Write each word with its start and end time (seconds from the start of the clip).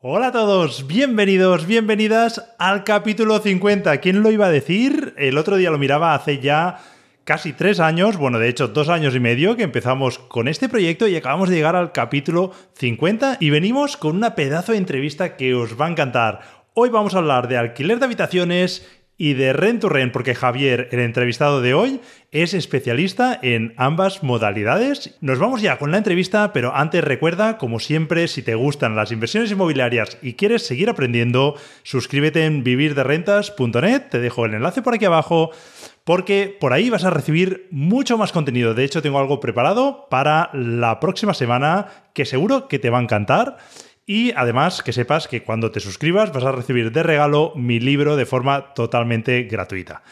Hola 0.00 0.28
a 0.28 0.32
todos, 0.32 0.86
bienvenidos, 0.86 1.66
bienvenidas 1.66 2.54
al 2.60 2.84
capítulo 2.84 3.40
50. 3.40 3.98
¿Quién 3.98 4.22
lo 4.22 4.30
iba 4.30 4.46
a 4.46 4.50
decir? 4.50 5.12
El 5.18 5.36
otro 5.36 5.56
día 5.56 5.72
lo 5.72 5.78
miraba 5.78 6.14
hace 6.14 6.38
ya 6.38 6.78
casi 7.24 7.52
tres 7.52 7.80
años, 7.80 8.16
bueno, 8.16 8.38
de 8.38 8.48
hecho 8.48 8.68
dos 8.68 8.90
años 8.90 9.16
y 9.16 9.18
medio 9.18 9.56
que 9.56 9.64
empezamos 9.64 10.20
con 10.20 10.46
este 10.46 10.68
proyecto 10.68 11.08
y 11.08 11.16
acabamos 11.16 11.48
de 11.48 11.56
llegar 11.56 11.74
al 11.74 11.90
capítulo 11.90 12.52
50 12.74 13.38
y 13.40 13.50
venimos 13.50 13.96
con 13.96 14.14
una 14.14 14.36
pedazo 14.36 14.70
de 14.70 14.78
entrevista 14.78 15.36
que 15.36 15.56
os 15.56 15.74
va 15.74 15.86
a 15.86 15.90
encantar. 15.90 16.42
Hoy 16.74 16.90
vamos 16.90 17.16
a 17.16 17.18
hablar 17.18 17.48
de 17.48 17.56
alquiler 17.56 17.98
de 17.98 18.04
habitaciones 18.04 18.86
y 19.18 19.34
de 19.34 19.52
Rent 19.52 19.80
to 19.80 19.88
Rent, 19.88 20.12
porque 20.12 20.36
Javier, 20.36 20.88
el 20.92 21.00
entrevistado 21.00 21.60
de 21.60 21.74
hoy, 21.74 22.00
es 22.30 22.54
especialista 22.54 23.38
en 23.42 23.74
ambas 23.76 24.22
modalidades. 24.22 25.18
Nos 25.20 25.40
vamos 25.40 25.60
ya 25.60 25.76
con 25.76 25.90
la 25.90 25.98
entrevista, 25.98 26.52
pero 26.52 26.74
antes 26.74 27.02
recuerda, 27.02 27.58
como 27.58 27.80
siempre, 27.80 28.28
si 28.28 28.42
te 28.42 28.54
gustan 28.54 28.94
las 28.94 29.10
inversiones 29.10 29.50
inmobiliarias 29.50 30.18
y 30.22 30.34
quieres 30.34 30.64
seguir 30.64 30.88
aprendiendo, 30.88 31.56
suscríbete 31.82 32.44
en 32.44 32.62
vivirderrentas.net, 32.62 34.02
te 34.08 34.20
dejo 34.20 34.46
el 34.46 34.54
enlace 34.54 34.82
por 34.82 34.94
aquí 34.94 35.04
abajo, 35.04 35.50
porque 36.04 36.56
por 36.58 36.72
ahí 36.72 36.88
vas 36.88 37.04
a 37.04 37.10
recibir 37.10 37.66
mucho 37.72 38.16
más 38.16 38.30
contenido. 38.30 38.72
De 38.72 38.84
hecho, 38.84 39.02
tengo 39.02 39.18
algo 39.18 39.40
preparado 39.40 40.06
para 40.08 40.48
la 40.54 41.00
próxima 41.00 41.34
semana 41.34 41.88
que 42.14 42.24
seguro 42.24 42.68
que 42.68 42.78
te 42.78 42.88
va 42.88 42.98
a 42.98 43.02
encantar. 43.02 43.58
Y 44.08 44.32
además 44.34 44.82
que 44.82 44.94
sepas 44.94 45.28
que 45.28 45.42
cuando 45.42 45.70
te 45.70 45.80
suscribas 45.80 46.32
vas 46.32 46.42
a 46.42 46.52
recibir 46.52 46.92
de 46.92 47.02
regalo 47.02 47.52
mi 47.54 47.78
libro 47.78 48.16
de 48.16 48.24
forma 48.24 48.72
totalmente 48.72 49.42
gratuita. 49.42 50.02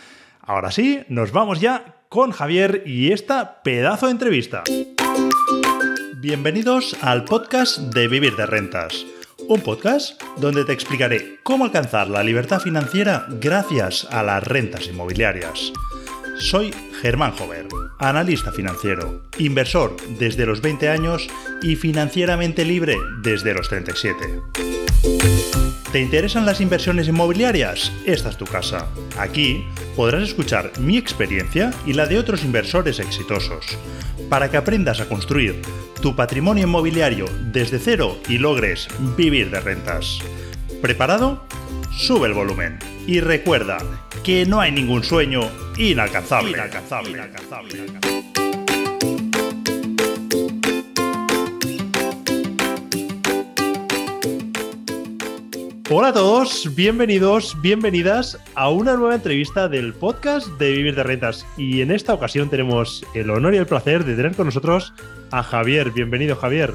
Ahora 0.42 0.70
sí, 0.70 1.00
nos 1.09 1.32
vamos 1.32 1.62
ya 1.62 1.96
con 2.10 2.30
Javier 2.30 2.82
y 2.84 3.12
esta 3.12 3.62
pedazo 3.62 4.04
de 4.04 4.12
entrevista. 4.12 4.64
Bienvenidos 6.18 6.95
al 7.01 7.24
podcast 7.24 7.78
de 7.78 8.06
Vivir 8.06 8.37
de 8.37 8.45
Rentas. 8.45 9.06
Un 9.48 9.62
podcast 9.62 10.23
donde 10.37 10.66
te 10.66 10.74
explicaré 10.74 11.38
cómo 11.42 11.65
alcanzar 11.65 12.09
la 12.09 12.23
libertad 12.23 12.60
financiera 12.60 13.26
gracias 13.40 14.06
a 14.10 14.23
las 14.23 14.45
rentas 14.45 14.88
inmobiliarias. 14.88 15.73
Soy 16.38 16.71
Germán 17.01 17.32
Jover, 17.32 17.66
analista 17.99 18.52
financiero, 18.52 19.23
inversor 19.39 19.97
desde 20.19 20.47
los 20.47 20.61
20 20.61 20.89
años 20.89 21.29
y 21.63 21.77
financieramente 21.77 22.65
libre 22.65 22.97
desde 23.23 23.55
los 23.55 23.69
37. 23.69 24.41
¿Te 25.93 26.01
interesan 26.01 26.45
las 26.45 26.61
inversiones 26.61 27.09
inmobiliarias? 27.09 27.91
Esta 28.05 28.29
es 28.29 28.37
tu 28.37 28.45
casa. 28.45 28.89
Aquí 29.19 29.65
podrás 29.95 30.24
escuchar 30.24 30.73
mi 30.79 30.99
experiencia 30.99 31.73
y 31.87 31.95
la 31.95 32.07
de 32.07 32.19
otros 32.19 32.45
inversores 32.45 32.99
exitosos, 32.99 33.65
para 34.29 34.51
que 34.51 34.59
aprendas 34.59 35.01
a 35.01 35.09
construir 35.09 35.63
tu 36.02 36.15
patrimonio 36.15 36.65
inmobiliario 36.65 37.27
desde 37.52 37.79
cero 37.79 38.19
y 38.29 38.39
logres 38.39 38.89
vivir 39.17 39.51
de 39.51 39.61
rentas. 39.61 40.19
¿Preparado? 40.83 41.47
Sube 41.97 42.29
el 42.29 42.35
volumen 42.35 42.79
y 43.07 43.21
recuerda 43.21 43.79
que 44.27 44.45
no 44.45 44.60
hay 44.60 44.73
ningún 44.73 45.05
sueño 45.05 45.43
inalcanzable. 45.79 46.51
inalcanzable, 46.51 47.10
inalcanzable. 47.13 47.87
Hola 55.88 56.09
a 56.09 56.13
todos, 56.13 56.74
bienvenidos, 56.74 57.57
bienvenidas 57.63 58.37
a 58.57 58.68
una 58.68 58.96
nueva 58.96 59.15
entrevista 59.15 59.68
del 59.68 59.95
podcast 59.95 60.49
de 60.59 60.73
Vivir 60.73 60.96
de 60.96 61.05
Rentas. 61.05 61.46
Y 61.57 61.80
en 61.80 61.93
esta 61.93 62.13
ocasión 62.13 62.51
tenemos 62.51 63.07
el 63.15 63.30
honor 63.30 63.55
y 63.55 63.59
el 63.59 63.66
placer 63.66 64.05
de 64.05 64.16
tener 64.16 64.34
con 64.34 64.47
nosotros 64.47 64.93
a 65.31 65.44
Javier. 65.44 65.93
Bienvenido, 65.93 66.34
Javier. 66.34 66.75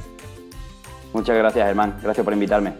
Muchas 1.12 1.36
gracias, 1.36 1.68
Germán. 1.68 1.98
Gracias 2.02 2.24
por 2.24 2.32
invitarme. 2.32 2.76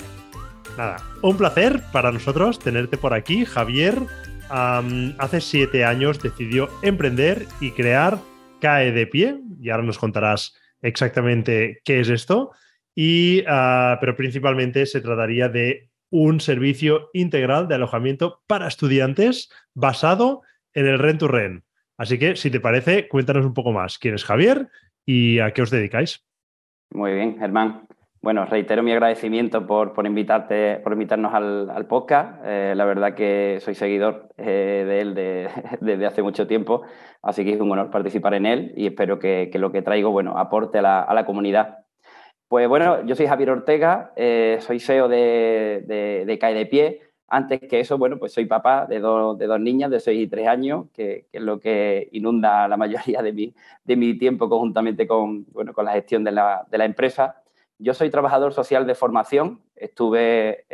Nada, 0.78 0.96
un 1.22 1.36
placer 1.36 1.84
para 1.92 2.14
nosotros 2.14 2.58
tenerte 2.58 2.96
por 2.96 3.14
aquí. 3.14 3.44
Javier 3.44 4.08
hace 4.52 5.42
siete 5.42 5.86
años 5.86 6.22
decidió 6.22 6.70
emprender 6.84 7.46
y 7.60 7.72
crear 7.72 8.20
CAE 8.60 8.92
de 8.92 9.08
pie, 9.08 9.40
y 9.60 9.70
ahora 9.70 9.84
nos 9.84 9.98
contarás 9.98 10.56
exactamente 10.82 11.80
qué 11.84 12.00
es 12.00 12.10
esto, 12.10 12.52
y, 12.96 13.44
ah, 13.48 13.98
pero 14.00 14.16
principalmente 14.16 14.86
se 14.86 15.02
trataría 15.02 15.50
de 15.50 15.90
un 16.10 16.42
servicio 16.42 17.10
integral 17.14 17.68
de 17.68 17.76
alojamiento 17.76 18.42
para 18.48 18.68
estudiantes 18.68 19.50
basado 19.74 20.42
en 20.74 20.86
el 20.86 21.00
rent 21.00 21.20
to 21.20 21.28
rent. 21.28 21.64
Así 21.98 22.18
que, 22.18 22.36
si 22.36 22.52
te 22.52 22.60
parece, 22.60 23.08
cuéntanos 23.08 23.46
un 23.46 23.54
poco 23.54 23.72
más. 23.72 23.98
¿Quién 23.98 24.16
es 24.16 24.26
Javier 24.26 24.68
y 25.06 25.40
a 25.40 25.52
qué 25.52 25.62
os 25.62 25.70
dedicáis? 25.70 26.26
Muy 26.94 27.14
bien, 27.14 27.38
Germán. 27.38 27.88
Bueno, 28.24 28.46
reitero 28.46 28.84
mi 28.84 28.92
agradecimiento 28.92 29.66
por, 29.66 29.94
por, 29.94 30.06
invitarte, 30.06 30.78
por 30.84 30.94
invitarnos 30.94 31.34
al, 31.34 31.88
podcast. 31.88 32.40
Eh, 32.46 32.74
la 32.76 32.86
verdad 32.86 33.16
que 33.16 33.58
soy 33.62 33.74
seguidor 33.74 34.30
eh, 34.38 34.84
de 34.88 35.02
él 35.02 35.16
desde 35.82 36.06
hace 36.06 36.22
mucho 36.22 36.46
tiempo, 36.46 36.84
así 37.24 37.44
que 37.44 37.54
es 37.54 37.60
un 37.60 37.72
honor 37.72 37.90
participar 37.90 38.36
en 38.36 38.46
él 38.46 38.74
y 38.78 38.86
espero 38.86 39.18
que, 39.18 39.50
lo 39.56 39.72
que 39.72 39.82
traigo 39.82 40.12
bueno, 40.12 40.38
aporte 40.38 40.78
a 40.78 41.14
la, 41.14 41.26
comunidad. 41.26 41.80
Pues 42.48 42.68
bueno, 42.68 43.04
yo 43.08 43.16
soy 43.16 43.26
Javier 43.26 43.50
Ortega, 43.50 44.14
eh, 44.16 44.58
soy 44.62 44.80
CEO 44.80 45.08
de, 45.08 46.24
de, 46.28 46.40
CAE 46.40 46.54
de 46.54 46.66
Pie. 46.68 47.02
Antes 47.28 47.60
que 47.62 47.80
eso, 47.80 47.98
bueno, 47.98 48.20
pues 48.20 48.34
soy 48.34 48.46
papá 48.46 48.86
de, 48.86 48.96
de 48.96 49.48
dos 49.48 49.60
niñas 49.60 49.90
de 49.90 50.00
6 50.00 50.22
y 50.22 50.28
3 50.28 50.48
años, 50.48 50.86
que, 50.94 51.26
es 51.32 51.42
lo 51.42 51.60
que 51.60 52.10
inunda 52.12 52.68
la 52.68 52.78
mayoría 52.78 53.24
de 53.24 53.34
mi, 53.34 53.56
de 53.84 53.96
mi 53.96 54.16
tiempo 54.16 54.48
conjuntamente 54.48 55.08
con, 55.08 55.46
bueno, 55.52 55.74
con 55.74 55.86
la 55.86 55.94
gestión 55.94 56.24
de 56.24 56.34
la, 56.34 56.68
de 56.70 56.78
la 56.78 56.86
empresa. 56.86 57.41
Yo 57.84 57.96
soy 57.96 58.12
trabajador 58.12 58.54
social 58.54 58.86
de 58.86 58.94
formación, 58.94 59.60
estuve 59.76 60.66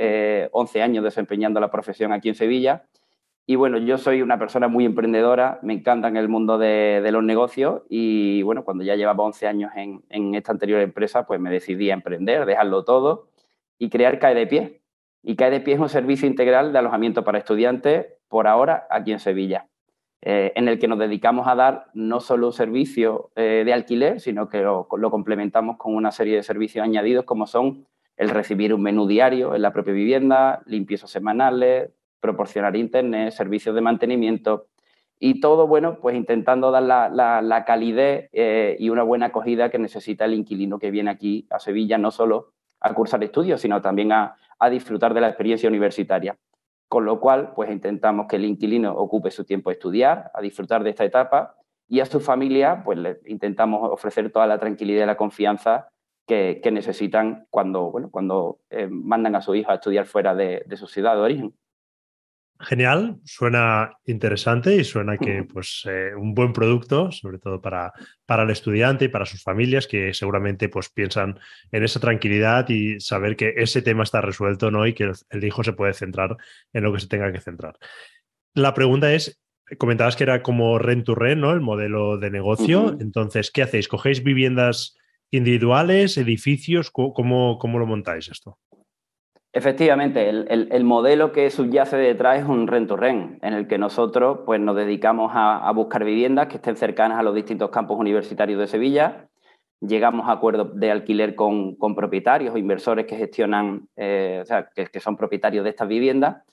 11 0.52 0.80
eh, 0.80 0.82
años 0.82 1.06
desempeñando 1.06 1.62
la 1.62 1.72
profesión 1.72 2.12
aquí 2.12 2.28
en 2.28 2.36
Sevilla 2.36 2.84
y 3.46 3.56
bueno, 3.56 3.78
yo 3.78 3.98
soy 3.98 4.22
una 4.22 4.38
persona 4.38 4.68
muy 4.68 4.84
emprendedora, 4.84 5.60
me 5.62 5.72
encanta 5.72 6.10
en 6.10 6.18
el 6.18 6.28
mundo 6.28 6.58
de, 6.58 7.02
los 7.10 7.24
negocios 7.24 7.84
y 7.88 8.42
bueno, 8.42 8.66
cuando 8.66 8.84
ya 8.84 8.96
llevaba 8.96 9.24
11 9.24 9.48
años 9.48 9.72
en, 9.78 10.36
esta 10.36 10.52
anterior 10.52 10.82
empresa, 10.82 11.26
pues 11.26 11.40
me 11.40 11.50
decidí 11.50 11.90
a 11.92 11.94
emprender, 11.94 12.46
dejarlo 12.46 12.84
todo 12.84 13.30
y 13.80 13.90
crear 13.90 14.20
CAE 14.20 14.36
de 14.36 14.48
Pie. 14.48 14.82
Y 15.24 15.38
CAE 15.38 15.52
de 15.52 15.60
Pie 15.62 15.76
es 15.76 15.80
un 15.80 15.88
servicio 15.88 16.28
integral 16.28 16.74
de 16.74 16.80
alojamiento 16.80 17.24
para 17.24 17.38
estudiantes 17.38 18.08
por 18.28 18.48
ahora 18.48 18.86
aquí 18.90 19.14
en 19.14 19.20
Sevilla. 19.20 19.70
Eh, 20.22 20.52
en 20.56 20.68
el 20.68 20.80
que 20.80 20.88
nos 20.88 20.98
dedicamos 20.98 21.48
a 21.48 21.54
dar 21.54 21.88
no 21.94 22.20
solo 22.20 22.48
un 22.48 22.54
servicio 22.54 23.30
eh, 23.36 23.62
de 23.64 23.74
alquiler, 23.74 24.20
sino 24.20 24.50
que 24.50 24.62
lo, 24.62 24.88
complementamos 24.88 25.78
con 25.78 25.94
una 25.94 26.12
serie 26.12 26.38
de 26.38 26.44
servicios 26.44 26.84
añadidos 26.84 27.24
como 27.26 27.46
son 27.46 27.86
el 28.16 28.30
recibir 28.30 28.74
un 28.74 28.82
menú 28.82 29.06
diario 29.06 29.54
en 29.54 29.62
la 29.62 29.72
propia 29.72 29.94
vivienda, 29.94 30.64
limpiezas 30.66 31.12
semanales, 31.12 31.92
proporcionar 32.20 32.76
internet, 32.76 33.32
servicios 33.32 33.76
de 33.76 33.82
mantenimiento 33.82 34.66
y 35.20 35.40
todo, 35.40 35.68
bueno, 35.68 36.00
pues 36.00 36.16
intentando 36.16 36.72
dar 36.72 36.84
la, 36.84 37.64
calidez 37.68 38.30
eh, 38.34 38.76
y 38.80 38.90
una 38.90 39.04
buena 39.04 39.28
acogida 39.28 39.70
que 39.70 39.78
necesita 39.78 40.26
el 40.26 40.34
inquilino 40.34 40.80
que 40.80 40.90
viene 40.90 41.12
aquí 41.12 41.46
a 41.52 41.60
Sevilla, 41.60 42.00
no 42.00 42.10
solo 42.10 42.54
a 42.80 42.92
cursar 42.96 43.24
estudios, 43.24 43.62
sino 43.62 43.82
también 43.84 44.12
a 44.12 44.36
disfrutar 44.72 45.14
de 45.14 45.22
la 45.22 45.28
experiencia 45.28 45.70
universitaria. 45.70 46.38
Con 46.88 47.06
lo 47.06 47.20
cual, 47.20 47.54
pues 47.56 47.70
intentamos 47.70 48.28
que 48.28 48.38
el 48.38 48.46
inquilino 48.46 48.94
ocupe 48.94 49.32
su 49.32 49.44
tiempo 49.44 49.70
a 49.70 49.74
estudiar, 49.74 50.32
a 50.34 50.42
disfrutar 50.42 50.84
de 50.84 50.92
esta 50.92 51.04
etapa 51.04 51.56
y 51.88 52.00
a 52.00 52.06
su 52.06 52.20
familia, 52.20 52.82
pues 52.84 52.98
le 52.98 53.20
intentamos 53.26 53.90
ofrecer 53.92 54.32
toda 54.32 54.48
la 54.48 54.58
tranquilidad 54.58 55.04
y 55.04 55.08
la 55.08 55.18
confianza 55.18 55.90
que, 56.26 56.62
necesitan 56.72 57.48
cuando, 57.50 57.92
bueno, 57.92 58.10
cuando 58.12 58.60
eh, 58.70 58.88
mandan 58.90 59.36
a 59.36 59.42
su 59.42 59.56
hijo 59.56 59.72
a 59.72 59.76
estudiar 59.76 60.06
fuera 60.06 60.36
de 60.36 60.78
su 60.78 60.88
ciudad 60.88 61.16
de 61.16 61.22
origen. 61.22 61.54
Genial, 62.60 63.18
suena 63.24 63.92
interesante 64.06 64.76
y 64.76 64.84
suena 64.84 65.18
que 65.18 65.44
pues 65.44 65.84
eh, 65.88 66.16
un 66.16 66.34
buen 66.34 66.54
producto, 66.54 67.12
sobre 67.12 67.38
todo 67.38 67.62
para, 67.62 67.94
para 68.26 68.44
el 68.44 68.50
estudiante 68.50 69.06
y 69.06 69.10
para 69.10 69.28
sus 69.28 69.44
familias 69.44 69.86
que 69.86 70.12
seguramente 70.16 70.68
pues 70.68 70.90
piensan 70.90 71.40
en 71.72 71.84
esa 71.84 72.00
tranquilidad 72.00 72.68
y 72.70 73.00
saber 73.00 73.36
que 73.36 73.54
ese 73.58 73.84
tema 73.84 74.04
está 74.04 74.22
resuelto 74.22 74.72
¿no? 74.72 74.88
y 74.88 74.94
que 74.94 75.12
el 75.30 75.44
hijo 75.44 75.64
se 75.64 75.74
puede 75.74 75.94
centrar 75.94 76.36
en 76.74 76.84
lo 76.84 76.92
que 76.92 77.00
se 77.00 77.08
tenga 77.08 77.32
que 77.32 77.42
centrar. 77.42 77.78
La 78.56 78.74
pregunta 78.74 79.14
es, 79.14 79.40
comentabas 79.78 80.16
que 80.16 80.24
era 80.24 80.42
como 80.42 80.80
rent 80.80 81.06
to 81.06 81.14
rent, 81.14 81.42
¿no? 81.42 81.52
El 81.52 81.62
modelo 81.62 82.18
de 82.18 82.32
negocio. 82.32 82.98
Entonces, 83.00 83.52
¿qué 83.52 83.62
hacéis? 83.62 83.88
¿Cogéis 83.88 84.24
viviendas 84.24 84.98
individuales, 85.30 86.18
edificios? 86.18 86.90
¿Cómo, 86.90 87.60
cómo 87.60 87.78
lo 87.78 87.86
montáis 87.86 88.30
esto? 88.30 88.58
Efectivamente, 89.54 90.30
el, 90.30 90.84
modelo 90.84 91.32
que 91.32 91.50
subyace 91.50 91.98
detrás 91.98 92.40
es 92.40 92.46
un 92.46 92.68
rent 92.68 92.88
to 92.88 92.96
rent, 92.96 93.44
en 93.44 93.54
el 93.54 93.68
que 93.68 93.78
nosotros 93.78 94.40
pues, 94.46 94.60
nos 94.60 94.76
dedicamos 94.76 95.32
a, 95.34 95.72
buscar 95.72 96.04
viviendas 96.04 96.48
que 96.48 96.58
estén 96.58 96.76
cercanas 96.76 97.18
a 97.18 97.24
los 97.24 97.34
distintos 97.34 97.70
campos 97.72 97.98
universitarios 97.98 98.60
de 98.60 98.68
Sevilla. 98.68 99.30
Llegamos 99.80 100.28
a 100.28 100.34
acuerdos 100.34 100.80
de 100.80 100.92
alquiler 100.92 101.34
con, 101.34 101.78
propietarios 101.96 102.54
o 102.54 102.58
inversores 102.58 103.06
que 103.06 103.16
gestionan, 103.16 103.88
eh, 103.96 104.40
o 104.42 104.46
sea, 104.46 104.70
que, 104.76 105.00
son 105.00 105.18
propietarios 105.18 105.64
de 105.64 105.72
estas 105.72 105.88
viviendas 105.88 106.44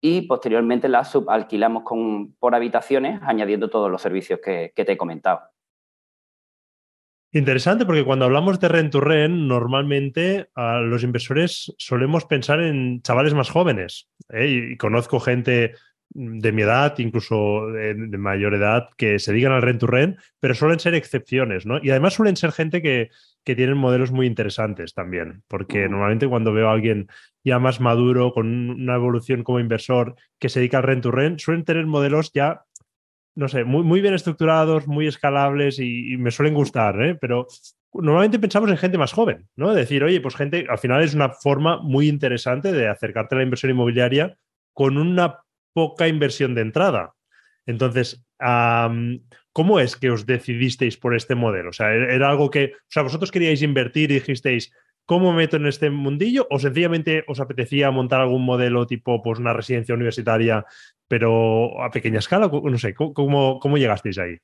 y 0.00 0.22
posteriormente 0.22 0.88
las 0.88 1.10
subalquilamos 1.10 1.82
con, 1.82 2.32
por 2.34 2.54
habitaciones, 2.54 3.20
añadiendo 3.22 3.68
todos 3.68 3.90
los 3.90 4.00
servicios 4.00 4.40
que 4.42 4.72
te 4.74 4.92
he 4.92 4.96
comentado. 4.96 5.40
Interesante 7.32 7.84
porque 7.84 8.04
cuando 8.04 8.24
hablamos 8.24 8.60
de 8.60 8.68
rent 8.68 8.92
to 8.92 9.00
rent, 9.00 9.34
normalmente 9.34 10.48
a 10.54 10.78
los 10.80 11.02
inversores 11.02 11.74
solemos 11.76 12.24
pensar 12.24 12.60
en 12.60 13.02
chavales 13.02 13.34
más 13.34 13.50
jóvenes. 13.50 14.08
¿eh? 14.30 14.70
Y 14.72 14.76
conozco 14.76 15.20
gente 15.20 15.74
de 16.10 16.52
mi 16.52 16.62
edad, 16.62 16.94
incluso 16.98 17.66
de, 17.66 17.94
mayor 18.16 18.54
edad, 18.54 18.88
que 18.96 19.18
se 19.18 19.32
dedican 19.32 19.52
al 19.52 19.62
rent 19.62 19.80
to 19.80 19.86
rent, 19.86 20.18
pero 20.40 20.54
suelen 20.54 20.80
ser 20.80 20.94
excepciones, 20.94 21.66
¿no? 21.66 21.78
Y 21.82 21.90
además 21.90 22.14
suelen 22.14 22.36
ser 22.36 22.52
gente 22.52 22.80
que, 22.80 23.10
que 23.44 23.56
tienen 23.56 23.76
modelos 23.76 24.12
muy 24.12 24.26
interesantes 24.26 24.94
también, 24.94 25.42
porque 25.48 25.88
normalmente 25.88 26.28
cuando 26.28 26.52
veo 26.52 26.68
a 26.68 26.72
alguien 26.72 27.08
ya 27.44 27.58
más 27.58 27.80
maduro, 27.80 28.32
con 28.32 28.70
una 28.70 28.94
evolución 28.94 29.42
como 29.42 29.60
inversor, 29.60 30.14
que 30.38 30.48
se 30.48 30.60
dedica 30.60 30.78
al 30.78 30.84
rent 30.84 31.02
to 31.02 31.10
rent, 31.10 31.40
suelen 31.40 31.64
tener 31.64 31.86
modelos 31.86 32.32
ya 32.32 32.62
no 33.36 33.48
sé, 33.48 33.64
muy, 33.64 33.84
muy 33.84 34.00
bien 34.00 34.14
estructurados, 34.14 34.88
muy 34.88 35.06
escalables 35.06 35.78
y, 35.78 36.16
me 36.16 36.30
suelen 36.30 36.54
gustar, 36.54 37.00
¿eh? 37.02 37.14
pero 37.14 37.46
normalmente 37.92 38.38
pensamos 38.38 38.70
en 38.70 38.78
gente 38.78 38.98
más 38.98 39.12
joven, 39.12 39.48
¿no? 39.56 39.74
Decir, 39.74 40.02
oye, 40.02 40.20
pues 40.20 40.34
gente, 40.34 40.66
al 40.68 40.78
final 40.78 41.02
es 41.02 41.14
una 41.14 41.28
forma 41.28 41.78
muy 41.82 42.08
interesante 42.08 42.72
de 42.72 42.88
acercarte 42.88 43.34
a 43.34 43.38
la 43.38 43.44
inversión 43.44 43.70
inmobiliaria 43.70 44.38
con 44.72 44.96
una 44.96 45.40
poca 45.74 46.08
inversión 46.08 46.54
de 46.54 46.62
entrada. 46.62 47.14
Entonces, 47.66 48.24
¿cómo 49.52 49.80
es 49.80 49.96
que 49.96 50.10
os 50.10 50.24
decidisteis 50.24 50.96
por 50.96 51.14
este 51.14 51.34
modelo? 51.34 51.70
O 51.70 51.72
sea, 51.74 51.92
¿era 51.92 52.30
algo 52.30 52.50
que, 52.50 52.72
o 52.74 52.88
sea, 52.88 53.02
vosotros 53.02 53.30
queríais 53.30 53.60
invertir 53.60 54.10
y 54.10 54.14
dijisteis, 54.14 54.72
¿cómo 55.06 55.32
meto 55.32 55.56
en 55.56 55.66
este 55.66 55.88
mundillo? 55.88 56.46
¿O 56.50 56.58
sencillamente 56.58 57.24
os 57.28 57.40
apetecía 57.40 57.90
montar 57.90 58.20
algún 58.20 58.44
modelo 58.44 58.86
tipo, 58.86 59.22
pues, 59.22 59.38
una 59.38 59.52
residencia 59.52 59.94
universitaria 59.94 60.66
pero 61.08 61.80
a 61.82 61.90
pequeña 61.90 62.18
escala, 62.18 62.50
no 62.50 62.78
sé, 62.78 62.94
¿cómo, 62.94 63.60
cómo 63.60 63.78
llegasteis 63.78 64.18
ahí? 64.18 64.36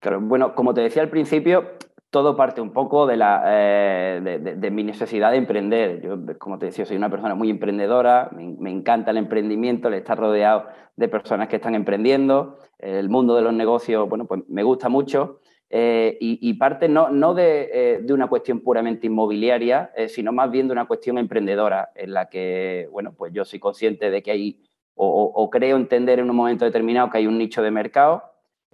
Claro, 0.00 0.20
bueno, 0.20 0.54
como 0.54 0.74
te 0.74 0.80
decía 0.80 1.02
al 1.02 1.10
principio, 1.10 1.72
todo 2.10 2.36
parte 2.36 2.60
un 2.60 2.72
poco 2.72 3.06
de, 3.06 3.16
la, 3.16 3.42
eh, 3.46 4.40
de, 4.56 4.70
mi 4.70 4.82
necesidad 4.82 5.32
de 5.32 5.38
emprender. 5.38 6.00
Yo, 6.00 6.16
como 6.38 6.58
te 6.58 6.66
decía, 6.66 6.86
soy 6.86 6.96
una 6.96 7.10
persona 7.10 7.34
muy 7.34 7.50
emprendedora, 7.50 8.30
me, 8.32 8.70
encanta 8.70 9.10
el 9.10 9.18
emprendimiento, 9.18 9.88
el 9.88 9.94
estar 9.94 10.18
rodeado 10.18 10.66
de 10.96 11.08
personas 11.08 11.48
que 11.48 11.56
están 11.56 11.74
emprendiendo, 11.74 12.58
el 12.78 13.08
mundo 13.08 13.34
de 13.36 13.42
los 13.42 13.52
negocios, 13.52 14.08
bueno, 14.08 14.26
pues 14.26 14.42
me 14.48 14.62
gusta 14.62 14.88
mucho. 14.88 15.40
Eh, 15.70 16.16
y, 16.20 16.54
parte 16.54 16.88
no, 16.88 17.10
no 17.10 17.36
eh, 17.38 18.00
de, 18.02 18.12
una 18.12 18.26
cuestión 18.28 18.60
puramente 18.60 19.06
inmobiliaria, 19.06 19.92
sino 20.08 20.32
más 20.32 20.50
bien 20.50 20.66
de 20.66 20.72
una 20.72 20.86
cuestión 20.86 21.18
emprendedora, 21.18 21.90
en 21.94 22.14
la 22.14 22.28
que, 22.28 22.88
bueno, 22.90 23.12
pues 23.12 23.32
yo 23.32 23.44
soy 23.44 23.58
consciente 23.58 24.10
de 24.10 24.22
que 24.22 24.30
hay 24.30 24.62
o, 25.00 25.48
creo 25.50 25.76
entender 25.76 26.18
en 26.18 26.28
un 26.28 26.34
momento 26.34 26.64
determinado 26.64 27.08
que 27.08 27.18
hay 27.18 27.26
un 27.28 27.38
nicho 27.38 27.62
de 27.62 27.70
mercado 27.70 28.24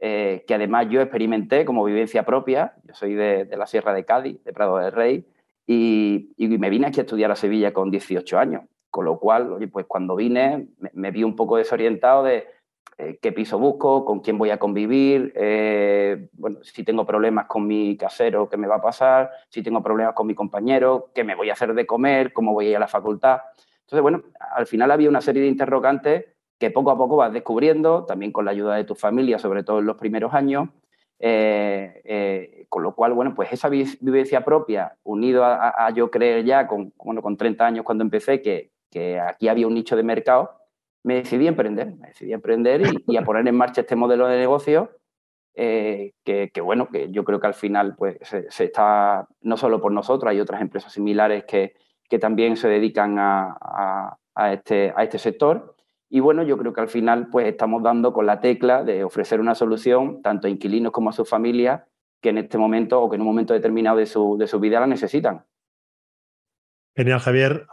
eh, 0.00 0.44
que 0.46 0.54
además 0.54 0.86
yo 0.90 1.00
experimenté 1.00 1.64
como 1.64 1.84
vivencia 1.84 2.24
propia. 2.24 2.74
Yo 2.84 2.94
soy 2.94 3.14
de, 3.14 3.48
la 3.56 3.66
Sierra 3.66 3.94
de 3.94 4.04
Cádiz, 4.04 4.42
de 4.44 4.52
Prado 4.52 4.78
del 4.78 4.92
Rey, 4.92 5.26
y, 5.66 6.34
me 6.36 6.68
vine 6.68 6.88
aquí 6.88 7.00
a 7.00 7.04
estudiar 7.04 7.30
a 7.30 7.36
Sevilla 7.36 7.72
con 7.72 7.90
18 7.90 8.38
años. 8.38 8.62
Con 8.90 9.06
lo 9.06 9.18
cual, 9.18 9.52
oye, 9.52 9.66
pues 9.66 9.86
cuando 9.86 10.14
vine 10.14 10.68
me, 10.92 11.10
vi 11.10 11.24
un 11.24 11.34
poco 11.34 11.56
desorientado 11.56 12.22
de 12.22 12.46
eh, 12.98 13.18
qué 13.20 13.32
piso 13.32 13.58
busco, 13.58 14.04
con 14.04 14.20
quién 14.20 14.38
voy 14.38 14.50
a 14.50 14.58
convivir, 14.58 15.32
eh, 15.36 16.28
bueno, 16.32 16.58
si 16.62 16.84
tengo 16.84 17.04
problemas 17.04 17.46
con 17.46 17.66
mi 17.66 17.96
casero, 17.96 18.48
qué 18.48 18.56
me 18.56 18.66
va 18.66 18.76
a 18.76 18.82
pasar, 18.82 19.30
si 19.48 19.62
tengo 19.62 19.82
problemas 19.82 20.14
con 20.14 20.26
mi 20.26 20.34
compañero, 20.34 21.10
qué 21.14 21.24
me 21.24 21.34
voy 21.34 21.50
a 21.50 21.54
hacer 21.54 21.74
de 21.74 21.86
comer, 21.86 22.32
cómo 22.32 22.52
voy 22.52 22.66
a 22.66 22.70
ir 22.70 22.76
a 22.76 22.80
la 22.80 22.88
facultad. 22.88 23.40
Entonces, 23.80 24.02
bueno, 24.02 24.22
al 24.54 24.66
final 24.66 24.90
había 24.90 25.08
una 25.08 25.20
serie 25.20 25.42
de 25.42 25.48
interrogantes 25.48 26.24
que 26.58 26.70
poco 26.70 26.90
a 26.90 26.96
poco 26.96 27.16
vas 27.16 27.32
descubriendo, 27.32 28.04
también 28.04 28.32
con 28.32 28.44
la 28.44 28.52
ayuda 28.52 28.76
de 28.76 28.84
tu 28.84 28.94
familia, 28.94 29.38
sobre 29.38 29.62
todo 29.62 29.80
en 29.80 29.86
los 29.86 29.96
primeros 29.96 30.32
años. 30.32 30.68
Eh, 31.18 32.02
eh, 32.04 32.66
con 32.68 32.82
lo 32.82 32.94
cual, 32.94 33.12
bueno, 33.14 33.34
pues 33.34 33.52
esa 33.52 33.68
vivencia 33.68 34.44
propia, 34.44 34.96
unido 35.04 35.44
a, 35.44 35.90
yo 35.94 36.10
creer 36.10 36.44
ya 36.44 36.66
con, 36.66 36.92
bueno, 36.96 37.22
con 37.22 37.36
30 37.36 37.64
años 37.64 37.84
cuando 37.84 38.02
empecé 38.02 38.42
que, 38.42 38.72
aquí 39.20 39.48
había 39.48 39.66
un 39.66 39.74
nicho 39.74 39.96
de 39.96 40.02
mercado, 40.02 40.56
me 41.04 41.16
decidí 41.16 41.46
emprender, 41.46 41.94
me 41.94 42.08
decidí 42.08 42.32
a 42.32 42.36
emprender 42.36 42.82
y, 43.06 43.16
a 43.16 43.22
poner 43.22 43.46
en 43.46 43.54
marcha 43.54 43.82
este 43.82 43.94
modelo 43.94 44.26
de 44.26 44.38
negocio 44.38 44.90
eh, 45.54 46.14
que, 46.24 46.50
bueno, 46.60 46.88
que 46.88 47.10
yo 47.10 47.22
creo 47.24 47.38
que 47.38 47.46
al 47.46 47.54
final 47.54 47.94
pues 47.94 48.16
se, 48.22 48.64
está, 48.64 49.28
no 49.42 49.56
solo 49.56 49.80
por 49.80 49.92
nosotros, 49.92 50.30
hay 50.30 50.40
otras 50.40 50.60
empresas 50.60 50.92
similares 50.92 51.44
que, 51.44 51.74
que 52.08 52.18
también 52.18 52.56
se 52.56 52.68
dedican 52.68 53.16
a, 53.18 54.16
este, 54.50 54.92
a 54.96 55.04
este 55.04 55.18
sector. 55.18 55.76
Y 56.08 56.20
bueno, 56.20 56.42
yo 56.42 56.56
creo 56.58 56.72
que 56.72 56.80
al 56.80 56.88
final 56.88 57.28
pues 57.28 57.46
estamos 57.46 57.82
dando 57.82 58.12
con 58.12 58.26
la 58.26 58.40
tecla 58.40 58.82
de 58.82 59.04
ofrecer 59.04 59.40
una 59.40 59.54
solución 59.54 60.22
tanto 60.22 60.46
a 60.46 60.50
inquilinos 60.50 60.92
como 60.92 61.10
a 61.10 61.12
sus 61.12 61.28
familias 61.28 61.82
que 62.20 62.30
en 62.30 62.38
este 62.38 62.56
momento 62.56 63.02
o 63.02 63.10
que 63.10 63.16
en 63.16 63.22
un 63.22 63.28
momento 63.28 63.52
determinado 63.52 63.98
de 63.98 64.06
su, 64.06 64.36
de 64.38 64.46
su 64.46 64.58
vida 64.58 64.80
la 64.80 64.86
necesitan. 64.86 65.44
Genial, 66.96 67.20
Javier. 67.20 67.66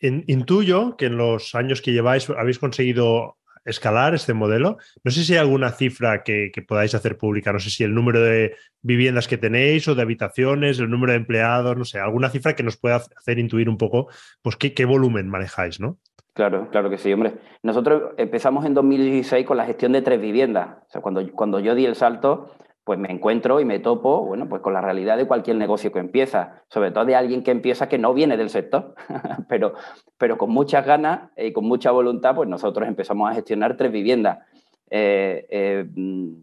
Intuyo 0.00 0.96
que 0.96 1.06
en 1.06 1.16
los 1.16 1.54
años 1.54 1.82
que 1.82 1.92
lleváis 1.92 2.28
habéis 2.30 2.58
conseguido 2.58 3.36
escalar 3.66 4.14
este 4.14 4.32
modelo. 4.32 4.78
No 5.04 5.10
sé 5.10 5.24
si 5.24 5.34
hay 5.34 5.40
alguna 5.40 5.70
cifra 5.70 6.22
que, 6.22 6.50
podáis 6.66 6.94
hacer 6.94 7.18
pública, 7.18 7.52
no 7.52 7.58
sé 7.58 7.68
si 7.70 7.84
el 7.84 7.94
número 7.94 8.20
de 8.20 8.54
viviendas 8.80 9.28
que 9.28 9.36
tenéis 9.36 9.86
o 9.88 9.94
de 9.94 10.02
habitaciones, 10.02 10.78
el 10.78 10.88
número 10.88 11.12
de 11.12 11.18
empleados, 11.18 11.76
no 11.76 11.84
sé, 11.84 11.98
alguna 11.98 12.30
cifra 12.30 12.54
que 12.54 12.62
nos 12.62 12.76
pueda 12.76 12.96
hacer 12.96 13.38
intuir 13.38 13.68
un 13.68 13.76
poco 13.76 14.08
pues 14.40 14.56
qué, 14.56 14.84
volumen 14.84 15.28
manejáis, 15.28 15.80
¿no? 15.80 15.98
Claro, 16.32 16.68
claro 16.70 16.90
que 16.90 16.98
sí, 16.98 17.12
hombre. 17.12 17.34
Nosotros 17.62 18.12
empezamos 18.18 18.64
en 18.66 18.74
2016 18.74 19.44
con 19.46 19.56
la 19.56 19.64
gestión 19.64 19.92
de 19.92 20.02
tres 20.02 20.20
viviendas. 20.20 20.68
O 20.86 20.90
sea, 20.90 21.00
cuando, 21.00 21.26
cuando 21.32 21.60
yo 21.60 21.74
di 21.74 21.86
el 21.86 21.96
salto, 21.96 22.54
pues 22.86 23.00
me 23.00 23.10
encuentro 23.10 23.58
y 23.58 23.64
me 23.64 23.80
topo, 23.80 24.24
bueno, 24.24 24.48
pues 24.48 24.62
con 24.62 24.72
la 24.72 24.80
realidad 24.80 25.16
de 25.16 25.26
cualquier 25.26 25.56
negocio 25.56 25.90
que 25.90 25.98
empieza, 25.98 26.62
sobre 26.68 26.92
todo 26.92 27.04
de 27.04 27.16
alguien 27.16 27.42
que 27.42 27.50
empieza 27.50 27.88
que 27.88 27.98
no 27.98 28.14
viene 28.14 28.36
del 28.36 28.48
sector, 28.48 28.94
pero, 29.48 29.74
pero 30.16 30.38
con 30.38 30.50
muchas 30.50 30.86
ganas 30.86 31.32
y 31.36 31.52
con 31.52 31.64
mucha 31.64 31.90
voluntad, 31.90 32.36
pues 32.36 32.48
nosotros 32.48 32.86
empezamos 32.86 33.28
a 33.28 33.34
gestionar 33.34 33.76
tres 33.76 33.90
viviendas. 33.90 34.38
Eh, 34.88 35.48
eh, 35.50 35.84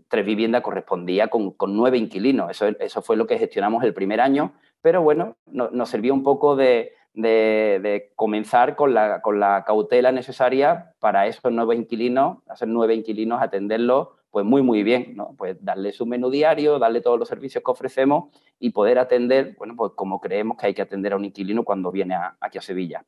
tres 0.10 0.26
viviendas 0.26 0.64
correspondía 0.64 1.30
con, 1.30 1.56
nueve 1.70 1.98
inquilinos, 1.98 2.52
eso, 2.52 2.68
eso, 2.78 3.02
fue 3.02 3.16
lo 3.16 3.26
que 3.26 3.40
gestionamos 3.40 3.82
el 3.86 3.94
primer 3.94 4.20
año, 4.20 4.52
pero 4.82 5.02
bueno, 5.02 5.38
nos 5.48 5.90
sirvió 5.90 6.14
un 6.14 6.24
poco 6.24 6.58
de, 6.58 6.92
de, 7.14 8.12
comenzar 8.18 8.76
con 8.76 8.94
la, 8.94 9.22
con 9.22 9.40
la 9.40 9.64
cautela 9.66 10.12
necesaria 10.12 10.92
para 11.00 11.26
esos 11.26 11.54
nueve 11.54 11.74
inquilinos, 11.74 12.40
hacer 12.50 12.68
nueve 12.68 12.96
inquilinos, 12.96 13.42
atenderlos 13.42 14.10
pues 14.34 14.48
muy, 14.48 14.64
muy 14.64 14.82
bien, 14.82 15.14
¿no? 15.16 15.36
Pues 15.38 15.64
darle 15.64 15.92
su 15.92 16.08
menú 16.08 16.32
diario, 16.32 16.80
darle 16.80 17.02
todos 17.02 17.20
los 17.20 17.30
servicios 17.30 17.64
que 17.64 17.70
ofrecemos 17.70 18.36
y 18.60 18.72
poder 18.72 18.98
atender, 18.98 19.54
bueno, 19.60 19.76
pues 19.76 19.92
como 19.96 20.20
creemos 20.20 20.58
que 20.58 20.66
hay 20.66 20.74
que 20.74 20.82
atender 20.82 21.14
a 21.14 21.18
un 21.18 21.26
inquilino 21.26 21.64
cuando 21.64 21.92
viene 21.92 22.18
aquí 22.42 22.58
a 22.58 22.62
Sevilla. 22.62 23.06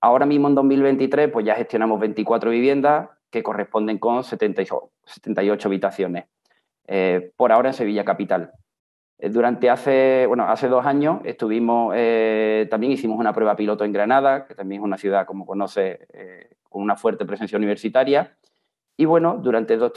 Ahora 0.00 0.24
mismo 0.24 0.48
en 0.48 0.54
2023, 0.54 1.30
pues 1.30 1.44
ya 1.44 1.54
gestionamos 1.54 2.00
24 2.00 2.50
viviendas 2.50 3.10
que 3.28 3.42
corresponden 3.42 3.98
con 3.98 4.24
78, 4.24 4.90
78 5.04 5.68
habitaciones. 5.68 6.24
Eh, 6.86 7.30
por 7.36 7.52
ahora 7.52 7.68
en 7.68 7.74
Sevilla 7.74 8.06
Capital. 8.06 8.52
Eh, 9.18 9.28
durante 9.28 9.68
hace, 9.68 10.24
bueno, 10.26 10.44
hace 10.48 10.68
dos 10.68 10.86
años 10.86 11.20
estuvimos, 11.24 11.92
eh, 11.94 12.66
también 12.70 12.90
hicimos 12.90 13.18
una 13.18 13.34
prueba 13.34 13.54
piloto 13.54 13.84
en 13.84 13.92
Granada, 13.92 14.46
que 14.46 14.54
también 14.54 14.80
es 14.80 14.84
una 14.86 14.96
ciudad, 14.96 15.26
como 15.26 15.44
conoce, 15.44 16.08
con 16.70 16.80
una 16.80 16.96
fuerte 16.96 17.26
presencia 17.26 17.58
universitaria. 17.58 18.34
Y 18.96 19.06
bueno, 19.06 19.38
durante 19.42 19.74
estos, 19.74 19.92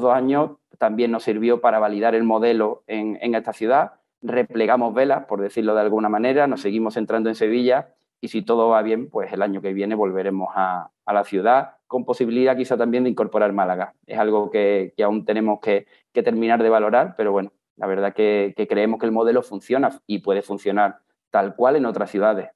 dos 0.00 0.12
años 0.14 0.52
también 0.78 1.10
nos 1.10 1.24
sirvió 1.24 1.60
para 1.60 1.78
validar 1.78 2.14
el 2.14 2.24
modelo 2.24 2.82
en, 2.86 3.34
esta 3.34 3.52
ciudad. 3.52 3.92
Replegamos 4.22 4.94
velas, 4.94 5.26
por 5.26 5.40
decirlo 5.40 5.74
de 5.74 5.82
alguna 5.82 6.08
manera, 6.08 6.46
nos 6.46 6.62
seguimos 6.62 6.96
entrando 6.96 7.28
en 7.28 7.34
Sevilla 7.34 7.94
y 8.20 8.28
si 8.28 8.42
todo 8.42 8.68
va 8.68 8.82
bien, 8.82 9.08
pues 9.10 9.32
el 9.32 9.42
año 9.42 9.60
que 9.60 9.72
viene 9.72 9.94
volveremos 9.94 10.50
a, 10.54 10.90
la 11.06 11.24
ciudad 11.24 11.76
con 11.88 12.04
posibilidad 12.04 12.56
quizá 12.56 12.76
también 12.76 13.02
de 13.02 13.10
incorporar 13.10 13.52
Málaga. 13.52 13.94
Es 14.06 14.18
algo 14.18 14.50
que, 14.50 14.94
aún 15.02 15.24
tenemos 15.24 15.58
que, 15.60 15.86
terminar 16.12 16.62
de 16.62 16.68
valorar, 16.68 17.14
pero 17.16 17.32
bueno, 17.32 17.52
la 17.76 17.86
verdad 17.86 18.14
que 18.14 18.54
creemos 18.68 19.00
que 19.00 19.06
el 19.06 19.12
modelo 19.12 19.42
funciona 19.42 19.90
y 20.06 20.20
puede 20.20 20.42
funcionar 20.42 20.98
tal 21.30 21.56
cual 21.56 21.76
en 21.76 21.86
otras 21.86 22.10
ciudades. 22.10 22.50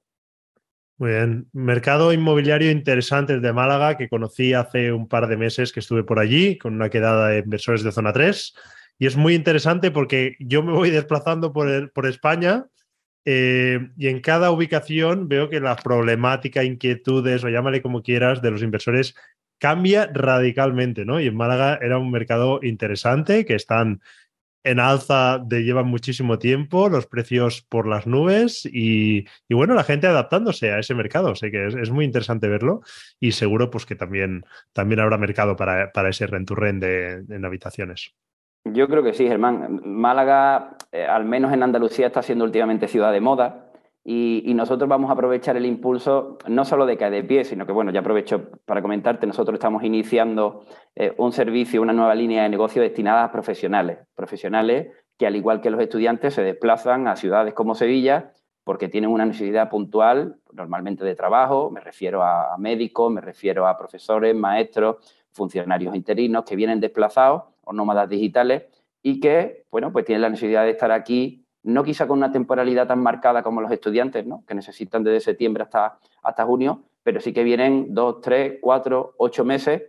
Muy 0.97 1.11
bien. 1.11 1.49
Mercado 1.51 2.13
inmobiliario 2.13 2.71
interesante 2.71 3.39
de 3.39 3.53
Málaga 3.53 3.97
que 3.97 4.07
conocí 4.07 4.53
hace 4.53 4.93
un 4.93 5.09
par 5.09 5.27
de 5.27 5.35
meses 5.35 5.73
que 5.73 5.81
estuve 5.81 6.03
por 6.03 6.19
allí 6.19 6.57
con 6.57 6.73
una 6.73 6.89
quedada 6.89 7.29
de 7.29 7.39
inversores 7.39 7.83
de 7.83 7.91
zona 7.91 8.13
3. 8.13 8.53
Y 8.97 9.07
es 9.07 9.17
muy 9.17 9.35
interesante 9.35 9.91
porque 9.91 10.37
yo 10.39 10.63
me 10.63 10.71
voy 10.71 10.89
desplazando 10.91 11.51
por, 11.51 11.91
por 11.91 12.05
España 12.05 12.67
eh, 13.25 13.89
y 13.97 14.07
en 14.07 14.21
cada 14.21 14.51
ubicación 14.51 15.27
veo 15.27 15.49
que 15.49 15.59
la 15.59 15.75
problemática, 15.75 16.63
inquietudes 16.63 17.43
o 17.43 17.49
llámale 17.49 17.81
como 17.81 18.01
quieras 18.01 18.41
de 18.41 18.51
los 18.51 18.61
inversores 18.61 19.15
cambia 19.57 20.09
radicalmente, 20.13 21.05
¿no? 21.05 21.19
Y 21.19 21.27
en 21.27 21.35
Málaga 21.35 21.79
era 21.81 21.97
un 21.97 22.11
mercado 22.11 22.59
interesante 22.61 23.45
que 23.45 23.55
están 23.55 24.01
en 24.65 24.79
alza 24.79 25.37
de 25.37 25.63
llevan 25.63 25.87
muchísimo 25.87 26.39
tiempo, 26.39 26.89
los 26.89 27.05
precios 27.05 27.61
por 27.61 27.87
las 27.87 28.07
nubes 28.07 28.65
y, 28.65 29.25
bueno, 29.49 29.75
la 29.75 29.83
gente 29.83 30.07
adaptándose 30.07 30.71
a 30.71 30.79
ese 30.79 30.95
mercado. 30.95 31.31
O 31.31 31.33
que 31.33 31.67
es, 31.67 31.91
muy 31.91 32.03
interesante 32.03 32.47
verlo 32.47 32.81
y 33.19 33.31
seguro 33.31 33.69
pues 33.69 33.85
que 33.85 33.95
también, 33.95 34.43
también 34.73 34.99
habrá 34.99 35.17
mercado 35.17 35.55
para, 35.55 35.91
ese 36.09 36.25
rent 36.27 36.47
to 36.47 36.55
rent 36.55 36.81
de, 36.81 37.23
en 37.29 37.45
habitaciones. 37.45 38.15
Yo 38.65 38.87
creo 38.87 39.03
que 39.03 39.13
sí, 39.13 39.27
Germán. 39.27 39.81
Málaga 39.85 40.77
eh, 40.91 41.05
al 41.05 41.25
menos 41.25 41.53
en 41.53 41.61
Andalucía, 41.61 42.07
está 42.07 42.23
siendo 42.23 42.43
últimamente 42.45 42.87
ciudad 42.87 43.11
de 43.11 43.21
moda. 43.21 43.64
Y, 44.07 44.53
nosotros 44.53 44.87
vamos 44.87 45.09
a 45.09 45.13
aprovechar 45.13 45.57
el 45.57 45.65
impulso 45.65 46.37
no 46.47 46.63
solo 46.63 46.85
de 46.85 46.95
caer 46.95 47.11
de 47.11 47.23
pie, 47.23 47.43
sino 47.43 47.65
que, 47.65 47.71
bueno, 47.71 47.91
ya 47.91 48.01
aprovecho 48.01 48.51
para 48.63 48.83
comentarte, 48.83 49.25
nosotros 49.25 49.55
estamos 49.55 49.83
iniciando 49.83 50.63
eh, 50.95 51.11
un 51.17 51.31
servicio, 51.31 51.81
una 51.81 51.91
nueva 51.91 52.13
línea 52.13 52.43
de 52.43 52.49
negocio 52.49 52.83
destinada 52.83 53.23
a 53.23 53.31
profesionales, 53.31 53.97
profesionales 54.13 54.89
que 55.17 55.25
al 55.25 55.35
igual 55.35 55.59
que 55.59 55.71
los 55.71 55.81
estudiantes 55.81 56.35
se 56.35 56.43
desplazan 56.43 57.07
a 57.07 57.15
ciudades 57.15 57.55
como 57.55 57.73
Sevilla 57.73 58.31
porque 58.63 58.89
tienen 58.89 59.09
una 59.09 59.25
necesidad 59.25 59.69
puntual, 59.69 60.37
normalmente 60.53 61.03
de 61.03 61.15
trabajo, 61.15 61.71
me 61.71 61.79
refiero 61.79 62.23
a 62.23 62.55
médicos, 62.59 63.11
me 63.11 63.21
refiero 63.21 63.67
a 63.67 63.77
profesores, 63.77 64.35
maestros, 64.35 64.97
funcionarios 65.31 65.95
interinos 65.95 66.45
que 66.45 66.55
vienen 66.55 66.79
desplazados 66.79 67.43
o 67.63 67.73
nómadas 67.73 68.09
digitales 68.09 68.63
y 69.01 69.19
que, 69.19 69.65
bueno, 69.69 69.91
pues 69.91 70.05
tienen 70.05 70.21
la 70.21 70.29
necesidad 70.29 70.63
de 70.63 70.71
estar 70.71 70.91
aquí 70.91 71.44
no 71.65 71.83
quizá 71.83 72.07
con 72.07 72.19
una 72.19 72.31
temporalidad 72.31 72.87
tan 72.87 73.01
marcada 73.01 73.43
como 73.43 73.61
los 73.61 73.71
estudiantes, 73.71 74.25
¿no? 74.25 74.43
que 74.47 74.55
necesitan 74.55 75.03
desde 75.03 75.19
septiembre 75.19 75.63
hasta, 75.63 75.97
hasta 76.23 76.45
junio, 76.45 76.83
pero 77.03 77.19
sí 77.19 77.33
que 77.33 77.43
vienen 77.43 77.93
dos, 77.93 78.21
tres, 78.21 78.59
cuatro, 78.61 79.15
ocho 79.17 79.43
meses 79.43 79.83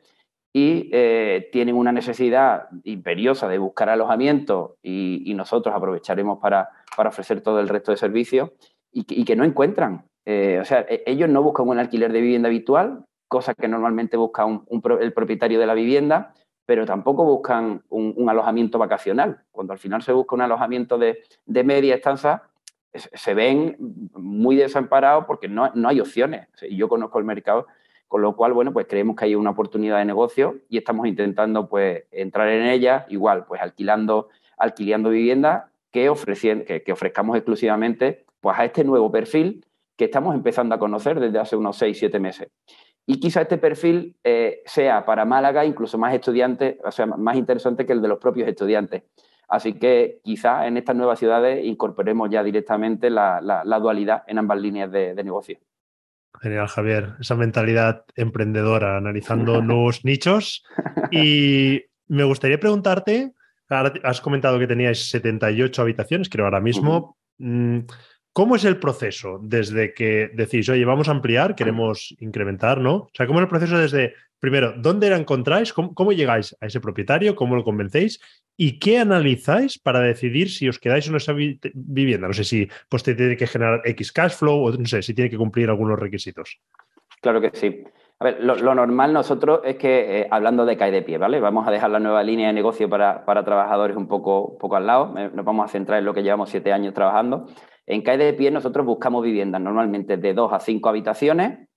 y 0.52 0.88
eh, 0.90 1.50
tienen 1.52 1.76
una 1.76 1.92
necesidad 1.92 2.68
imperiosa 2.85 3.47
de 3.47 3.59
buscar 3.59 3.90
alojamiento 3.90 4.76
y, 4.83 5.35
nosotros 5.35 5.75
aprovecharemos 5.75 6.38
para, 6.38 6.71
ofrecer 6.97 7.42
todo 7.42 7.61
el 7.61 7.68
resto 7.68 7.90
de 7.90 7.99
servicios 7.99 8.50
y, 8.90 9.25
que 9.25 9.37
no 9.37 9.45
encuentran. 9.45 10.06
Eh, 10.25 10.59
o 10.61 10.64
sea, 10.64 10.87
e, 10.88 11.02
ellos 11.04 11.28
no 11.28 11.42
buscan 11.42 11.68
un 11.68 11.78
alquiler 11.78 12.11
de 12.11 12.23
vivienda 12.23 12.49
habitual, 12.49 13.04
cosa 13.28 13.52
que 13.52 13.68
normalmente 13.68 14.16
busca 14.16 14.47
el 15.00 15.12
propietario 15.12 15.61
de 15.61 15.66
la 15.66 15.75
vivienda, 15.75 16.33
pero 16.66 16.85
tampoco 16.85 17.25
buscan 17.25 17.82
un, 17.88 18.28
alojamiento 18.28 18.78
vacacional. 18.78 19.40
Cuando 19.52 19.73
al 19.73 19.78
final 19.78 20.02
se 20.02 20.12
busca 20.12 20.35
un 20.35 20.42
alojamiento 20.42 20.99
de, 20.99 21.23
media 21.46 21.94
estancia, 21.94 22.42
se 22.92 23.35
ven 23.35 23.76
muy 24.14 24.56
desamparados 24.56 25.25
porque 25.26 25.49
no, 25.49 25.70
hay 25.87 26.00
opciones. 26.00 26.49
Yo 26.70 26.88
conozco 26.88 27.20
el 27.20 27.25
mercado, 27.25 27.68
con 28.08 28.20
lo 28.20 28.35
cual, 28.35 28.52
bueno, 28.52 28.73
pues 28.73 28.87
creemos 28.88 29.16
que 29.16 29.26
hay 29.26 29.35
una 29.37 29.50
oportunidad 29.50 29.99
de 29.99 30.04
negocio 30.04 30.56
y 30.68 30.78
estamos 30.78 31.06
intentando, 31.06 31.68
pues, 31.68 32.04
entrar 32.11 32.49
en 32.49 32.66
ella, 32.66 33.06
igual, 33.08 33.46
pues, 33.46 33.62
alquilando, 33.62 34.28
alquilando 34.58 35.11
viviendas 35.11 35.66
que, 35.92 36.12
que, 36.66 36.82
que 36.82 36.92
ofrezcamos 36.92 37.37
exclusivamente, 37.37 38.25
pues, 38.40 38.58
a 38.58 38.64
este 38.64 38.82
nuevo 38.82 39.11
perfil 39.11 39.64
que 39.96 40.06
estamos 40.06 40.35
empezando 40.35 40.75
a 40.75 40.78
conocer 40.78 41.20
desde 41.20 41.38
hace 41.38 41.56
unos 41.56 41.76
6, 41.76 41.99
7 41.99 42.20
meses. 42.20 42.49
Y 43.06 43.20
quizá 43.20 43.42
este 43.42 43.56
perfil 43.56 44.16
eh, 44.25 44.62
sea 44.66 45.06
para 45.06 45.25
Málaga 45.25 45.64
incluso 45.64 45.96
más 45.96 46.12
estudiante, 46.12 46.78
o 46.84 46.90
sea, 46.90 47.06
más 47.06 47.36
interesante 47.36 47.86
que 47.86 47.92
el 47.92 48.02
de 48.02 48.08
los 48.08 48.18
propios 48.18 48.48
estudiantes. 48.48 49.04
Así 49.48 49.75
que 49.75 50.18
quizá 50.25 50.66
en 50.66 50.76
estas 50.76 50.96
nuevas 50.96 51.20
ciudades 51.20 51.64
incorporemos 51.64 52.28
ya 52.30 52.42
directamente 52.42 53.10
la, 53.10 53.40
dualidad 53.80 54.25
en 54.26 54.38
ambas 54.38 54.60
líneas 54.60 54.90
de, 54.90 55.14
negocio. 55.22 55.58
Genial, 56.40 56.66
Javier. 56.66 57.14
Esa 57.20 57.36
mentalidad 57.36 58.04
emprendedora, 58.16 58.96
analizando 58.96 59.62
nuevos 59.62 60.04
nichos. 60.04 60.64
Y 61.12 61.84
me 62.08 62.25
gustaría 62.25 62.58
preguntarte, 62.58 63.34
has 63.68 64.20
comentado 64.20 64.58
que 64.58 64.66
teníais 64.66 65.08
78 65.10 65.80
habitaciones, 65.80 66.28
creo 66.28 66.44
ahora 66.44 66.60
mismo. 66.60 67.16
¿Cómo 68.37 68.57
es 68.57 68.66
el 68.66 68.78
proceso 68.78 69.38
desde 69.40 69.95
que 69.95 70.28
decís, 70.35 70.69
oye, 70.69 70.85
vamos 70.85 71.09
a 71.09 71.12
ampliar, 71.12 71.55
queremos 71.55 72.14
incrementar, 72.21 72.83
¿no? 72.83 72.95
O 72.95 73.11
sea, 73.14 73.26
¿cómo 73.26 73.38
es 73.38 73.45
el 73.45 73.49
proceso 73.49 73.78
desde, 73.78 74.12
primero, 74.38 74.75
dónde 74.76 75.09
la 75.09 75.16
encontráis? 75.16 75.73
¿Cómo, 75.73 76.12
llegáis 76.12 76.55
a 76.61 76.66
ese 76.66 76.78
propietario? 76.78 77.35
¿Cómo 77.35 77.57
lo 77.57 77.64
convencéis? 77.64 78.21
¿Y 78.55 78.78
qué 78.78 78.99
analizáis 78.99 79.78
para 79.78 80.00
decidir 80.00 80.50
si 80.50 80.69
os 80.69 80.78
quedáis 80.78 81.09
en 81.09 81.16
esa 81.16 81.33
vivienda? 81.33 82.26
No 82.26 82.35
sé 82.35 82.45
si 82.45 82.69
pues, 82.90 83.02
te 83.05 83.14
tiene 83.14 83.38
que 83.38 83.47
generar 83.47 83.81
X 83.87 84.12
cash 84.12 84.35
flow 84.35 84.66
o 84.66 84.71
no 84.71 84.85
sé, 84.85 85.00
si 85.00 85.14
tiene 85.14 85.31
que 85.31 85.38
cumplir 85.38 85.71
algunos 85.71 85.99
requisitos. 85.99 86.61
Claro 87.23 87.40
que 87.40 87.52
sí. 87.55 87.85
A 88.19 88.25
ver, 88.25 88.45
lo, 88.45 88.75
normal 88.75 89.14
nosotros 89.14 89.61
es 89.64 89.76
que, 89.76 90.21
eh, 90.21 90.28
hablando 90.31 90.66
de 90.66 90.76
cae 90.76 90.90
de 90.90 91.00
pie, 91.00 91.16
¿vale? 91.16 91.40
Vamos 91.40 91.66
a 91.66 91.71
dejar 91.71 91.88
la 91.88 92.00
nueva 92.00 92.23
línea 92.23 92.49
de 92.49 92.52
negocio 92.52 92.90
para, 92.90 93.25
trabajadores 93.25 93.97
un 93.97 94.09
poco, 94.09 94.59
poco 94.59 94.76
al 94.76 94.87
lado. 94.87 95.14
Nos 95.33 95.45
vamos 95.47 95.64
a 95.64 95.69
centrar 95.69 96.00
en 96.00 96.05
lo 96.05 96.12
que 96.12 96.23
llevamos 96.23 96.50
siete 96.50 96.71
años 96.75 96.93
trabajando. 96.93 97.47
En 97.87 98.02
CAE 98.02 98.19
de 98.19 98.33
pie 98.35 98.50
nosotros 98.50 98.85
buscamos 98.85 99.23
viviendas 99.23 99.61
normalmente 99.61 100.16
de 100.16 100.35
dos 100.35 100.52
a 100.52 100.59
cinco 100.59 100.88
habitaciones, 100.88 101.69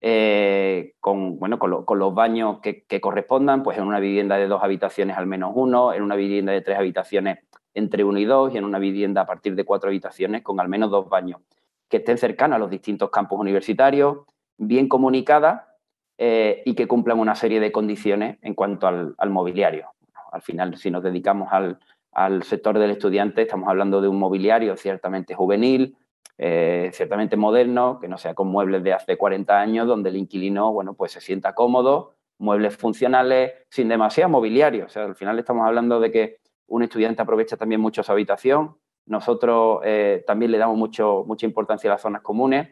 eh, 0.00 0.92
con, 1.00 1.38
bueno, 1.38 1.58
con, 1.58 1.98
los 1.98 2.14
baños 2.14 2.58
que, 2.60 3.00
correspondan, 3.00 3.62
pues 3.62 3.78
en 3.78 3.84
una 3.84 3.98
vivienda 3.98 4.36
de 4.36 4.46
dos 4.46 4.62
habitaciones 4.62 5.16
al 5.16 5.26
menos 5.26 5.52
uno, 5.54 5.94
en 5.94 6.02
una 6.02 6.16
vivienda 6.16 6.52
de 6.52 6.60
tres 6.60 6.78
habitaciones 6.78 7.38
entre 7.72 8.04
uno 8.04 8.18
y 8.18 8.26
dos 8.26 8.52
y 8.54 8.58
en 8.58 8.64
una 8.64 8.78
vivienda 8.78 9.22
a 9.22 9.26
partir 9.26 9.54
de 9.54 9.64
cuatro 9.64 9.88
habitaciones 9.88 10.42
con 10.42 10.60
al 10.60 10.68
menos 10.68 10.90
dos 10.90 11.08
baños, 11.08 11.40
que 11.88 11.96
estén 11.96 12.18
cercanas 12.18 12.56
a 12.56 12.58
los 12.58 12.70
distintos 12.70 13.08
campus 13.08 13.40
universitarios, 13.40 14.18
bien 14.58 14.88
comunicadas 14.88 15.62
eh, 16.18 16.62
y 16.66 16.74
que 16.74 16.86
cumplan 16.86 17.18
una 17.18 17.34
serie 17.34 17.58
de 17.58 17.72
condiciones 17.72 18.36
en 18.42 18.54
cuanto 18.54 18.86
al 18.86 19.30
mobiliario. 19.30 19.88
Al 20.30 20.42
final, 20.42 20.76
si 20.76 20.90
nos 20.90 21.02
dedicamos 21.02 21.48
al, 21.50 21.78
al 22.14 22.44
sector 22.44 22.78
del 22.78 22.92
estudiante, 22.92 23.42
estamos 23.42 23.68
hablando 23.68 24.00
de 24.00 24.08
un 24.08 24.18
mobiliario 24.18 24.76
ciertamente 24.76 25.34
juvenil, 25.34 25.96
eh, 26.38 26.90
ciertamente 26.92 27.36
moderno, 27.36 27.98
que 28.00 28.08
no 28.08 28.18
sea 28.18 28.34
con 28.34 28.48
muebles 28.48 28.84
de 28.84 28.92
hace 28.92 29.16
40 29.16 29.60
años, 29.60 29.86
donde 29.86 30.10
el 30.10 30.16
inquilino, 30.16 30.72
bueno, 30.72 30.94
pues 30.94 31.12
se 31.12 31.20
sienta 31.20 31.54
cómodo, 31.54 32.14
muebles 32.38 32.76
funcionales, 32.76 33.52
sin 33.68 33.88
demasiado 33.88 34.30
mobiliario. 34.30 34.86
O 34.86 34.88
sea, 34.88 35.04
al 35.04 35.16
final 35.16 35.38
estamos 35.38 35.66
hablando 35.66 35.98
de 35.98 36.12
que 36.12 36.38
un 36.68 36.84
estudiante 36.84 37.20
aprovecha 37.20 37.56
también 37.56 37.80
mucho 37.80 38.02
su 38.04 38.12
habitación. 38.12 38.76
Nosotros 39.06 39.80
eh, 39.84 40.22
también 40.26 40.52
le 40.52 40.58
damos 40.58 40.76
mucho, 40.76 41.24
mucha 41.26 41.46
importancia 41.46 41.90
a 41.90 41.94
las 41.94 42.02
zonas 42.02 42.22
comunes, 42.22 42.68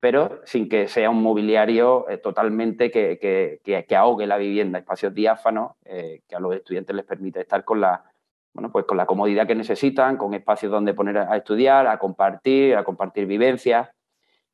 pero 0.00 0.40
sin 0.44 0.68
que 0.68 0.88
sea 0.88 1.10
un 1.10 1.22
mobiliario 1.22 2.08
eh, 2.08 2.18
totalmente 2.18 2.90
que, 2.90 3.18
que, 3.18 3.84
que, 3.86 3.96
ahogue 3.96 4.26
la 4.26 4.36
vivienda, 4.36 4.78
espacios 4.78 5.14
diáfanos 5.14 5.72
que 5.84 6.34
a 6.34 6.40
los 6.40 6.54
estudiantes 6.54 6.96
les 6.96 7.04
permite 7.04 7.40
estar 7.40 7.64
con 7.64 7.80
la, 7.80 8.09
bueno, 8.52 8.72
pues 8.72 8.84
con 8.84 8.96
la 8.96 9.06
comodidad 9.06 9.46
que 9.46 9.54
necesitan, 9.54 10.16
con 10.16 10.34
espacios 10.34 10.72
donde 10.72 10.94
poner 10.94 11.18
a 11.18 11.36
estudiar, 11.36 11.86
a 11.86 11.98
compartir, 11.98 12.76
a 12.76 12.84
compartir 12.84 13.26
vivencias. 13.26 13.88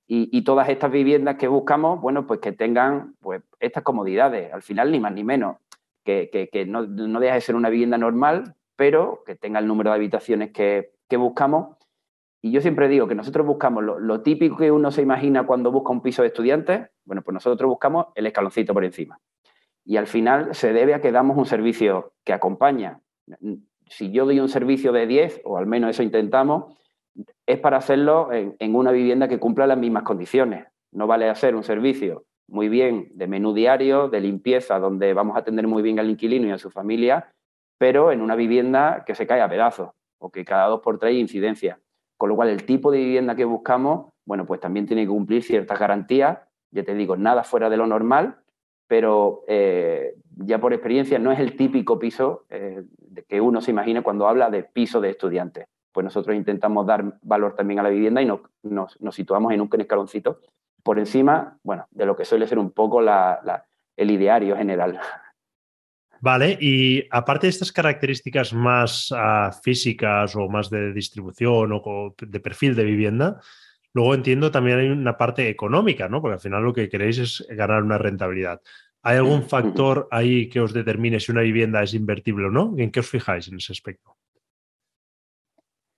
Y, 0.09 0.43
todas 0.43 0.69
estas 0.69 0.93
viviendas 0.93 1.35
que 1.35 1.49
buscamos, 1.49 2.01
bueno, 2.01 2.29
pues 2.29 2.39
que 2.39 2.53
tengan 2.53 3.17
pues, 3.21 3.43
estas 3.59 3.83
comodidades, 3.83 4.53
al 4.53 4.63
final 4.63 4.93
ni 4.93 5.01
más 5.01 5.13
ni 5.13 5.25
menos, 5.25 5.57
que, 6.05 6.65
no, 6.69 6.87
no, 6.87 7.19
deja 7.19 7.35
de 7.35 7.41
ser 7.41 7.57
una 7.57 7.71
vivienda 7.71 7.99
normal, 7.99 8.55
pero 8.77 9.25
que 9.27 9.35
tenga 9.35 9.59
el 9.59 9.67
número 9.67 9.91
de 9.91 9.97
habitaciones 9.97 10.53
que, 10.53 10.93
buscamos. 11.19 11.77
Y 12.41 12.53
yo 12.53 12.61
siempre 12.61 12.87
digo 12.87 13.09
que 13.09 13.17
nosotros 13.17 13.45
buscamos 13.45 13.83
lo, 13.83 13.99
lo, 13.99 14.21
típico 14.23 14.57
que 14.59 14.71
uno 14.71 14.93
se 14.93 15.03
imagina 15.03 15.45
cuando 15.45 15.73
busca 15.73 15.91
un 15.91 16.03
piso 16.03 16.23
de 16.23 16.29
estudiantes, 16.29 16.89
bueno, 17.05 17.23
pues 17.23 17.33
nosotros 17.35 17.69
buscamos 17.69 18.07
el 18.15 18.27
escaloncito 18.27 18.75
por 18.75 18.85
encima. 18.85 19.19
Y 19.85 19.97
al 19.97 20.07
final 20.07 20.55
se 20.55 20.73
debe 20.73 20.95
a 20.95 21.01
que 21.01 21.11
damos 21.11 21.37
un 21.37 21.47
servicio 21.47 22.13
que 22.23 22.33
acompaña 22.33 23.01
si 23.87 24.11
yo 24.11 24.25
doy 24.25 24.41
un 24.41 24.49
servicio 24.49 24.93
de 24.93 25.07
10, 25.07 25.43
o 25.45 25.59
al 25.59 25.67
menos 25.67 25.91
eso 25.91 26.03
intentamos, 26.03 26.77
es 27.47 27.59
para 27.61 27.79
hacerlo 27.79 28.31
en, 28.33 28.75
una 28.75 28.93
vivienda 28.93 29.29
que 29.29 29.39
cumpla 29.39 29.67
las 29.67 29.79
mismas 29.79 30.03
condiciones. 30.03 30.67
No 30.93 31.07
vale 31.07 31.29
hacer 31.29 31.55
un 31.55 31.63
servicio 31.63 32.25
muy 32.49 32.69
bien 32.69 33.09
de 33.15 33.27
menú 33.27 33.55
diario, 33.55 34.09
de 34.09 34.21
limpieza, 34.21 34.79
donde 34.79 35.15
vamos 35.15 35.37
a 35.37 35.41
atender 35.41 35.67
muy 35.67 35.83
bien 35.83 35.99
al 35.99 36.11
inquilino 36.11 36.49
y 36.49 36.51
a 36.51 36.59
su 36.59 36.71
familia, 36.71 37.33
pero 37.79 38.13
en 38.13 38.21
una 38.21 38.35
vivienda 38.35 39.05
que 39.07 39.15
se 39.15 39.27
cae 39.27 39.41
a 39.41 39.49
pedazos 39.49 39.91
o 40.19 40.31
que 40.31 40.45
cada 40.45 40.67
dos 40.67 40.81
por 40.81 40.99
tres 40.99 41.11
hay 41.11 41.21
incidencia. 41.21 41.79
Con 42.17 42.31
lo 42.31 42.37
cual, 42.37 42.49
el 42.49 42.65
tipo 42.65 42.91
de 42.91 42.99
vivienda 42.99 43.37
que 43.37 43.45
buscamos, 43.45 44.13
bueno, 44.25 44.47
pues 44.47 44.61
también 44.61 44.87
tiene 44.87 45.03
que 45.03 45.09
cumplir 45.09 45.43
ciertas 45.43 45.79
garantías. 45.79 46.39
Ya 46.71 46.83
te 46.83 46.95
digo, 46.95 47.17
nada 47.17 47.45
fuera 47.45 47.69
de 47.69 47.77
lo 47.77 47.87
normal, 47.87 48.39
pero 48.89 49.43
eh, 49.49 50.15
ya 50.37 50.61
por 50.61 50.73
experiencia 50.73 51.19
no 51.19 51.33
es 51.33 51.41
el 51.41 51.57
típico 51.57 51.99
piso 51.99 52.45
eh, 52.51 52.85
que 53.29 53.41
uno 53.41 53.61
se 53.61 53.71
imagina 53.71 54.03
cuando 54.03 54.29
habla 54.29 54.51
de 54.51 54.63
piso 54.63 55.01
de 55.01 55.11
estudiantes. 55.11 55.67
Pues 55.93 56.05
nosotros 56.05 56.37
intentamos 56.37 56.87
dar 56.87 57.19
valor 57.23 57.55
también 57.55 57.81
a 57.81 57.83
la 57.83 57.89
vivienda 57.89 58.21
y 58.21 58.27
nos, 58.27 58.99
situamos 59.13 59.53
en 59.53 59.63
un 59.63 59.71
escaloncito 59.79 60.41
por 60.83 60.99
encima, 60.99 61.59
bueno, 61.63 61.87
de 61.91 62.07
lo 62.07 62.15
que 62.15 62.25
suele 62.25 62.47
ser 62.47 62.59
un 62.59 62.71
poco 62.71 63.01
el 63.01 64.11
ideario 64.11 64.57
general. 64.57 65.01
Vale, 66.21 66.57
y 66.61 67.07
aparte 67.11 67.47
de 67.47 67.51
estas 67.51 67.73
características 67.73 68.53
más 68.53 69.13
ah, 69.17 69.51
físicas 69.63 70.35
o 70.37 70.49
más 70.49 70.71
de 70.71 70.93
distribución 70.93 71.73
o 71.73 72.15
de 72.19 72.41
perfil 72.41 72.75
de 72.75 72.85
vivienda, 72.85 73.41
luego 73.93 74.15
entiendo 74.15 74.51
también 74.51 74.79
hay 74.79 74.89
una 74.89 75.17
parte 75.17 75.49
económica, 75.49 76.09
¿no? 76.09 76.21
Porque 76.21 76.35
al 76.35 76.41
final 76.41 76.63
lo 76.63 76.73
que 76.73 76.89
queréis 76.89 77.19
es 77.19 77.47
ganar 77.51 77.83
una 77.83 77.99
rentabilidad. 77.99 78.61
¿Hay 79.07 79.19
algún 79.19 79.45
factor 79.45 80.09
ahí 80.11 80.49
que 80.49 80.61
os 80.61 80.73
determine 80.73 81.21
si 81.21 81.31
una 81.31 81.43
vivienda 81.43 81.81
es 81.81 81.95
invertible 81.95 82.47
o 82.47 82.51
no? 82.51 82.75
¿En 82.77 82.91
qué 82.91 82.99
os 82.99 83.09
fijáis 83.09 83.47
en 83.47 83.55
ese 83.55 83.73
aspecto? 83.73 84.17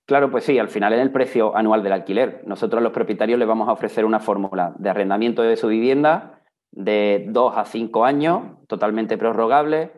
Claro, 0.05 0.29
pues 0.29 0.43
sí, 0.43 0.59
al 0.59 0.69
final 0.69 0.93
en 0.93 0.99
el 0.99 1.11
precio 1.11 1.57
anual 1.57 1.81
del 1.81 1.93
alquiler. 1.93 2.43
Nosotros 2.45 2.79
a 2.79 2.83
los 2.83 2.93
propietarios 2.93 3.39
les 3.39 3.47
vamos 3.47 3.67
a 3.67 3.71
ofrecer 3.71 4.05
una 4.05 4.19
fórmula 4.19 4.75
de 4.77 4.91
arrendamiento 4.91 5.41
de 5.41 5.57
su 5.57 5.69
vivienda 5.69 6.43
de 6.71 7.25
dos 7.29 7.57
a 7.57 7.65
cinco 7.65 8.05
años, 8.05 8.43
totalmente 8.67 9.17
prorrogable, 9.17 9.91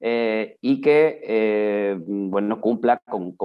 eh, 0.00 0.56
y 0.62 0.80
que 0.80 1.20
eh, 1.22 1.98
bueno, 1.98 2.62
cumpla 2.62 2.98
con, 3.04 3.36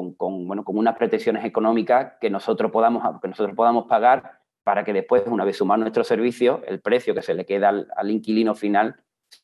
bueno, 0.48 0.64
con 0.64 0.78
unas 0.78 0.98
pretensiones 0.98 1.44
económicas 1.44 2.14
que 2.22 2.30
nosotros, 2.30 2.72
podamos, 2.72 3.20
que 3.22 3.28
nosotros 3.28 3.54
podamos 3.54 3.86
pagar 3.86 4.40
para 4.64 4.84
que 4.84 4.94
después, 4.94 5.24
una 5.28 5.46
vez 5.46 5.58
sumado 5.58 5.82
nuestro 5.82 6.04
servicio, 6.04 6.62
el 6.68 6.80
precio 6.80 7.14
que 7.14 7.22
se 7.22 7.34
le 7.34 7.46
queda 7.46 7.70
al, 7.70 8.12
inquilino 8.12 8.56
final 8.56 8.96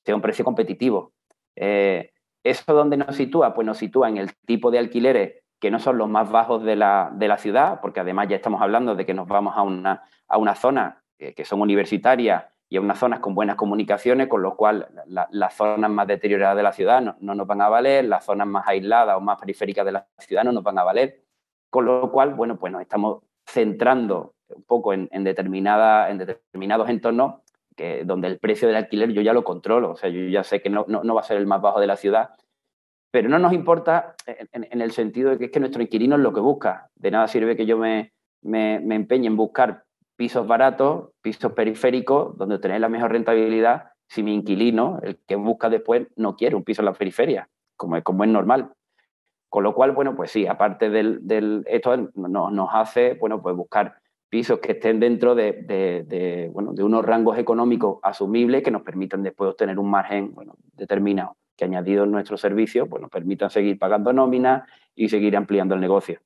sea 0.04 0.16
un 0.16 0.22
precio 0.22 0.46
competitivo. 0.46 1.14
Eh, 1.56 2.12
¿Eso 2.44 2.74
dónde 2.74 2.98
nos 2.98 3.16
sitúa? 3.16 3.54
Pues 3.54 3.66
nos 3.66 3.78
sitúa 3.78 4.10
en 4.10 4.18
el 4.18 4.36
tipo 4.46 4.72
de 4.72 4.80
alquileres 4.80 5.44
que 5.60 5.72
no 5.72 5.80
son 5.80 5.98
los 5.98 6.10
más 6.10 6.30
bajos 6.30 6.64
de 6.64 6.76
la, 6.76 7.12
de 7.16 7.28
la 7.28 7.38
ciudad, 7.38 7.80
porque 7.82 8.00
además 8.00 8.28
ya 8.28 8.36
estamos 8.36 8.62
hablando 8.62 8.96
de 8.96 9.06
que 9.06 9.14
nos 9.14 9.28
vamos 9.28 9.56
a 9.58 9.62
una, 9.64 10.04
a 10.28 10.38
una 10.38 10.54
zona 10.56 11.02
que 11.18 11.46
son 11.46 11.62
universitarias 11.62 12.46
y 12.70 12.78
a 12.78 12.82
unas 12.82 13.00
zonas 13.00 13.20
con 13.20 13.36
buenas 13.36 13.56
comunicaciones, 13.56 14.28
con 14.28 14.42
lo 14.42 14.56
cual 14.56 14.88
las 15.06 15.54
zonas 15.54 15.90
más 15.90 16.08
deterioradas 16.08 16.58
de 16.58 16.64
la 16.64 16.74
ciudad 16.74 17.02
no, 17.02 17.16
no, 17.20 17.36
nos 17.36 17.48
van 17.48 17.62
a 17.62 17.70
valer, 17.70 18.06
las 18.06 18.26
zonas 18.26 18.48
más 18.48 18.68
aisladas 18.68 19.16
o 19.18 19.22
más 19.22 19.40
periféricas 19.40 19.86
de 19.86 19.94
la 19.94 20.08
ciudad 20.18 20.44
no 20.44 20.52
nos 20.52 20.64
van 20.64 20.78
a 20.80 20.84
valer, 20.84 21.24
con 21.70 21.86
lo 21.86 22.12
cual, 22.12 22.34
bueno, 22.34 22.58
pues 22.58 22.72
nos 22.72 22.82
estamos 22.82 23.24
centrando 23.46 24.34
un 24.50 24.64
poco 24.64 24.94
en, 24.94 25.24
determinada, 25.24 26.10
en 26.10 26.18
determinados 26.18 26.90
entornos 26.90 27.42
donde 28.06 28.28
el 28.28 28.40
precio 28.40 28.68
del 28.68 28.78
alquiler 28.78 29.12
yo 29.12 29.22
ya 29.22 29.34
lo 29.34 29.44
controlo, 29.44 29.92
o 29.92 29.96
sea, 29.96 30.10
yo 30.10 30.22
ya 30.28 30.44
sé 30.44 30.62
que 30.62 30.70
no, 30.70 30.86
no, 30.88 31.14
va 31.14 31.22
a 31.22 31.26
ser 31.26 31.38
el 31.38 31.48
más 31.48 31.62
bajo 31.62 31.80
de 31.80 31.88
la 31.88 31.98
ciudad, 31.98 32.32
pero 33.12 33.30
no 33.30 33.40
nos 33.40 33.54
importa 33.54 34.16
en, 34.26 34.82
el 34.82 34.92
sentido 34.92 35.32
de 35.32 35.38
que 35.38 35.46
es 35.46 35.52
que 35.52 35.60
nuestro 35.60 35.82
inquilino 35.82 36.16
es 36.16 36.22
lo 36.22 36.34
que 36.34 36.42
busca. 36.42 36.90
De 36.96 37.12
nada 37.12 37.28
sirve 37.28 37.56
que 37.56 37.66
yo 37.66 37.78
me, 37.78 38.14
me, 38.42 38.80
me 38.82 38.96
empeñe 38.96 39.28
en 39.28 39.38
buscar 39.38 39.86
pisos 40.16 40.46
baratos, 40.48 41.12
pisos 41.22 41.54
periféricos, 41.54 42.38
donde 42.38 42.60
tenéis 42.60 42.82
la 42.82 42.90
mejor 42.90 43.12
rentabilidad, 43.12 43.92
si 44.08 44.24
mi 44.24 44.34
inquilino, 44.34 45.00
el 45.02 45.20
que 45.28 45.36
busca 45.36 45.70
después, 45.70 46.08
no 46.16 46.36
quiere 46.36 46.56
un 46.56 46.64
piso 46.64 46.82
en 46.82 46.86
la 46.86 46.94
periferia, 46.94 47.50
como 47.76 47.98
es, 47.98 48.04
como 48.04 48.24
es 48.24 48.30
normal. 48.30 48.74
Con 49.50 49.64
lo 49.64 49.74
cual, 49.74 49.92
bueno, 49.92 50.16
pues 50.16 50.32
sí, 50.32 50.48
aparte 50.48 50.90
del, 50.90 51.64
esto 51.68 51.96
nos 52.16 52.70
hace, 52.74 53.14
bueno, 53.14 53.42
pues 53.42 53.56
buscar 53.56 53.96
pisos 54.30 54.60
que 54.60 54.74
estén 54.74 55.00
dentro 55.00 55.36
de, 55.36 56.50
bueno, 56.54 56.74
de 56.74 56.84
unos 56.84 57.06
rangos 57.06 57.38
económicos 57.38 58.00
asumibles 58.04 58.64
que 58.64 58.72
nos 58.72 58.82
permitan 58.82 59.24
después 59.24 59.52
obtener 59.52 59.80
un 59.80 59.90
margen 59.90 60.34
bueno, 60.34 60.56
determinado, 60.74 61.38
que 61.56 61.66
añadido 61.66 62.04
en 62.04 62.12
nuestro 62.12 62.38
servicio, 62.38 62.88
pues 62.88 63.02
nos 63.02 63.10
permitan 63.10 63.50
seguir 63.50 63.80
pagando 63.80 64.12
nóminas 64.14 64.68
y 64.96 65.10
seguir 65.10 65.38
ampliando 65.38 65.76
el 65.76 65.82
negocio. 65.82 66.20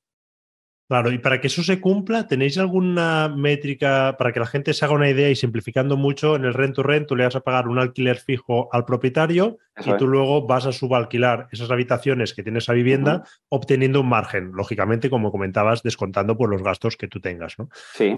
Claro, 0.89 1.11
y 1.11 1.19
para 1.19 1.39
que 1.39 1.45
eso 1.45 1.61
se 1.61 1.79
cumpla, 1.79 2.25
¿tenéis 2.25 2.57
alguna 2.57 3.29
métrica 3.29 4.15
para 4.17 4.33
que 4.33 4.39
la 4.39 4.47
gente 4.47 4.73
se 4.73 4.83
haga 4.83 4.95
una 4.95 5.07
idea 5.07 5.29
y 5.29 5.35
simplificando 5.35 5.97
mucho, 5.97 6.35
en 6.35 6.45
el 6.45 6.53
rent 6.55 6.73
to 6.73 6.81
rent 6.81 7.07
tú 7.07 7.15
le 7.15 7.25
vas 7.25 7.35
a 7.35 7.41
pagar 7.41 7.67
un 7.67 7.77
alquiler 7.77 8.17
fijo 8.17 8.69
al 8.73 8.85
propietario 8.85 9.59
y 9.85 9.95
tú 9.97 10.07
luego 10.07 10.47
vas 10.47 10.65
a 10.65 10.71
subalquilar 10.71 11.47
esas 11.51 11.69
habitaciones 11.69 12.33
que 12.33 12.41
tiene 12.41 12.57
esa 12.57 12.73
vivienda 12.73 13.23
obteniendo 13.49 14.01
un 14.01 14.09
margen, 14.09 14.51
lógicamente, 14.51 15.11
como 15.11 15.31
comentabas, 15.31 15.83
descontando 15.83 16.35
por 16.35 16.49
los 16.49 16.63
gastos 16.63 16.97
que 16.97 17.07
tú 17.07 17.19
tengas, 17.21 17.59
¿no? 17.59 17.69
Sí. 17.93 18.17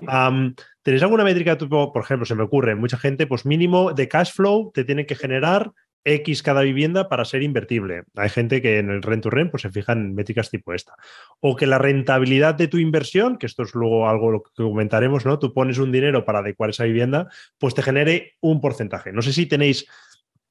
¿Tenéis 0.81 1.03
alguna 1.03 1.25
métrica, 1.25 1.57
por 1.57 2.01
ejemplo, 2.01 2.25
se 2.25 2.35
me 2.35 2.43
ocurre, 2.43 2.75
mucha 2.75 2.97
gente, 2.97 3.27
pues 3.27 3.45
mínimo 3.45 3.91
de 3.91 4.07
cash 4.07 4.31
flow 4.31 4.71
te 4.73 4.85
tiene 4.85 5.05
que 5.05 5.15
generar 5.15 5.73
X 6.03 6.43
cada 6.43 6.61
vivienda 6.61 7.09
para 7.09 7.25
ser 7.25 7.43
invertible. 7.43 8.03
Hay 8.15 8.29
gente 8.29 8.61
que 8.61 8.79
en 8.79 8.89
el 8.89 9.01
rent 9.01 9.23
to 9.23 9.29
rent 9.29 9.51
pues, 9.51 9.61
se 9.63 9.69
fija 9.69 9.93
en 9.93 10.15
métricas 10.15 10.49
tipo 10.49 10.73
esta. 10.73 10.93
O 11.39 11.55
que 11.55 11.67
la 11.67 11.77
rentabilidad 11.77 12.55
de 12.55 12.67
tu 12.67 12.77
inversión, 12.77 13.37
que 13.37 13.45
esto 13.45 13.63
es 13.63 13.73
luego 13.75 14.07
algo 14.07 14.31
lo 14.31 14.43
que 14.43 14.51
comentaremos, 14.55 15.25
¿no? 15.25 15.39
Tú 15.39 15.53
pones 15.53 15.77
un 15.77 15.91
dinero 15.91 16.25
para 16.25 16.39
adecuar 16.39 16.71
esa 16.71 16.85
vivienda, 16.85 17.29
pues 17.59 17.75
te 17.75 17.83
genere 17.83 18.33
un 18.41 18.61
porcentaje. 18.61 19.11
No 19.11 19.21
sé 19.21 19.33
si 19.33 19.45
tenéis 19.45 19.87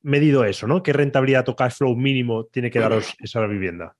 medido 0.02 0.44
eso, 0.44 0.66
¿no? 0.66 0.82
¿Qué 0.82 0.92
rentabilidad 0.92 1.48
o 1.48 1.56
cash 1.56 1.76
flow 1.78 1.96
mínimo 1.96 2.44
tiene 2.44 2.70
que 2.70 2.80
daros 2.80 3.14
esa 3.20 3.44
vivienda? 3.46 3.96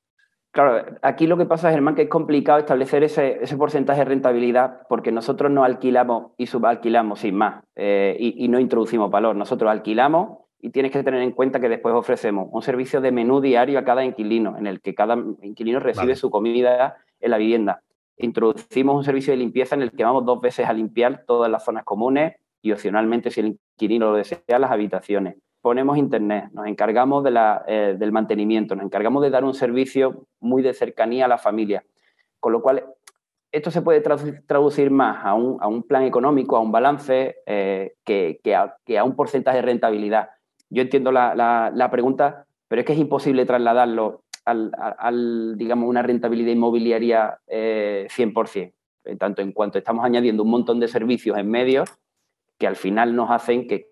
Claro, 0.53 0.99
aquí 1.03 1.29
lo 1.29 1.37
que 1.37 1.47
pasa, 1.47 1.71
Germán, 1.71 1.95
que 1.95 2.03
es 2.03 2.09
complicado 2.09 2.59
establecer 2.59 3.05
ese, 3.05 3.39
porcentaje 3.57 4.01
de 4.01 4.07
rentabilidad 4.07 4.81
porque 4.89 5.13
nosotros 5.13 5.49
no 5.49 5.63
alquilamos 5.63 6.33
y 6.39 6.47
subalquilamos 6.47 7.21
sin 7.21 7.37
más 7.37 7.63
eh, 7.77 8.17
y, 8.19 8.45
y 8.45 8.49
no 8.49 8.59
introducimos 8.59 9.13
valor. 9.13 9.37
Nosotros 9.37 9.71
alquilamos 9.71 10.50
y 10.63 10.71
tienes 10.71 10.93
que 10.93 11.03
tener 11.03 11.23
en 11.23 11.33
cuenta 11.33 11.61
que 11.61 11.69
después 11.69 11.95
ofrecemos 11.95 12.49
un 12.53 12.63
servicio 12.63 13.01
de 13.01 13.13
menú 13.13 13.41
diario 13.41 13.79
a 13.79 13.85
cada 13.85 14.05
inquilino, 14.05 14.59
en 14.59 14.67
el 14.67 14.81
que 14.81 14.95
cada 14.95 15.17
inquilino 15.43 15.81
recibe 15.81 16.15
su 16.17 16.31
comida 16.31 16.97
en 17.21 17.31
la 17.31 17.39
vivienda. 17.39 17.83
Introducimos 18.19 18.97
un 18.97 19.05
servicio 19.05 19.33
de 19.33 19.39
limpieza 19.39 19.75
en 19.75 19.83
el 19.83 19.93
que 19.93 20.05
vamos 20.05 20.27
dos 20.27 20.41
veces 20.41 20.67
a 20.67 20.73
limpiar 20.73 21.25
todas 21.27 21.51
las 21.51 21.65
zonas 21.65 21.85
comunes 21.85 22.37
y 22.61 22.73
opcionalmente, 22.73 23.31
si 23.31 23.41
el 23.41 23.47
inquilino 23.47 24.11
lo 24.11 24.17
desea, 24.17 24.59
las 24.59 24.71
habitaciones. 24.71 25.37
Ponemos 25.63 25.97
internet, 25.97 26.51
nos 26.53 26.67
encargamos 26.67 27.25
de 27.25 27.31
la, 27.31 27.65
eh, 27.67 27.97
del 27.99 28.13
mantenimiento, 28.13 28.75
nos 28.77 28.85
encargamos 28.85 29.23
de 29.23 29.31
dar 29.31 29.45
un 29.45 29.55
servicio 29.55 30.27
muy 30.41 30.63
de 30.63 30.75
cercanía 30.75 31.25
a 31.25 31.29
la 31.29 31.39
familia. 31.39 31.85
Con 32.39 32.53
lo 32.53 32.61
cual, 32.61 32.85
esto 33.53 33.71
se 33.71 33.83
puede 33.83 34.01
traducir 34.01 34.91
más 34.91 35.25
a 35.25 35.35
un, 35.35 35.57
a 35.61 35.69
un 35.69 35.83
plan 35.83 36.05
económico, 36.05 36.57
a 36.57 36.61
un 36.61 36.71
balance, 36.71 37.37
eh, 37.47 37.95
que, 38.05 38.41
que, 38.45 38.55
a, 38.55 38.77
que 38.85 38.99
a 38.99 39.05
un 39.05 39.17
porcentaje 39.17 39.57
de 39.57 39.63
rentabilidad 39.63 40.29
yo 40.71 40.83
entiendo 40.83 41.13
la, 41.13 41.89
pregunta, 41.91 42.47
pero 42.69 42.81
es 42.81 42.87
que 42.87 42.93
es 42.93 42.99
imposible 42.99 43.45
trasladarlo 43.45 44.23
al, 44.45 45.57
digamos, 45.57 45.89
una 45.89 46.03
rentabilidad 46.03 46.53
inmobiliaria 46.53 47.39
100%, 47.49 48.57
eh, 48.57 48.73
eh, 49.05 49.17
tanto 49.17 49.43
en 49.43 49.53
cuanto 49.53 49.79
estamos 49.79 50.05
añadiendo 50.05 50.43
un 50.43 50.51
montón 50.51 50.81
de 50.81 50.89
servicios 50.89 51.37
en 51.39 51.51
medio 51.51 51.85
que 52.59 52.67
al 52.67 52.77
final 52.77 53.15
nos 53.15 53.31
hacen 53.31 53.67
que, 53.67 53.89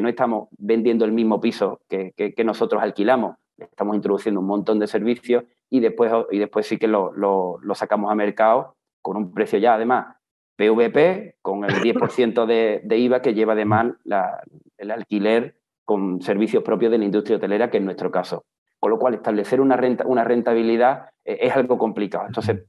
no 0.00 0.08
estamos 0.08 0.48
vendiendo 0.58 1.04
el 1.04 1.12
mismo 1.12 1.40
piso 1.40 1.80
que, 1.88 2.34
nosotros 2.44 2.82
alquilamos, 2.82 3.36
estamos 3.56 3.96
introduciendo 3.96 4.40
un 4.40 4.46
montón 4.46 4.78
de 4.78 4.86
servicios 4.86 5.44
y 5.70 5.80
después, 5.80 6.12
y 6.30 6.38
después 6.38 6.66
sí 6.66 6.78
que 6.78 6.88
lo, 6.88 7.58
sacamos 7.74 8.10
a 8.10 8.14
mercado 8.14 8.76
con 9.00 9.16
un 9.16 9.32
precio 9.32 9.58
ya, 9.58 9.74
además, 9.74 10.16
PVP, 10.56 11.36
con 11.40 11.64
el 11.64 11.74
10% 11.76 12.46
de, 12.46 12.82
de, 12.84 12.98
IVA 12.98 13.22
que 13.22 13.34
lleva 13.34 13.54
además 13.54 13.94
la, 14.04 14.42
el 14.76 14.90
alquiler 14.90 15.56
con 15.84 16.20
servicios 16.22 16.62
propios 16.62 16.92
de 16.92 16.98
la 16.98 17.04
industria 17.04 17.36
hotelera, 17.36 17.70
que 17.70 17.78
es 17.78 17.82
nuestro 17.84 18.10
caso. 18.10 18.44
Con 18.78 18.90
lo 18.90 18.98
cual, 18.98 19.14
establecer 19.14 19.60
una, 19.60 19.76
renta, 19.76 20.04
una 20.06 20.24
rentabilidad 20.24 21.10
eh, 21.24 21.38
es 21.42 21.56
algo 21.56 21.78
complicado. 21.78 22.26
Entonces, 22.26 22.64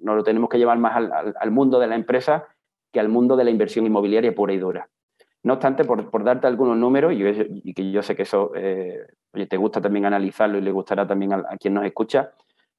nos 0.00 0.16
lo 0.16 0.24
tenemos 0.24 0.48
que 0.48 0.58
llevar 0.58 0.78
más 0.78 0.96
al, 0.96 1.50
mundo 1.50 1.78
de 1.78 1.86
la 1.86 1.94
empresa 1.94 2.46
que 2.92 3.00
al 3.00 3.08
mundo 3.08 3.36
de 3.36 3.44
la 3.44 3.50
inversión 3.50 3.86
inmobiliaria 3.86 4.34
pura 4.34 4.52
y 4.52 4.58
dura. 4.58 4.88
No 5.44 5.54
obstante, 5.54 5.84
por, 5.84 6.24
darte 6.24 6.46
algunos 6.46 6.76
números, 6.76 7.12
y, 7.14 7.74
que 7.74 7.90
yo 7.90 8.02
sé 8.02 8.14
que 8.14 8.22
eso 8.22 8.52
eh, 8.54 9.06
te 9.48 9.56
gusta 9.56 9.80
también 9.80 10.04
analizarlo 10.04 10.58
y 10.58 10.60
le 10.60 10.70
gustará 10.70 11.06
también 11.06 11.32
a, 11.32 11.56
quien 11.58 11.74
nos 11.74 11.84
escucha, 11.84 12.32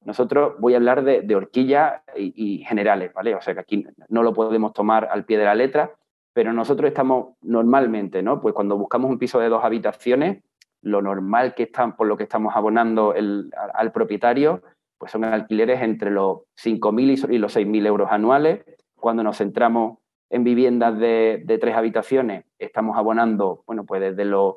nosotros 0.06 0.56
voy 0.60 0.74
a 0.74 0.78
hablar 0.78 1.04
de, 1.04 1.36
horquillas 1.36 2.02
y, 2.15 2.34
y, 2.36 2.63
generales, 2.63 3.13
¿vale? 3.13 3.36
O 3.36 3.41
sea 3.41 3.54
que 3.54 3.60
aquí 3.62 3.86
no 4.10 4.24
lo 4.24 4.34
podemos 4.34 4.72
tomar 4.74 5.10
al 5.12 5.26
pie 5.26 5.38
de 5.38 5.46
la 5.46 5.56
letra, 5.56 5.93
pero 6.34 6.52
nosotros 6.52 6.88
estamos 6.89 7.36
normalmente, 7.41 8.24
¿no? 8.24 8.41
Pues 8.41 8.54
cuando 8.54 8.78
buscamos 8.78 9.10
un 9.12 9.19
piso 9.19 9.39
de 9.39 9.50
dos 9.50 9.63
habitaciones, 9.63 10.43
lo 10.82 11.02
normal 11.02 11.54
que 11.54 11.63
están, 11.63 11.96
por 11.96 12.08
lo 12.08 12.17
que 12.17 12.24
estamos 12.24 12.56
abonando 12.56 13.13
al, 13.13 13.91
propietario, 13.93 14.62
pues 14.98 15.12
son 15.12 15.24
alquileres 15.24 15.82
entre 15.82 16.12
los 16.12 16.39
5.000 16.62 17.32
y 17.32 17.38
los 17.38 17.56
6.000 17.56 17.86
euros 17.86 18.12
anuales. 18.12 18.65
Cuando 18.96 19.24
nos 19.24 19.38
centramos 19.38 20.00
en 20.30 20.43
viviendas 20.43 20.98
de, 20.98 21.43
tres 21.62 21.76
habitaciones, 21.76 22.46
estamos 22.58 22.98
abonando, 22.98 23.63
bueno, 23.67 23.86
pues 23.86 24.02
desde 24.02 24.26
los 24.26 24.56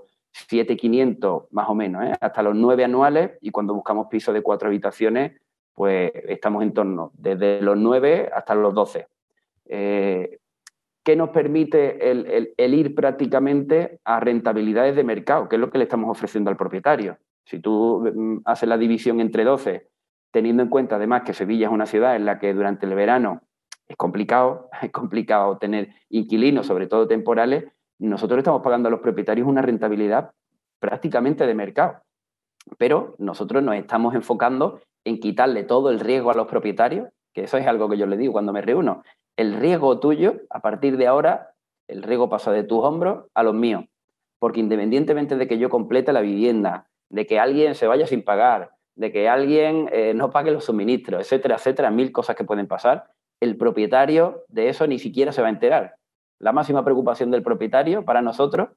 7.500 0.48 1.48
más 1.50 1.68
o 1.68 1.74
menos, 1.74 2.04
¿eh? 2.04 2.12
hasta 2.20 2.42
los 2.42 2.56
9 2.56 2.84
anuales. 2.84 3.32
Y 3.40 3.50
cuando 3.50 3.74
buscamos 3.74 4.08
pisos 4.08 4.34
de 4.34 4.42
cuatro 4.42 4.68
habitaciones, 4.68 5.40
pues 5.74 6.10
estamos 6.26 6.62
en 6.62 6.72
torno 6.72 7.12
desde 7.14 7.60
los 7.60 7.76
9 7.76 8.30
hasta 8.34 8.54
los 8.54 8.74
12. 8.74 9.06
¿Qué 11.06 11.14
nos 11.14 11.28
permite 11.28 12.10
el, 12.10 12.74
ir 12.74 12.96
prácticamente 12.96 14.00
a 14.04 14.18
rentabilidades 14.18 14.96
de 14.96 15.04
mercado, 15.04 15.48
que 15.48 15.54
es 15.54 15.60
lo 15.60 15.70
que 15.70 15.78
le 15.78 15.84
estamos 15.84 16.10
ofreciendo 16.10 16.50
al 16.50 16.56
propietario. 16.56 17.18
Si 17.44 17.60
tú 17.60 18.02
mm, 18.12 18.38
haces 18.44 18.68
la 18.68 18.76
división 18.76 19.20
entre 19.20 19.44
12, 19.44 19.88
teniendo 20.32 20.64
en 20.64 20.68
cuenta 20.68 20.96
además 20.96 21.22
que 21.22 21.32
Sevilla 21.32 21.68
es 21.68 21.72
una 21.72 21.86
ciudad 21.86 22.16
en 22.16 22.24
la 22.24 22.40
que 22.40 22.52
durante 22.52 22.86
el 22.86 22.96
verano 22.96 23.42
es 23.86 23.96
complicado, 23.96 24.68
es 24.82 24.90
complicado 24.90 25.58
tener 25.58 25.90
inquilinos, 26.08 26.66
sobre 26.66 26.88
todo 26.88 27.06
temporales, 27.06 27.66
nosotros 28.00 28.38
estamos 28.38 28.62
pagando 28.62 28.88
a 28.88 28.90
los 28.90 28.98
propietarios 28.98 29.46
una 29.46 29.62
rentabilidad 29.62 30.32
prácticamente 30.80 31.46
de 31.46 31.54
mercado. 31.54 32.02
Pero 32.78 33.14
nosotros 33.18 33.62
nos 33.62 33.76
estamos 33.76 34.16
enfocando 34.16 34.80
en 35.04 35.20
quitarle 35.20 35.62
todo 35.62 35.90
el 35.90 36.00
riesgo 36.00 36.32
a 36.32 36.34
los 36.34 36.48
propietarios, 36.48 37.10
que 37.32 37.44
eso 37.44 37.58
es 37.58 37.66
algo 37.68 37.88
que 37.88 37.96
yo 37.96 38.06
les 38.06 38.18
digo 38.18 38.32
cuando 38.32 38.52
me 38.52 38.60
reúno 38.60 39.04
el 39.36 39.54
riesgo 39.54 40.00
tuyo, 40.00 40.40
a 40.50 40.60
partir 40.60 40.96
de 40.96 41.06
ahora, 41.06 41.54
el 41.88 42.02
riesgo 42.02 42.28
pasa 42.28 42.52
de 42.52 42.64
tus 42.64 42.82
hombros 42.82 43.26
a 43.34 43.42
los 43.42 43.54
míos. 43.54 43.84
Porque 44.38 44.60
independientemente 44.60 45.36
de 45.36 45.46
que 45.46 45.58
yo 45.58 45.70
complete 45.70 46.12
la 46.12 46.20
vivienda, 46.20 46.88
de 47.10 47.26
que 47.26 47.38
alguien 47.38 47.74
se 47.74 47.86
vaya 47.86 48.06
sin 48.06 48.24
pagar, 48.24 48.70
de 48.96 49.12
que 49.12 49.28
alguien 49.28 49.88
eh, 49.92 50.14
no 50.14 50.30
pague 50.30 50.50
los 50.50 50.64
suministros, 50.64 51.20
etcétera, 51.20 51.56
etcétera, 51.56 51.90
mil 51.90 52.12
cosas 52.12 52.34
que 52.34 52.44
pueden 52.44 52.66
pasar, 52.66 53.10
el 53.40 53.56
propietario 53.56 54.44
de 54.48 54.70
eso 54.70 54.86
ni 54.86 54.98
siquiera 54.98 55.32
se 55.32 55.42
va 55.42 55.48
a 55.48 55.50
enterar. 55.50 55.96
La 56.38 56.52
máxima 56.52 56.84
preocupación 56.84 57.30
del 57.30 57.42
propietario 57.42 58.04
para 58.04 58.22
nosotros 58.22 58.70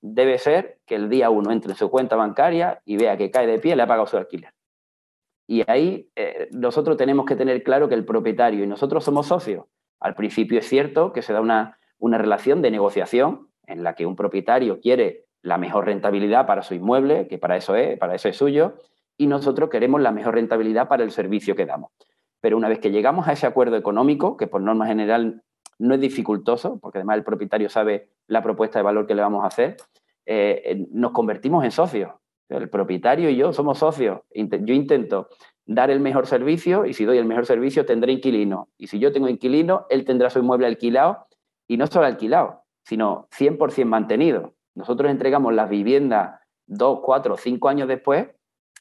debe 0.00 0.38
ser 0.38 0.78
que 0.86 0.94
el 0.94 1.08
día 1.08 1.30
uno 1.30 1.52
entre 1.52 1.72
en 1.72 1.76
su 1.76 1.90
cuenta 1.90 2.16
bancaria 2.16 2.80
y 2.84 2.96
vea 2.96 3.16
que 3.16 3.30
cae 3.30 3.46
de 3.46 3.58
pie 3.58 3.76
le 3.76 3.82
ha 3.82 3.86
pagado 3.86 4.06
su 4.06 4.16
alquiler. 4.16 4.52
Y 5.46 5.62
ahí 5.70 6.10
eh, 6.16 6.48
nosotros 6.52 6.96
tenemos 6.96 7.24
que 7.26 7.36
tener 7.36 7.62
claro 7.62 7.88
que 7.88 7.94
el 7.94 8.04
propietario 8.04 8.64
y 8.64 8.66
nosotros 8.66 9.04
somos 9.04 9.26
socios. 9.26 9.66
Al 10.06 10.14
principio 10.14 10.60
es 10.60 10.68
cierto 10.68 11.12
que 11.12 11.20
se 11.20 11.32
da 11.32 11.40
una, 11.40 11.80
una 11.98 12.16
relación 12.16 12.62
de 12.62 12.70
negociación 12.70 13.48
en 13.66 13.82
la 13.82 13.96
que 13.96 14.06
un 14.06 14.14
propietario 14.14 14.78
quiere 14.78 15.24
la 15.42 15.58
mejor 15.58 15.86
rentabilidad 15.86 16.46
para 16.46 16.62
su 16.62 16.74
inmueble, 16.74 17.26
que 17.26 17.38
para 17.38 17.56
eso 17.56 17.74
es, 17.74 17.98
para 17.98 18.14
eso 18.14 18.28
es 18.28 18.36
suyo, 18.36 18.76
y 19.16 19.26
nosotros 19.26 19.68
queremos 19.68 20.00
la 20.00 20.12
mejor 20.12 20.34
rentabilidad 20.34 20.86
para 20.86 21.02
el 21.02 21.10
servicio 21.10 21.56
que 21.56 21.66
damos. 21.66 21.90
Pero 22.40 22.56
una 22.56 22.68
vez 22.68 22.78
que 22.78 22.92
llegamos 22.92 23.26
a 23.26 23.32
ese 23.32 23.48
acuerdo 23.48 23.76
económico, 23.76 24.36
que 24.36 24.46
por 24.46 24.60
norma 24.62 24.86
general 24.86 25.42
no 25.80 25.94
es 25.94 26.00
dificultoso, 26.00 26.78
porque 26.78 26.98
además 26.98 27.16
el 27.16 27.24
propietario 27.24 27.68
sabe 27.68 28.10
la 28.28 28.44
propuesta 28.44 28.78
de 28.78 28.84
valor 28.84 29.08
que 29.08 29.16
le 29.16 29.22
vamos 29.22 29.42
a 29.42 29.48
hacer, 29.48 29.76
eh, 30.24 30.86
nos 30.92 31.10
convertimos 31.10 31.64
en 31.64 31.72
socios. 31.72 32.12
El 32.48 32.70
propietario 32.70 33.28
y 33.28 33.34
yo 33.34 33.52
somos 33.52 33.80
socios. 33.80 34.20
Yo 34.32 34.72
intento 34.72 35.30
dar 35.66 35.90
el 35.90 36.00
mejor 36.00 36.26
servicio 36.26 36.86
y 36.86 36.94
si 36.94 37.04
doy 37.04 37.18
el 37.18 37.24
mejor 37.24 37.44
servicio 37.44 37.84
tendré 37.84 38.12
inquilino. 38.12 38.68
Y 38.78 38.86
si 38.86 38.98
yo 38.98 39.12
tengo 39.12 39.28
inquilino, 39.28 39.86
él 39.90 40.04
tendrá 40.04 40.30
su 40.30 40.38
inmueble 40.38 40.66
alquilado 40.66 41.26
y 41.66 41.76
no 41.76 41.86
solo 41.88 42.06
alquilado, 42.06 42.62
sino 42.84 43.28
100% 43.36 43.84
mantenido. 43.84 44.54
Nosotros 44.74 45.10
entregamos 45.10 45.52
las 45.54 45.68
viviendas 45.68 46.40
dos, 46.66 47.00
cuatro, 47.02 47.36
cinco 47.36 47.68
años 47.68 47.88
después 47.88 48.28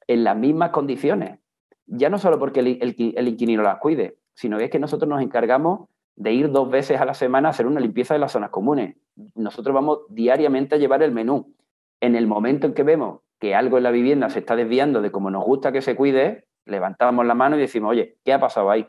en 0.07 0.23
las 0.23 0.37
mismas 0.37 0.69
condiciones. 0.69 1.39
Ya 1.87 2.09
no 2.09 2.17
solo 2.17 2.39
porque 2.39 2.59
el, 2.59 3.27
inquilino 3.27 3.63
las 3.63 3.79
cuide, 3.79 4.17
sino 4.33 4.57
que 4.57 4.65
es 4.65 4.71
que 4.71 4.79
nosotros 4.79 5.09
nos 5.09 5.21
encargamos 5.21 5.89
de 6.15 6.33
ir 6.33 6.51
dos 6.51 6.69
veces 6.69 7.01
a 7.01 7.05
la 7.05 7.13
semana 7.13 7.49
a 7.49 7.51
hacer 7.51 7.67
una 7.67 7.79
limpieza 7.79 8.13
de 8.13 8.19
las 8.19 8.31
zonas 8.31 8.49
comunes. 8.49 8.95
Nosotros 9.33 9.73
vamos 9.73 9.99
diariamente 10.09 10.75
a 10.75 10.77
llevar 10.77 11.03
el 11.03 11.11
menú. 11.11 11.53
En 11.99 12.15
el 12.15 12.27
momento 12.27 12.67
en 12.67 12.73
que 12.73 12.83
vemos 12.83 13.21
que 13.39 13.55
algo 13.55 13.77
en 13.77 13.83
la 13.83 13.91
vivienda 13.91 14.29
se 14.29 14.39
está 14.39 14.55
desviando 14.55 15.01
de 15.01 15.11
como 15.11 15.29
nos 15.29 15.43
gusta 15.43 15.71
que 15.71 15.81
se 15.81 15.95
cuide, 15.95 16.44
levantamos 16.65 17.25
la 17.25 17.33
mano 17.33 17.55
y 17.57 17.59
decimos, 17.59 17.91
oye, 17.91 18.17
¿qué 18.23 18.33
ha 18.33 18.39
pasado 18.39 18.69
ahí? 18.69 18.87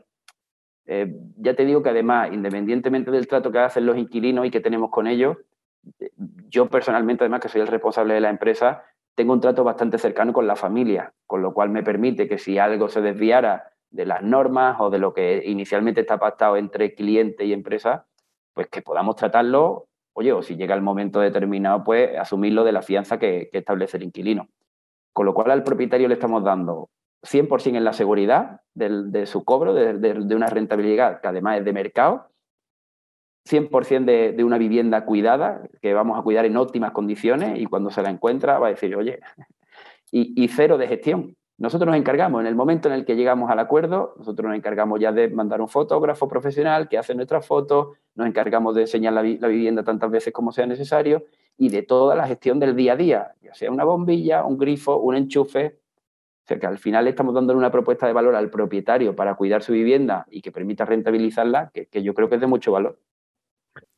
Eh, 0.87 1.13
ya 1.37 1.55
te 1.55 1.65
digo 1.65 1.83
que 1.83 1.91
además, 1.91 2.31
independientemente 2.33 3.11
del 3.11 3.27
trato 3.27 3.51
que 3.51 3.59
hacen 3.59 3.87
los 3.87 3.97
inquilinos 3.97 4.47
y 4.47 4.51
que 4.51 4.61
tenemos 4.61 4.91
con 4.91 5.07
ellos, 5.07 5.37
yo 6.49 6.69
personalmente, 6.69 7.25
además 7.25 7.41
que 7.41 7.49
soy 7.49 7.61
el 7.61 7.67
responsable 7.67 8.15
de 8.15 8.21
la 8.21 8.31
empresa, 8.31 8.85
tengo 9.15 9.33
un 9.33 9.41
trato 9.41 9.65
bastante 9.65 9.99
cercano 9.99 10.33
con 10.33 10.47
la 10.47 10.57
familia, 10.57 11.13
con 11.27 11.43
lo 11.43 11.55
cual 11.55 11.71
me 11.71 11.83
permite 11.83 12.29
que 12.29 12.39
si 12.39 12.59
algo 12.59 12.89
se 12.89 13.01
desviara 13.01 13.73
de 13.91 14.05
las 14.05 14.23
normas 14.23 14.77
o 14.79 14.91
de 14.91 14.99
lo 14.99 15.15
que 15.15 15.43
inicialmente 15.47 16.03
está 16.03 16.19
pactado 16.19 16.57
entre 16.57 16.95
cliente 16.95 17.45
y 17.45 17.53
empresa, 17.53 18.07
pues 18.53 18.69
que 18.69 18.83
podamos 18.83 19.17
tratarlo, 19.17 19.89
oye, 20.13 20.33
o 20.33 20.43
si 20.43 20.57
llega 20.57 20.75
el 20.75 20.83
momento 20.83 21.21
determinado, 21.21 21.83
pues 21.83 22.17
asumirlo 22.19 22.65
de 22.65 22.73
la 22.73 22.83
fianza 22.83 23.19
que, 23.19 23.49
establece 23.53 23.97
el 23.97 24.03
inquilino. 24.03 24.49
Con 25.13 25.27
lo 25.27 25.35
cual 25.35 25.51
al 25.51 25.63
propietario 25.63 26.09
le 26.09 26.15
estamos 26.15 26.45
dando 26.45 26.91
100% 27.23 27.77
en 27.77 27.85
la 27.85 27.93
seguridad 27.93 28.61
de 28.75 29.27
su 29.27 29.45
cobro, 29.45 29.75
de, 29.75 30.35
una 30.35 30.47
rentabilidad 30.47 31.21
que 31.21 31.29
además 31.29 31.59
es 31.59 31.65
de 31.65 31.73
mercado, 31.73 32.29
100% 33.49 34.05
de, 34.05 34.33
de, 34.33 34.45
una 34.45 34.59
vivienda 34.59 35.05
cuidada, 35.05 35.63
que 35.81 35.95
vamos 35.95 36.19
a 36.19 36.23
cuidar 36.23 36.45
en 36.47 36.57
óptimas 36.57 36.91
condiciones 36.93 37.61
y 37.61 37.67
cuando 37.67 37.91
se 37.91 38.03
la 38.03 38.11
encuentra 38.11 38.59
va 38.59 38.67
a 38.67 38.71
decir, 38.71 38.97
oye, 38.97 39.21
y, 40.11 40.49
cero 40.49 40.79
de 40.79 40.89
gestión. 40.89 41.37
Nosotros 41.59 41.87
nos 41.87 41.97
encargamos, 41.97 42.43
en 42.43 42.47
el 42.47 42.55
momento 42.55 42.89
en 42.89 42.95
el 42.95 43.07
que 43.07 43.17
llegamos 43.17 43.51
al 43.51 43.59
acuerdo, 43.59 44.15
nosotros 44.19 44.47
nos 44.49 44.57
encargamos 44.57 45.01
ya 45.01 45.11
de 45.11 45.29
mandar 45.29 45.63
un 45.63 45.69
fotógrafo 45.69 46.29
profesional 46.29 46.87
que 46.89 46.99
hace 46.99 47.15
nuestras 47.15 47.47
fotos, 47.47 47.97
nos 48.15 48.27
encargamos 48.27 48.75
de 48.75 48.83
enseñar 48.83 49.15
la, 49.15 49.23
la, 49.23 49.49
vivienda 49.49 49.83
tantas 49.83 50.11
veces 50.11 50.35
como 50.35 50.53
sea 50.53 50.67
necesario 50.67 51.25
y 51.57 51.71
de 51.71 51.83
toda 51.83 52.15
la 52.15 52.27
gestión 52.27 52.61
del 52.61 52.77
día 52.77 52.93
a 52.93 52.97
día, 52.97 53.35
ya 53.41 53.55
sea 53.55 53.71
una 53.71 53.85
bombilla, 53.85 54.45
un 54.45 54.59
grifo, 54.59 54.99
un 54.99 55.17
enchufe. 55.17 55.79
O 56.47 56.49
sea 56.49 56.61
que 56.61 56.67
al 56.67 56.79
final 56.79 57.09
estamos 57.09 57.35
dando 57.35 57.57
una 57.57 57.73
propuesta 57.73 58.07
de 58.07 58.13
valor 58.13 58.37
al 58.37 58.51
propietario 58.51 59.17
para 59.17 59.35
cuidar 59.35 59.65
su 59.65 59.73
vivienda 59.73 60.27
y 60.31 60.43
que 60.43 60.53
permita 60.53 60.85
rentabilizarla, 60.85 61.73
que, 61.75 61.87
que 61.87 62.05
yo 62.05 62.15
creo 62.15 62.29
que 62.29 62.37
es 62.37 62.41
de 62.41 62.47
mucho 62.47 62.71
valor. 62.71 63.01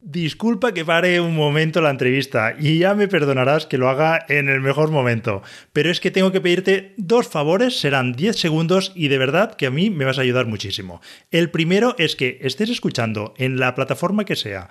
Disculpa 0.01 0.73
que 0.73 0.85
pare 0.85 1.21
un 1.21 1.37
momento 1.37 1.81
la 1.81 1.91
entrevista 1.91 2.55
y 2.59 2.79
ya 2.79 2.95
me 2.95 3.09
perdonarás 3.09 3.67
que 3.67 3.79
lo 3.79 3.89
haga 3.89 4.25
en 4.29 4.49
el 4.49 4.61
mejor 4.61 4.91
momento, 4.91 5.43
pero 5.73 5.91
es 5.91 6.01
que 6.01 6.11
tengo 6.11 6.33
que 6.33 6.41
pedirte 6.41 6.95
dos 6.97 7.29
favores, 7.29 7.79
serán 7.79 8.13
10 8.13 8.37
segundos 8.37 8.93
y 8.95 9.09
de 9.09 9.19
verdad 9.19 9.57
que 9.57 9.67
a 9.67 9.71
mí 9.71 9.91
me 9.91 10.05
vas 10.05 10.19
a 10.19 10.23
ayudar 10.23 10.47
muchísimo. 10.47 11.01
El 11.31 11.51
primero 11.51 11.97
es 11.99 12.17
que 12.17 12.39
estés 12.43 12.71
escuchando 12.71 13.35
en 13.37 13.59
la 13.59 13.75
plataforma 13.75 14.25
que 14.25 14.37
sea 14.37 14.71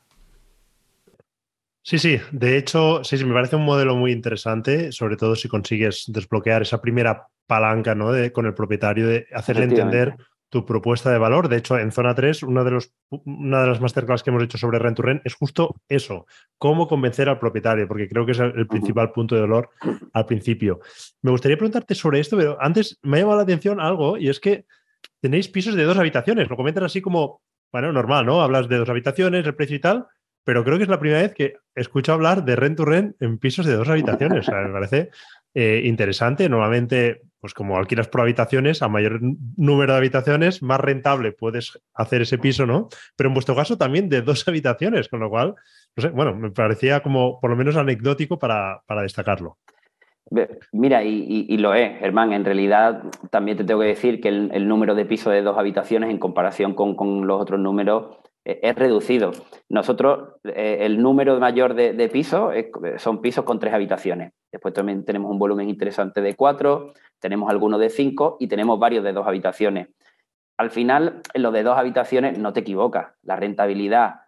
Sí, 1.83 1.97
sí, 1.97 2.19
de 2.31 2.57
hecho, 2.57 3.03
sí, 3.03 3.17
sí, 3.17 3.25
me 3.25 3.33
parece 3.33 3.55
un 3.55 3.65
modelo 3.65 3.95
muy 3.95 4.11
interesante, 4.11 4.91
sobre 4.91 5.17
todo 5.17 5.35
si 5.35 5.47
consigues 5.47 6.05
desbloquear 6.07 6.61
esa 6.61 6.79
primera 6.79 7.27
palanca 7.47 7.95
¿no? 7.95 8.11
de, 8.11 8.31
con 8.31 8.45
el 8.45 8.53
propietario, 8.53 9.07
de 9.07 9.27
hacerle 9.33 9.63
entender 9.63 10.15
tu 10.51 10.65
propuesta 10.65 11.09
de 11.09 11.17
valor. 11.17 11.47
De 11.47 11.57
hecho, 11.57 11.79
en 11.79 11.91
zona 11.91 12.13
3, 12.13 12.43
una 12.43 12.63
de, 12.63 12.71
los, 12.71 12.93
una 13.09 13.61
de 13.61 13.67
las 13.67 13.81
masterclass 13.81 14.21
que 14.21 14.29
hemos 14.29 14.43
hecho 14.43 14.57
sobre 14.57 14.79
rent 14.79 14.97
to 14.97 15.01
rent 15.01 15.21
es 15.25 15.33
justo 15.33 15.75
eso, 15.87 16.27
cómo 16.57 16.87
convencer 16.87 17.29
al 17.29 17.39
propietario, 17.39 17.87
porque 17.87 18.07
creo 18.07 18.25
que 18.25 18.33
es 18.33 18.39
el, 18.39 18.67
principal 18.67 19.11
punto 19.11 19.33
de 19.33 19.41
dolor 19.41 19.69
al 20.13 20.25
principio. 20.25 20.81
Me 21.21 21.31
gustaría 21.31 21.57
preguntarte 21.57 21.95
sobre 21.95 22.19
esto, 22.19 22.37
pero 22.37 22.57
antes 22.61 22.99
me 23.01 23.17
ha 23.17 23.19
llamado 23.21 23.37
la 23.37 23.43
atención 23.43 23.79
algo 23.79 24.17
y 24.17 24.27
es 24.27 24.41
que 24.41 24.65
tenéis 25.21 25.47
pisos 25.47 25.73
de 25.75 25.83
dos 25.83 25.97
habitaciones, 25.97 26.49
lo 26.49 26.57
comentan 26.57 26.83
así 26.83 27.01
como, 27.01 27.41
bueno, 27.71 27.93
normal, 27.93 28.25
¿no? 28.25 28.41
Hablas 28.41 28.67
de 28.67 28.77
dos 28.77 28.89
habitaciones, 28.89 29.45
el 29.45 29.55
precio 29.55 29.77
y 29.77 29.79
tal, 29.79 30.05
pero 30.43 30.63
creo 30.63 30.77
que 30.77 30.83
es 30.83 30.89
la 30.89 30.99
primera 30.99 31.21
vez 31.21 31.33
que 31.33 31.55
escucho 31.75 32.13
hablar 32.13 32.43
de 32.43 32.55
rent 32.55 32.77
to 32.77 32.85
rent 32.85 33.21
en 33.21 33.37
pisos 33.37 33.65
de 33.65 33.75
dos 33.75 33.89
habitaciones. 33.89 34.47
O 34.49 34.51
me 34.51 34.71
parece 34.71 35.09
eh, 35.53 35.81
interesante. 35.85 36.49
Normalmente, 36.49 37.21
pues 37.39 37.53
como 37.53 37.77
alquilas 37.77 38.07
por 38.07 38.21
habitaciones, 38.21 38.81
a 38.81 38.87
mayor 38.87 39.19
número 39.57 39.93
de 39.93 39.97
habitaciones, 39.97 40.63
más 40.63 40.79
rentable 40.79 41.31
puedes 41.31 41.79
hacer 41.93 42.23
ese 42.23 42.37
piso, 42.37 42.65
¿no? 42.65 42.89
Pero 43.15 43.29
en 43.29 43.33
vuestro 43.33 43.55
caso 43.55 43.77
también 43.77 44.09
de 44.09 44.21
dos 44.21 44.47
habitaciones, 44.47 45.09
con 45.09 45.19
lo 45.19 45.29
cual, 45.29 45.55
no 45.95 46.01
sé, 46.01 46.09
bueno, 46.09 46.35
me 46.35 46.51
parecía 46.51 47.01
como 47.01 47.39
por 47.39 47.49
lo 47.49 47.55
menos 47.55 47.75
anecdótico 47.75 48.39
para, 48.39 48.81
destacarlo. 49.01 49.57
Mira, 50.71 51.03
y, 51.03 51.57
lo 51.57 51.73
es, 51.73 51.99
Germán. 51.99 52.31
En 52.31 52.45
realidad, 52.45 53.03
también 53.29 53.57
te 53.57 53.65
tengo 53.65 53.81
que 53.81 53.87
decir 53.87 54.21
que 54.21 54.29
el, 54.29 54.67
número 54.67 54.95
de 54.95 55.05
pisos 55.05 55.33
de 55.33 55.41
dos 55.41 55.57
habitaciones 55.57 56.09
en 56.09 56.19
comparación 56.19 56.73
con, 56.73 56.95
con 56.95 57.27
los 57.27 57.41
otros 57.41 57.59
números 57.59 58.21
es 58.43 58.75
reducido. 58.75 59.31
Nosotros, 59.69 60.35
eh, 60.43 60.79
el 60.81 61.01
número 61.01 61.39
mayor 61.39 61.73
de, 61.73 62.09
pisos 62.09 62.53
son 62.97 63.21
pisos 63.21 63.45
con 63.45 63.59
tres 63.59 63.73
habitaciones. 63.73 64.33
Después 64.51 64.73
también 64.73 65.05
tenemos 65.05 65.31
un 65.31 65.39
volumen 65.39 65.69
interesante 65.69 66.21
de 66.21 66.35
cuatro, 66.35 66.93
tenemos 67.19 67.49
algunos 67.49 67.79
de 67.79 67.89
cinco 67.89 68.37
y 68.39 68.47
tenemos 68.47 68.79
varios 68.79 69.03
de 69.03 69.13
dos 69.13 69.27
habitaciones. 69.27 69.89
Al 70.57 70.69
final, 70.69 71.21
en 71.33 71.41
los 71.41 71.53
de 71.53 71.63
dos 71.63 71.77
habitaciones 71.77 72.37
no 72.37 72.53
te 72.53 72.59
equivocas. 72.59 73.13
La 73.23 73.35
rentabilidad 73.35 74.20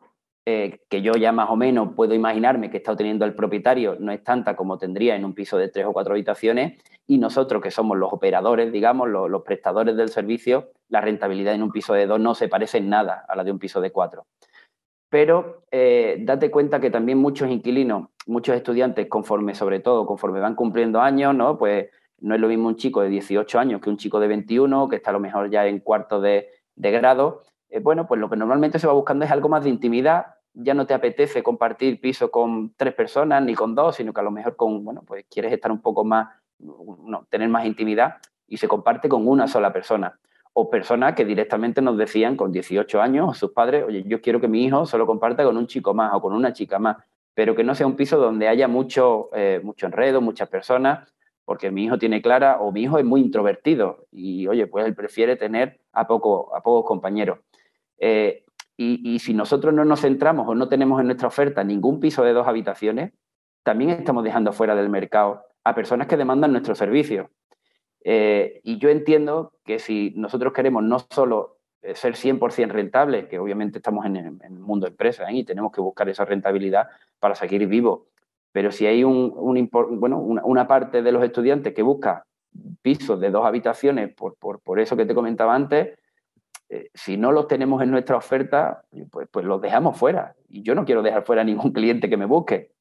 eh, 0.45 0.81
que 0.89 1.01
yo 1.01 1.13
ya 1.13 1.31
más 1.31 1.49
o 1.49 1.55
menos 1.55 1.93
puedo 1.95 2.13
imaginarme 2.13 2.69
que 2.69 2.75
está 2.75 2.91
obteniendo 2.91 3.23
el 3.23 3.33
propietario 3.33 3.95
no 3.97 4.11
es 4.11 4.25
tanta 4.25 4.57
como 4.57 4.77
tendría 4.77 5.15
en 5.15 5.23
un 5.23 5.33
piso 5.33 5.57
de 5.57 5.69
tres 5.69 5.85
o 5.85 5.93
cuatro 5.93 6.15
habitaciones 6.15 6.83
y 7.07 7.17
nosotros 7.17 7.61
que 7.61 7.71
somos 7.71 7.97
los 7.97 8.11
operadores, 8.11 8.69
digamos, 8.73 9.07
los, 9.09 9.41
prestadores 9.43 9.95
del 9.95 10.09
servicio, 10.09 10.71
la 10.89 10.99
rentabilidad 10.99 11.53
en 11.53 11.63
un 11.63 11.71
piso 11.71 11.93
de 11.93 12.07
dos 12.07 12.19
no 12.19 12.35
se 12.35 12.49
parece 12.49 12.79
en 12.79 12.89
nada 12.89 13.23
a 13.25 13.37
la 13.37 13.45
de 13.45 13.51
un 13.51 13.59
piso 13.59 13.79
de 13.79 13.91
cuatro. 13.91 14.25
Pero 15.09 15.63
eh, 15.71 16.17
date 16.19 16.51
cuenta 16.51 16.81
que 16.81 16.89
también 16.89 17.19
muchos 17.19 17.49
inquilinos, 17.49 18.09
muchos 18.25 18.55
estudiantes, 18.55 19.07
conforme, 19.07 19.55
sobre 19.55 19.79
todo, 19.79 20.05
conforme 20.05 20.41
van 20.41 20.55
cumpliendo 20.55 20.99
años, 20.99 21.33
¿no? 21.33 21.57
Pues 21.57 21.89
no 22.19 22.35
es 22.35 22.41
lo 22.41 22.49
mismo 22.49 22.67
un 22.67 22.75
chico 22.75 23.01
de 23.01 23.09
18 23.09 23.59
años 23.59 23.79
que 23.79 23.89
un 23.89 23.97
chico 23.97 24.19
de 24.19 24.27
21, 24.27 24.89
que 24.89 24.97
está 24.97 25.11
a 25.11 25.13
lo 25.13 25.19
mejor 25.19 25.49
ya 25.49 25.67
en 25.67 25.79
cuarto 25.79 26.19
de, 26.19 26.49
de 26.75 26.91
grado, 26.91 27.43
eh, 27.73 27.79
bueno, 27.79 28.05
pues 28.05 28.21
lo 28.21 28.29
que 28.29 28.35
normalmente 28.35 28.77
se 28.77 28.85
va 28.85 28.93
buscando 28.93 29.25
es 29.25 29.31
algo 29.31 29.49
más 29.49 29.63
de 29.63 29.69
intimidad. 29.71 30.35
Ya 30.53 30.75
no 30.75 30.85
te 30.85 30.93
apetece 30.93 31.41
compartir 31.41 31.99
piso 31.99 32.29
con 32.29 32.71
tres 32.77 32.93
personas 32.93 33.41
ni 33.41 33.55
con 33.55 33.73
dos, 33.73 33.95
sino 33.95 34.13
que 34.13 34.19
a 34.19 34.23
lo 34.23 34.29
mejor 34.29 34.55
con, 34.55 34.85
bueno, 34.85 35.01
pues 35.07 35.25
quieres 35.27 35.51
estar 35.51 35.71
un 35.71 35.81
poco 35.81 36.03
más, 36.05 36.29
no, 36.59 37.25
tener 37.31 37.49
más 37.49 37.65
intimidad 37.65 38.17
y 38.47 38.57
se 38.57 38.67
comparte 38.67 39.09
con 39.09 39.27
una 39.27 39.47
sola 39.47 39.73
persona. 39.73 40.19
O 40.53 40.69
personas 40.69 41.15
que 41.15 41.25
directamente 41.25 41.81
nos 41.81 41.97
decían 41.97 42.37
con 42.37 42.51
18 42.51 43.01
años, 43.01 43.39
sus 43.39 43.53
padres, 43.53 43.85
oye, 43.87 44.03
yo 44.05 44.21
quiero 44.21 44.39
que 44.39 44.47
mi 44.47 44.63
hijo 44.65 44.85
solo 44.85 45.07
comparta 45.07 45.43
con 45.43 45.57
un 45.57 45.65
chico 45.65 45.95
más 45.95 46.13
o 46.13 46.21
con 46.21 46.33
una 46.33 46.53
chica 46.53 46.77
más. 46.77 46.97
pero 47.33 47.55
que 47.55 47.63
no 47.63 47.73
sea 47.73 47.87
un 47.87 47.95
piso 47.95 48.19
donde 48.19 48.47
haya 48.47 48.67
mucho, 48.67 49.31
eh, 49.33 49.59
mucho 49.63 49.87
enredo, 49.87 50.21
muchas 50.21 50.47
personas, 50.47 51.11
porque 51.45 51.71
mi 51.71 51.85
hijo 51.85 51.97
tiene 51.97 52.21
clara 52.21 52.59
o 52.61 52.71
mi 52.71 52.83
hijo 52.83 52.99
es 52.99 53.05
muy 53.05 53.21
introvertido 53.21 54.05
y, 54.11 54.45
oye, 54.45 54.67
pues 54.67 54.85
él 54.85 54.93
prefiere 54.93 55.35
tener 55.35 55.79
a, 55.91 56.05
poco, 56.05 56.55
a 56.55 56.61
pocos 56.61 56.87
compañeros. 56.87 57.39
Eh, 58.05 58.43
y, 58.75 59.19
si 59.19 59.33
nosotros 59.33 59.73
no 59.73 59.85
nos 59.85 60.01
centramos 60.01 60.45
o 60.49 60.55
no 60.55 60.67
tenemos 60.67 60.99
en 60.99 61.05
nuestra 61.05 61.29
oferta 61.29 61.63
ningún 61.63 62.01
piso 62.01 62.21
de 62.23 62.33
dos 62.33 62.47
habitaciones, 62.47 63.13
también 63.63 63.91
estamos 63.91 64.25
dejando 64.25 64.51
fuera 64.51 64.75
del 64.75 64.89
mercado 64.89 65.45
a 65.63 65.73
personas 65.73 66.07
que 66.07 66.17
demandan 66.17 66.51
nuestro 66.51 66.75
servicio. 66.75 67.29
Eh, 68.03 68.59
y 68.65 68.79
yo 68.79 68.89
entiendo 68.89 69.53
que 69.63 69.79
si 69.79 70.11
nosotros 70.17 70.51
queremos 70.51 70.83
no 70.83 70.99
solo 70.99 71.59
eh, 71.81 71.95
ser 71.95 72.15
100% 72.15 72.71
rentables, 72.71 73.27
que 73.29 73.39
obviamente 73.39 73.77
estamos 73.77 74.05
en 74.05 74.17
el, 74.17 74.51
mundo 74.51 74.85
de 74.85 74.91
empresas 74.91 75.29
y 75.31 75.45
tenemos 75.45 75.71
que 75.71 75.79
buscar 75.79 76.09
esa 76.09 76.25
rentabilidad 76.25 76.89
para 77.19 77.35
seguir 77.35 77.65
vivos, 77.67 78.01
pero 78.51 78.73
si 78.73 78.85
hay 78.85 79.05
un, 79.05 79.69
bueno, 79.91 80.17
una, 80.19 80.67
parte 80.67 81.01
de 81.01 81.11
los 81.13 81.23
estudiantes 81.23 81.73
que 81.73 81.83
busca 81.83 82.25
pisos 82.81 83.17
de 83.21 83.31
dos 83.31 83.45
habitaciones 83.45 84.13
por, 84.13 84.79
eso 84.81 84.97
que 84.97 85.05
te 85.05 85.15
comentaba 85.15 85.55
antes, 85.55 85.97
eh, 86.73 86.89
si 86.95 87.17
no 87.17 87.31
los 87.31 87.47
tenemos 87.47 87.83
en 87.83 87.91
nuestra 87.91 88.17
oferta, 88.17 88.83
pues, 89.11 89.27
pues 89.29 89.45
los 89.45 89.61
dejamos 89.61 89.95
fuera. 89.95 90.35
Y 90.49 90.63
yo 90.63 90.73
no 90.73 90.85
quiero 90.85 91.03
dejar 91.03 91.23
fuera 91.23 91.43
ningún 91.43 91.71
cliente 91.73 92.09
que 92.09 92.17
me 92.17 92.25
busque. 92.25 92.71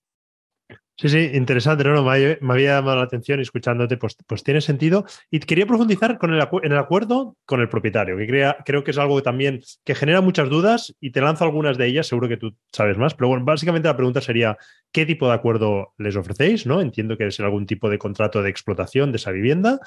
Sí, 1.02 1.08
sí, 1.08 1.30
interesante, 1.34 1.82
no, 1.82 2.04
me, 2.04 2.38
había 2.48 2.76
llamado 2.76 2.98
la 2.98 3.02
atención 3.02 3.40
escuchándote, 3.40 3.96
pues, 3.96 4.16
pues 4.24 4.44
tiene 4.44 4.60
sentido. 4.60 5.04
Y 5.32 5.40
quería 5.40 5.66
profundizar 5.66 6.16
con 6.16 6.32
el, 6.32 6.40
en 6.62 6.70
el 6.70 6.78
acuerdo 6.78 7.36
con 7.44 7.60
el 7.60 7.68
propietario, 7.68 8.16
que 8.16 8.54
creo 8.64 8.84
que 8.84 8.92
es 8.92 8.98
algo 8.98 9.16
que 9.16 9.22
también 9.22 9.62
que 9.84 9.96
genera 9.96 10.20
muchas 10.20 10.48
dudas 10.48 10.94
y 11.00 11.10
te 11.10 11.20
lanzo 11.20 11.42
algunas 11.42 11.76
de 11.76 11.88
ellas, 11.88 12.06
seguro 12.06 12.28
que 12.28 12.36
tú 12.36 12.54
sabes 12.70 12.98
más, 12.98 13.14
pero 13.14 13.26
bueno, 13.26 13.44
básicamente 13.44 13.88
la 13.88 13.96
pregunta 13.96 14.20
sería, 14.20 14.56
¿qué 14.92 15.04
tipo 15.04 15.26
de 15.26 15.34
acuerdo 15.34 15.92
les 15.98 16.14
ofrecéis? 16.14 16.66
¿no? 16.66 16.80
Entiendo 16.80 17.18
que 17.18 17.26
es 17.26 17.40
algún 17.40 17.66
tipo 17.66 17.90
de 17.90 17.98
contrato 17.98 18.40
de 18.40 18.50
explotación 18.50 19.10
de 19.10 19.16
esa 19.16 19.32
vivienda. 19.32 19.80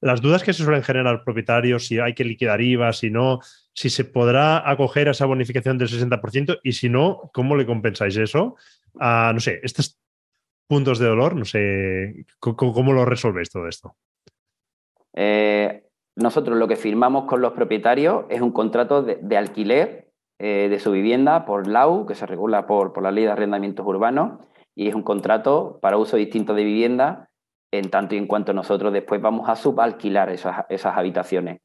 Las 0.00 0.20
dudas 0.20 0.42
que 0.42 0.52
se 0.52 0.64
suelen 0.64 0.82
generar 0.82 1.14
al 1.14 1.22
propietario, 1.22 1.78
si 1.78 2.00
hay 2.00 2.14
que 2.14 2.24
liquidar 2.24 2.60
IVA, 2.60 2.92
si 2.92 3.08
no, 3.08 3.38
si 3.72 3.88
se 3.88 4.04
podrá 4.04 4.68
acoger 4.68 5.06
a 5.06 5.12
esa 5.12 5.26
bonificación 5.26 5.78
del 5.78 5.86
60% 5.88 6.58
y 6.64 6.72
si 6.72 6.88
no, 6.88 7.30
¿cómo 7.32 7.54
le 7.54 7.66
compensáis 7.66 8.16
eso? 8.16 8.56
Ah, 8.98 9.30
no 9.32 9.38
sé, 9.38 9.60
estas 9.62 9.96
puntos 10.66 10.98
de 10.98 11.06
dolor? 11.06 11.34
No 11.36 11.44
sé, 11.44 12.26
¿cómo, 12.38 12.92
lo 12.92 13.04
resolvéis 13.04 13.50
todo 13.50 13.68
esto? 13.68 13.96
Eh, 15.14 15.84
nosotros 16.16 16.58
lo 16.58 16.68
que 16.68 16.76
firmamos 16.76 17.24
con 17.24 17.40
los 17.40 17.52
propietarios 17.52 18.24
es 18.28 18.40
un 18.40 18.52
contrato 18.52 19.02
de, 19.02 19.36
alquiler 19.36 20.12
eh, 20.38 20.68
de 20.68 20.78
su 20.78 20.92
vivienda 20.92 21.44
por 21.46 21.66
LAU, 21.66 22.06
que 22.06 22.14
se 22.14 22.26
regula 22.26 22.66
por, 22.66 23.00
la 23.02 23.10
Ley 23.10 23.24
de 23.24 23.30
Arrendamientos 23.30 23.86
Urbanos, 23.86 24.40
y 24.74 24.88
es 24.88 24.94
un 24.94 25.02
contrato 25.02 25.78
para 25.80 25.96
uso 25.96 26.16
distinto 26.16 26.54
de 26.54 26.64
vivienda, 26.64 27.30
en 27.70 27.90
tanto 27.90 28.14
y 28.14 28.18
en 28.18 28.26
cuanto 28.26 28.52
nosotros 28.52 28.92
después 28.92 29.20
vamos 29.20 29.48
a 29.48 29.56
subalquilar 29.56 30.30
esas, 30.30 30.86
habitaciones. 30.86 31.60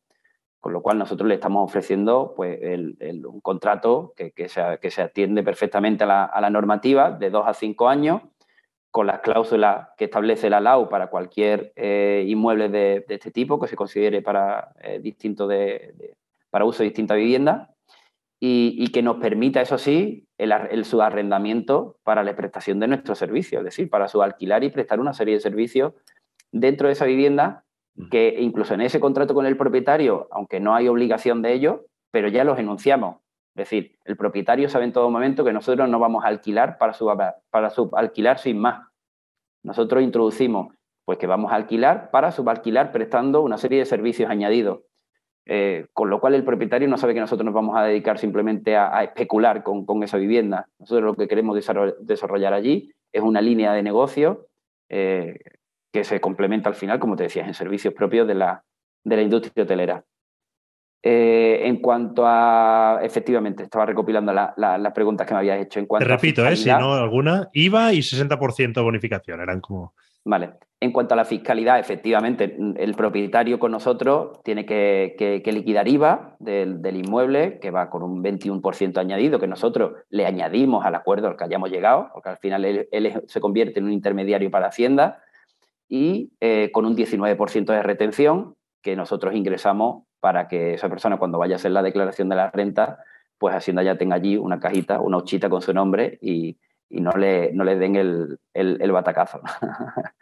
Con 0.60 0.74
lo 0.74 0.82
cual 0.82 1.00
nosotros 1.00 1.28
le 1.28 1.36
estamos 1.36 1.64
ofreciendo 1.64 2.34
pues, 2.36 2.60
un 2.62 3.42
contrato 3.42 4.14
que, 4.16 4.48
se, 4.48 5.02
atiende 5.02 5.44
perfectamente 5.44 6.04
a 6.04 6.40
la 6.40 6.50
normativa 6.52 7.12
de 7.12 7.32
dos 7.32 7.48
a 7.48 7.54
cinco 7.54 7.90
años 7.90 8.22
con 8.92 9.08
las 9.08 9.22
cláusulas 9.22 9.88
que 9.98 10.06
establece 10.06 10.50
la 10.50 10.60
LAU 10.60 10.90
para 10.90 11.08
cualquier 11.08 11.72
eh, 11.76 12.26
inmueble 12.28 12.70
de, 12.70 13.06
este 13.08 13.32
tipo 13.32 13.60
que 13.60 13.68
se 13.68 13.78
considere 13.78 14.22
para, 14.22 14.74
eh, 14.82 15.00
distinto 15.00 15.48
de, 15.48 16.14
para 16.50 16.66
uso 16.66 16.80
de 16.84 16.90
distinta 16.90 17.16
vivienda 17.16 17.74
y, 18.44 18.92
que 18.92 19.04
nos 19.04 19.18
permita, 19.18 19.62
eso 19.62 19.78
sí, 19.78 20.28
el, 20.38 20.52
el 20.52 20.84
subarrendamiento 20.84 21.98
para 22.04 22.24
la 22.24 22.36
prestación 22.36 22.80
de 22.80 22.88
nuestro 22.88 23.14
servicio, 23.16 23.60
es 23.60 23.66
decir, 23.66 23.90
para 23.90 24.08
subalquilar 24.08 24.64
y 24.64 24.72
prestar 24.72 25.00
una 25.00 25.14
serie 25.14 25.36
de 25.36 25.40
servicios 25.40 25.94
dentro 26.52 26.88
de 26.88 26.94
esa 26.94 27.06
vivienda 27.06 27.64
que 28.10 28.38
incluso 28.40 28.74
en 28.74 28.82
ese 28.82 29.00
contrato 29.00 29.34
con 29.34 29.46
el 29.46 29.58
propietario, 29.58 30.28
aunque 30.32 30.60
no 30.60 30.76
hay 30.76 30.88
obligación 30.88 31.42
de 31.42 31.54
ello, 31.54 31.86
pero 32.10 32.28
ya 32.28 32.44
los 32.44 32.58
enunciamos. 32.58 33.21
Es 33.56 33.70
decir, 33.70 33.98
el 34.06 34.16
propietario 34.16 34.70
sabe 34.70 34.86
en 34.86 34.94
todo 34.94 35.10
momento 35.10 35.44
que 35.44 35.52
nosotros 35.52 35.90
no 35.90 36.00
vamos 36.00 36.24
a 36.24 36.30
alquilar 36.30 36.78
para, 36.78 36.94
subalquilar 37.70 38.40
sin 38.40 38.60
más. 38.60 38.88
Nosotros 39.64 40.04
introducimos 40.04 40.74
pues 41.04 41.18
que 41.18 41.28
vamos 41.28 41.52
a 41.52 41.56
alquilar 41.56 42.12
para 42.12 42.32
subalquilar 42.32 42.92
prestando 42.92 43.42
una 43.42 43.58
serie 43.58 43.80
de 43.80 43.86
servicios 43.86 44.30
añadidos. 44.30 44.82
Eh, 45.46 45.88
con 45.94 46.10
lo 46.10 46.22
cual 46.22 46.36
el 46.36 46.46
propietario 46.46 46.88
no 46.88 46.98
sabe 46.98 47.14
que 47.14 47.20
nosotros 47.20 47.44
nos 47.44 47.54
vamos 47.54 47.76
a 47.76 47.84
dedicar 47.84 48.20
simplemente 48.20 48.78
a, 48.78 49.04
especular 49.04 49.64
con, 49.64 50.04
esa 50.04 50.18
vivienda. 50.18 50.70
Nosotros 50.80 51.04
lo 51.04 51.16
que 51.16 51.28
queremos 51.28 51.58
desarrollar 52.00 52.54
allí 52.54 52.92
es 53.12 53.22
una 53.22 53.42
línea 53.42 53.74
de 53.74 53.84
negocio 53.84 54.48
eh, 54.88 55.40
que 55.92 56.04
se 56.06 56.22
complementa 56.22 56.70
al 56.70 56.76
final, 56.76 57.00
como 57.00 57.18
te 57.18 57.24
decías, 57.24 57.48
en 57.48 57.54
servicios 57.56 57.94
propios 57.94 58.28
de 58.28 58.36
la 58.36 58.64
industria 59.04 59.64
hotelera. 59.64 60.06
Eh, 61.04 61.62
en 61.64 61.78
cuanto 61.78 62.24
a, 62.26 63.00
efectivamente, 63.02 63.64
estaba 63.64 63.88
recopilando 63.88 64.32
las 64.34 64.94
preguntas 64.94 65.26
que 65.26 65.34
me 65.34 65.40
habías 65.40 65.62
hecho. 65.62 65.80
En 65.80 65.88
cuanto 65.88 66.06
Te 66.06 66.12
repito, 66.12 66.46
¿eh? 66.46 66.56
si 66.56 66.70
no 66.70 66.94
alguna, 66.94 67.50
IVA 67.54 67.94
y 67.94 68.00
60% 68.00 68.84
bonificación, 68.84 69.42
eran 69.42 69.62
como... 69.62 69.94
Vale. 70.24 70.52
En 70.80 70.92
cuanto 70.92 71.14
a 71.14 71.18
la 71.18 71.26
fiscalidad, 71.26 71.80
efectivamente, 71.80 72.58
el 72.78 72.96
propietario 72.96 73.60
con 73.60 73.72
nosotros 73.72 74.40
tiene 74.44 74.66
que, 74.66 75.42
liquidar 75.46 75.88
IVA 75.88 76.36
del, 76.40 76.96
inmueble, 76.96 77.60
que 77.60 77.70
va 77.70 77.90
con 77.90 78.02
un 78.02 78.24
21% 78.24 78.98
añadido, 78.98 79.40
que 79.40 79.48
nosotros 79.48 79.94
le 80.10 80.26
añadimos 80.26 80.86
al 80.86 80.96
acuerdo 80.96 81.28
al 81.28 81.38
que 81.38 81.44
hayamos 81.44 81.70
llegado, 81.70 82.10
porque 82.14 82.30
al 82.30 82.38
final 82.38 82.66
él, 82.66 83.22
se 83.28 83.40
convierte 83.40 83.80
en 83.80 83.86
un 83.86 83.92
intermediario 83.92 84.50
para 84.50 84.68
Hacienda, 84.68 85.20
y 85.88 86.32
eh, 86.40 86.70
con 86.72 86.86
un 86.86 86.96
19% 86.96 87.66
de 87.66 87.84
retención 87.84 88.56
que 88.82 88.96
nosotros 88.96 89.36
ingresamos 89.36 90.06
para 90.22 90.48
que 90.48 90.76
esa 90.76 90.88
persona 90.88 91.18
cuando 91.18 91.40
vaya 91.40 91.56
a 91.56 91.58
hacer 91.58 91.72
la 91.72 91.84
declaración 91.84 92.30
de 92.30 92.36
la 92.36 92.50
renta, 92.52 93.04
pues 93.38 93.56
Hacienda 93.56 93.82
ya 93.82 93.98
tenga 93.98 94.16
allí 94.16 94.38
una 94.38 94.60
cajita, 94.60 95.02
una 95.02 95.18
huchita 95.18 95.50
con 95.50 95.64
su 95.64 95.74
nombre 95.74 96.20
y, 96.22 96.58
no, 96.92 97.12
le, 97.14 97.52
no 97.54 97.64
le 97.64 97.76
den 97.76 97.96
el, 97.96 98.92
batacazo. 98.92 99.42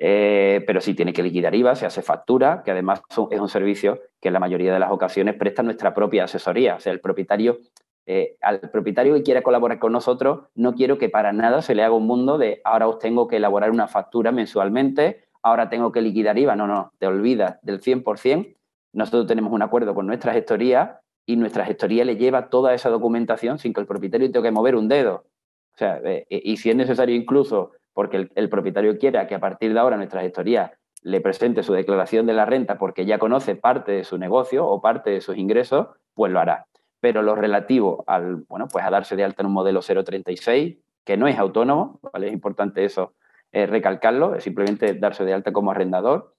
Eh, 0.00 0.62
pero 0.64 0.80
sí 0.80 0.94
tiene 0.94 1.12
que 1.12 1.24
liquidar 1.24 1.56
IVA, 1.56 1.74
se 1.74 1.84
hace 1.84 2.02
factura, 2.02 2.62
que 2.64 2.70
además 2.70 3.02
es 3.32 3.40
un 3.40 3.48
servicio 3.48 4.00
que 4.20 4.28
en 4.28 4.34
la 4.34 4.38
mayoría 4.38 4.72
de 4.72 4.78
las 4.78 4.92
ocasiones 4.92 5.34
presta 5.34 5.64
nuestra 5.64 5.92
propia 5.92 6.22
asesoría. 6.22 6.76
O 6.76 6.78
sea, 6.78 6.92
el 6.92 7.00
propietario, 7.00 7.58
eh, 8.06 8.36
al 8.40 8.60
propietario 8.60 9.14
que 9.14 9.24
quiera 9.24 9.42
colaborar 9.42 9.80
con 9.80 9.90
nosotros, 9.90 10.42
no 10.54 10.76
quiero 10.76 10.98
que 10.98 11.08
para 11.08 11.32
nada 11.32 11.62
se 11.62 11.74
le 11.74 11.82
haga 11.82 11.96
un 11.96 12.06
mundo 12.06 12.38
de 12.38 12.60
ahora 12.62 12.86
os 12.86 13.00
tengo 13.00 13.26
que 13.26 13.38
elaborar 13.38 13.72
una 13.72 13.88
factura 13.88 14.30
mensualmente, 14.30 15.24
ahora 15.42 15.68
tengo 15.68 15.90
que 15.90 16.00
liquidar 16.00 16.38
IVA. 16.38 16.54
No, 16.54 16.68
no, 16.68 16.92
te 17.00 17.08
olvidas 17.08 17.58
del 17.62 17.80
100% 17.80 18.54
nosotros 18.92 19.26
tenemos 19.26 19.52
un 19.52 19.62
acuerdo 19.62 19.94
con 19.94 20.06
nuestra 20.06 20.32
gestoría 20.32 21.00
y 21.26 21.36
nuestra 21.36 21.64
gestoría 21.64 22.04
le 22.04 22.16
lleva 22.16 22.48
toda 22.48 22.74
esa 22.74 22.88
documentación 22.88 23.58
sin 23.58 23.72
que 23.72 23.80
el 23.80 23.86
propietario 23.86 24.30
tenga 24.30 24.48
que 24.48 24.50
mover 24.50 24.76
un 24.76 24.88
dedo. 24.88 25.26
O 25.74 25.78
sea, 25.78 26.00
eh, 26.04 26.26
eh, 26.30 26.40
y 26.42 26.56
si 26.56 26.70
es 26.70 26.76
necesario 26.76 27.14
incluso 27.14 27.72
porque 27.92 28.28
el, 28.34 28.48
propietario 28.48 28.96
quiera 28.98 29.26
que 29.26 29.34
a 29.34 29.40
partir 29.40 29.74
de 29.74 29.80
ahora 29.80 29.96
nuestra 29.96 30.22
gestoría 30.22 30.72
le 31.02 31.20
presente 31.20 31.62
su 31.62 31.72
declaración 31.72 32.26
de 32.26 32.32
la 32.32 32.44
renta 32.44 32.78
porque 32.78 33.04
ya 33.04 33.18
conoce 33.18 33.56
parte 33.56 33.92
de 33.92 34.04
su 34.04 34.18
negocio 34.18 34.66
o 34.66 34.80
parte 34.80 35.10
de 35.10 35.20
sus 35.20 35.36
ingresos, 35.36 35.88
pues 36.14 36.32
lo 36.32 36.40
hará. 36.40 36.66
Pero 37.00 37.22
lo 37.22 37.34
relativo 37.34 38.04
al, 38.06 38.44
bueno, 38.48 38.66
pues 38.70 38.84
a 38.84 38.90
darse 38.90 39.14
de 39.14 39.24
alta 39.24 39.42
en 39.42 39.46
un 39.46 39.52
modelo 39.52 39.80
036, 39.80 40.78
que 41.04 41.16
no 41.16 41.28
es 41.28 41.38
autónomo, 41.38 42.00
¿vale? 42.12 42.28
Es 42.28 42.32
importante 42.32 42.84
eso 42.84 43.12
eh, 43.52 43.66
recalcarlo, 43.66 44.34
es 44.34 44.44
simplemente 44.44 44.94
darse 44.94 45.24
de 45.24 45.34
alta 45.34 45.52
como 45.52 45.70
arrendador 45.70 46.34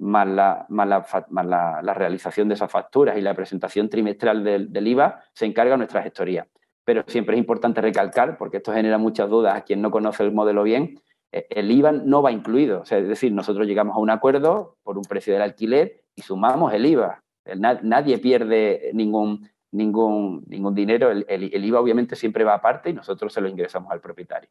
más 0.00 0.26
la, 0.26 0.66
la, 0.68 1.94
realización 1.94 2.48
de 2.48 2.54
esas 2.54 2.70
facturas 2.70 3.18
y 3.18 3.20
la 3.20 3.34
presentación 3.34 3.88
trimestral 3.88 4.42
del, 4.42 4.86
IVA, 4.86 5.22
se 5.32 5.46
encarga 5.46 5.76
nuestra 5.76 6.02
gestoría. 6.02 6.46
Pero 6.84 7.04
siempre 7.06 7.36
es 7.36 7.38
importante 7.38 7.80
recalcar, 7.80 8.38
porque 8.38 8.56
esto 8.56 8.72
genera 8.72 8.98
muchas 8.98 9.28
dudas 9.28 9.54
a 9.54 9.62
quien 9.62 9.82
no 9.82 9.90
conoce 9.90 10.24
el 10.24 10.32
modelo 10.32 10.62
bien, 10.62 11.00
eh, 11.32 11.46
el 11.50 11.70
IVA 11.70 11.92
no 11.92 12.22
va 12.22 12.32
incluido. 12.32 12.82
es 12.82 13.08
decir, 13.08 13.32
nosotros 13.32 13.66
llegamos 13.66 13.94
a 13.94 14.00
un 14.00 14.10
acuerdo 14.10 14.78
por 14.82 14.96
un 14.96 15.04
precio 15.04 15.32
del 15.32 15.42
alquiler 15.42 16.02
y 16.16 16.22
sumamos 16.22 16.72
el 16.72 16.86
IVA. 16.86 17.22
Nadie 17.56 18.18
pierde 18.18 18.90
ningún, 18.94 19.48
ningún, 19.72 20.44
ningún 20.46 20.74
dinero. 20.74 21.10
El, 21.10 21.64
IVA 21.64 21.80
obviamente 21.80 22.16
siempre 22.16 22.44
va 22.44 22.54
aparte 22.54 22.90
y 22.90 22.94
nosotros 22.94 23.32
se 23.32 23.40
lo 23.40 23.48
ingresamos 23.48 23.92
al 23.92 24.00
propietario. 24.00 24.50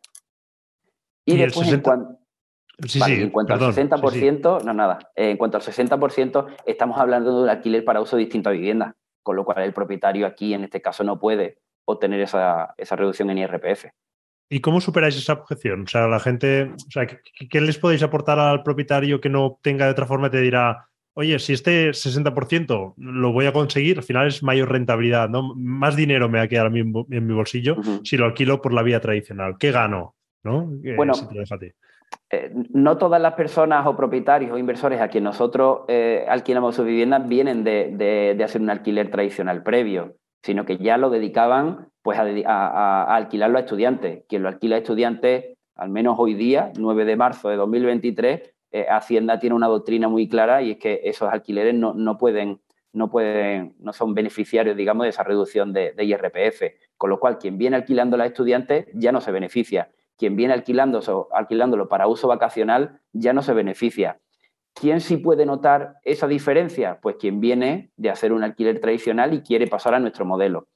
Y, 1.26 1.38
después, 1.38 1.72
en 1.72 1.82
cuanto 1.82 2.20
en 3.08 3.30
cuanto 3.30 3.54
al 3.54 3.62
60%, 3.62 4.63
no 4.63 4.74
nada, 4.74 5.00
en 5.15 5.38
cuanto 5.38 5.58
al 5.58 5.63
60%, 5.63 6.48
estamos 6.65 6.98
hablando 6.98 7.36
de 7.36 7.44
un 7.44 7.50
alquiler 7.50 7.84
para 7.84 8.02
uso 8.02 8.18
distinto 8.18 8.50
a 8.50 8.54
vivienda, 8.54 8.96
con 9.24 9.36
lo 9.36 9.46
cual 9.46 9.63
el 9.63 9.74
propietario 9.74 10.26
aquí, 10.26 10.54
en 10.54 10.63
este 10.63 10.82
caso, 10.82 11.04
no 11.04 11.20
puede 11.20 11.60
obtener 11.86 12.22
esa, 12.22 12.76
reducción 12.78 13.30
en 13.30 13.39
IRPF. 13.39 13.86
¿Y 14.52 14.62
cómo 14.62 14.82
superáis 14.82 15.15
esa 15.15 15.34
objeción? 15.34 15.84
O 15.84 15.88
sea, 15.88 16.08
la 16.08 16.20
gente, 16.20 16.72
o 16.74 16.92
sea, 16.92 17.06
¿qué, 17.06 17.62
les 17.62 17.78
podéis 17.78 18.02
aportar 18.02 18.39
al 18.39 18.63
propietario 18.63 19.22
que 19.22 19.30
no 19.30 19.60
tenga 19.62 19.86
de 19.86 19.92
otra 19.92 20.08
forma? 20.08 20.32
Te 20.32 20.42
dirá, 20.42 20.88
oye, 21.13 21.38
si 21.38 21.54
este 21.54 21.89
60% 21.92 22.94
lo 22.98 23.32
voy 23.32 23.46
a 23.46 23.54
conseguir, 23.54 23.98
al 23.98 24.04
final 24.04 24.28
es 24.28 24.42
mayor 24.42 24.72
rentabilidad, 24.72 25.30
¿no? 25.30 25.54
Más 25.56 25.96
dinero 25.96 26.30
me 26.30 26.39
va 26.39 26.46
a 26.46 26.48
quedar 26.48 26.68
en 26.68 27.26
mi, 27.26 27.34
bolsillo 27.34 27.78
si 28.04 28.18
lo 28.18 28.26
alquilo 28.26 28.62
por 28.62 28.74
la 28.74 28.82
vía 28.82 29.00
tradicional. 29.00 29.58
¿Qué 29.60 29.72
gano? 29.72 30.15
¿no? 30.44 30.72
bueno, 30.96 31.13
eh, 32.32 32.52
no 32.54 32.98
todas 33.00 33.19
las 33.19 33.34
personas 33.34 33.88
o 33.88 33.95
propietarios 33.95 34.52
o 34.52 34.58
inversores 34.58 35.02
a 35.02 35.08
quien 35.08 35.24
nosotros 35.24 35.82
eh, 35.88 36.26
alquilamos 36.30 36.76
sus 36.76 36.86
viviendas 36.86 37.28
vienen 37.28 37.63
de, 37.63 38.39
hacer 38.43 38.62
un 38.62 38.69
alquiler 38.69 39.10
tradicional 39.10 39.63
previo, 39.63 40.15
sino 40.43 40.63
que 40.63 40.78
ya 40.78 40.98
lo 40.98 41.10
dedicaban 41.10 41.89
pues, 42.04 42.19
a, 42.19 43.15
alquilarlo 43.15 43.58
a 43.58 43.62
estudiantes. 43.62 44.26
Quien 44.28 44.43
lo 44.43 44.50
alquila 44.50 44.76
a 44.76 44.80
estudiantes, 44.80 45.58
al 45.76 45.89
menos 45.89 46.17
hoy 46.19 46.36
día, 46.36 46.72
9 46.78 47.06
de 47.06 47.15
marzo 47.15 47.50
de 47.50 47.56
2023, 47.56 48.54
eh, 48.72 48.86
Hacienda 48.88 49.39
tiene 49.39 49.56
una 49.56 49.67
doctrina 49.67 50.08
muy 50.08 50.30
clara 50.30 50.62
y 50.62 50.72
es 50.72 50.78
que 50.78 51.02
esos 51.06 51.34
alquileres 51.34 51.74
no, 51.74 52.17
pueden, 52.19 52.62
no, 52.93 53.10
pueden, 53.10 53.74
no 53.80 53.91
son 53.91 54.13
beneficiarios, 54.13 54.78
digamos, 54.78 55.06
de 55.06 55.10
esa 55.10 55.24
reducción 55.24 55.74
de, 55.74 55.95
IRPF. 55.98 56.62
Con 56.95 57.10
lo 57.10 57.19
cual, 57.19 57.39
quien 57.39 57.58
viene 57.58 57.76
alquilando 57.76 58.22
a 58.22 58.26
estudiantes 58.28 58.86
ya 58.93 59.12
no 59.12 59.19
se 59.19 59.32
beneficia. 59.32 59.89
Quien 60.19 60.36
viene 60.36 60.53
alquilándolo, 60.53 61.88
para 61.88 62.08
uso 62.08 62.27
vacacional 62.27 62.99
ya 63.13 63.32
no 63.32 63.41
se 63.41 63.53
beneficia. 63.53 64.19
¿Quién 64.73 64.99
sí 64.99 65.17
puede 65.17 65.45
notar 65.45 65.95
esa 66.03 66.27
diferencia? 66.27 66.99
Pues 67.01 67.15
quien 67.15 67.39
viene 67.39 67.91
de 67.95 68.10
hacer 68.10 68.34
un 68.34 68.43
alquiler 68.43 68.82
tradicional 68.82 69.34
y 69.34 69.41
quiere 69.41 69.65
pasar 69.65 69.93
a 69.93 69.99
nuestro 69.99 70.25
modelo. 70.25 70.67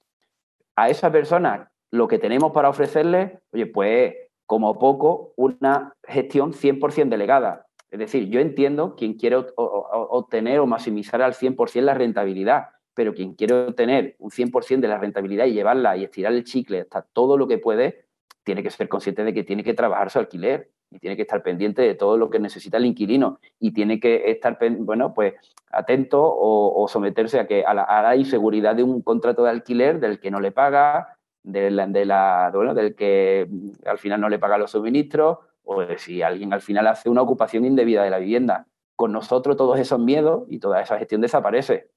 A 0.78 0.90
esa 0.90 1.12
persona 1.12 1.72
lo 1.92 2.08
que 2.08 2.20
tenemos 2.20 2.54
para 2.54 2.70
ofrecerle, 2.70 3.42
oye, 3.52 3.66
pues 3.68 4.16
como 4.46 4.80
poco, 4.80 5.34
una 5.36 5.94
gestión 6.04 6.54
100% 6.54 7.10
delegada. 7.10 7.68
Es 7.92 8.00
decir, 8.00 8.30
yo 8.30 8.40
entiendo 8.40 8.96
quien 8.96 9.16
quiere 9.16 9.46
obtener 9.56 10.60
o 10.60 10.68
maximizar 10.68 11.22
al 11.22 11.34
100% 11.34 11.82
la 11.82 11.94
rentabilidad, 11.94 12.70
pero 12.94 13.14
quien 13.14 13.34
quiere 13.36 13.68
obtener 13.68 14.16
un 14.20 14.32
100% 14.32 14.80
de 14.80 14.88
la 14.88 14.98
rentabilidad 14.98 15.46
y 15.46 15.54
llevarla 15.54 15.98
y 15.98 16.06
estirar 16.06 16.34
el 16.34 16.46
chicle 16.46 16.82
hasta 16.82 17.02
todo 17.02 17.38
lo 17.38 17.48
que 17.48 17.58
puede, 17.58 18.03
tiene 18.44 18.64
que 18.64 18.72
ser 18.72 18.90
consciente 18.90 19.24
de 19.24 19.34
que 19.34 19.44
tiene 19.44 19.64
que 19.64 19.74
trabajar 19.74 20.10
su 20.10 20.20
alquiler 20.20 20.70
y 20.92 21.00
tiene 21.00 21.16
que 21.16 21.24
estar 21.24 21.42
pendiente 21.42 21.82
de 21.82 21.96
todo 21.96 22.18
lo 22.18 22.30
que 22.30 22.40
necesita 22.40 22.78
el 22.78 22.86
inquilino 22.86 23.40
y 23.60 23.74
tiene 23.74 24.00
que 24.00 24.30
estar, 24.30 24.58
bueno, 24.80 25.14
pues 25.14 25.34
atento 25.72 26.22
o, 26.24 26.88
someterse 26.88 27.40
a, 27.40 27.48
que, 27.48 27.64
a 27.66 27.74
la, 27.74 28.16
inseguridad 28.16 28.76
de 28.76 28.84
un 28.84 29.02
contrato 29.02 29.44
de 29.44 29.50
alquiler 29.50 30.00
del 30.00 30.20
que 30.20 30.30
no 30.30 30.40
le 30.40 30.52
paga, 30.52 31.18
de 31.42 31.72
la, 31.72 31.88
del 31.88 32.96
que 32.96 33.48
al 33.86 33.98
final 33.98 34.22
no 34.22 34.30
le 34.30 34.40
paga 34.40 34.58
los 34.58 34.72
suministros 34.72 35.40
o 35.64 35.84
si 35.98 36.22
alguien 36.22 36.54
al 36.54 36.62
final 36.62 36.88
hace 36.88 37.10
una 37.10 37.22
ocupación 37.22 37.66
indebida 37.66 38.04
de 38.04 38.10
la 38.10 38.20
vivienda. 38.20 38.68
Con 38.96 39.12
nosotros 39.12 39.58
todos 39.58 39.80
esos 39.80 40.00
miedos 40.00 40.44
y 40.48 40.60
toda 40.60 40.82
esa 40.82 40.98
gestión 41.00 41.22
desaparece. 41.22 41.90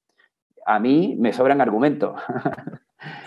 A 0.65 0.79
mí 0.79 1.15
me 1.19 1.31
sobran 1.31 1.61
argumentos. 1.61 2.19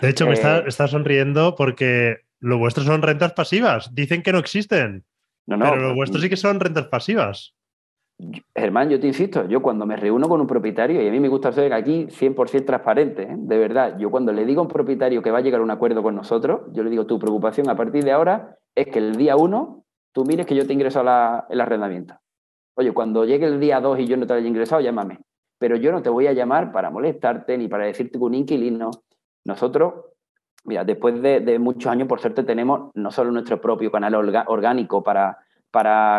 De 0.01 0.09
hecho, 0.09 0.27
me 0.27 0.33
está, 0.33 0.59
eh, 0.59 0.87
sonriendo 0.87 1.55
porque 1.55 2.25
lo 2.41 2.57
vuestro 2.57 2.83
son 2.83 3.01
rentas 3.01 3.33
pasivas. 3.33 3.93
Dicen 3.93 4.21
que 4.21 4.33
no 4.33 4.39
existen. 4.39 5.05
No, 5.47 5.57
no, 5.57 5.69
pero 5.69 5.89
lo 5.89 5.95
vuestro 5.95 6.19
sí 6.19 6.29
que 6.29 6.37
son 6.37 6.59
rentas 6.59 6.87
pasivas. 6.87 7.55
Germán, 8.55 8.89
yo 8.89 8.99
te 8.99 9.07
insisto, 9.07 9.47
yo 9.47 9.61
cuando 9.61 9.85
me 9.85 9.95
reúno 9.95 10.29
con 10.29 10.41
un 10.41 10.45
propietario, 10.45 11.01
y 11.01 11.07
a 11.07 11.11
mí 11.11 11.19
me 11.19 11.27
gusta 11.27 11.51
ser 11.51 11.73
aquí 11.73 12.05
100% 12.05 12.65
transparente, 12.65 13.23
¿eh? 13.23 13.35
de 13.35 13.57
verdad, 13.57 13.97
yo 13.97 14.11
cuando 14.11 14.31
le 14.31 14.45
digo 14.45 14.61
a 14.61 14.65
un 14.65 14.69
propietario 14.69 15.23
que 15.23 15.31
va 15.31 15.39
a 15.39 15.41
llegar 15.41 15.59
a 15.59 15.63
un 15.63 15.71
acuerdo 15.71 16.03
con 16.03 16.13
nosotros, 16.13 16.61
yo 16.71 16.83
le 16.83 16.91
digo, 16.91 17.07
tu 17.07 17.17
preocupación 17.17 17.67
a 17.69 17.75
partir 17.75 18.03
de 18.03 18.11
ahora 18.11 18.57
es 18.75 18.87
que 18.87 18.99
el 18.99 19.15
día 19.15 19.37
uno 19.37 19.85
tú 20.11 20.25
mires 20.25 20.45
que 20.45 20.55
yo 20.55 20.67
te 20.67 20.73
ingreso 20.73 21.03
la, 21.03 21.47
el 21.49 21.61
arrendamiento. 21.61 22.15
Oye, 22.75 22.93
cuando 22.93 23.25
llegue 23.25 23.45
el 23.45 23.59
día 23.59 23.79
2 23.79 23.99
y 23.99 24.07
yo 24.07 24.17
no 24.17 24.27
te 24.27 24.33
haya 24.33 24.47
ingresado, 24.47 24.81
llámame. 24.81 25.19
Pero 25.59 25.75
yo 25.75 25.91
no 25.91 26.01
te 26.01 26.09
voy 26.09 26.27
a 26.27 26.33
llamar 26.33 26.71
para 26.71 26.89
molestarte 26.89 27.57
ni 27.57 27.67
para 27.67 27.85
decirte 27.85 28.17
que 28.17 28.23
un 28.23 28.33
inquilino. 28.33 28.91
Nosotros, 29.45 29.93
mira, 30.63 30.83
después 30.83 31.21
de, 31.21 31.59
muchos 31.59 31.91
años, 31.91 32.07
por 32.07 32.19
suerte, 32.19 32.43
tenemos 32.43 32.91
no 32.93 33.11
solo 33.11 33.31
nuestro 33.31 33.59
propio 33.59 33.91
canal 33.91 34.15
orgánico 34.15 35.03
para, 35.03 35.37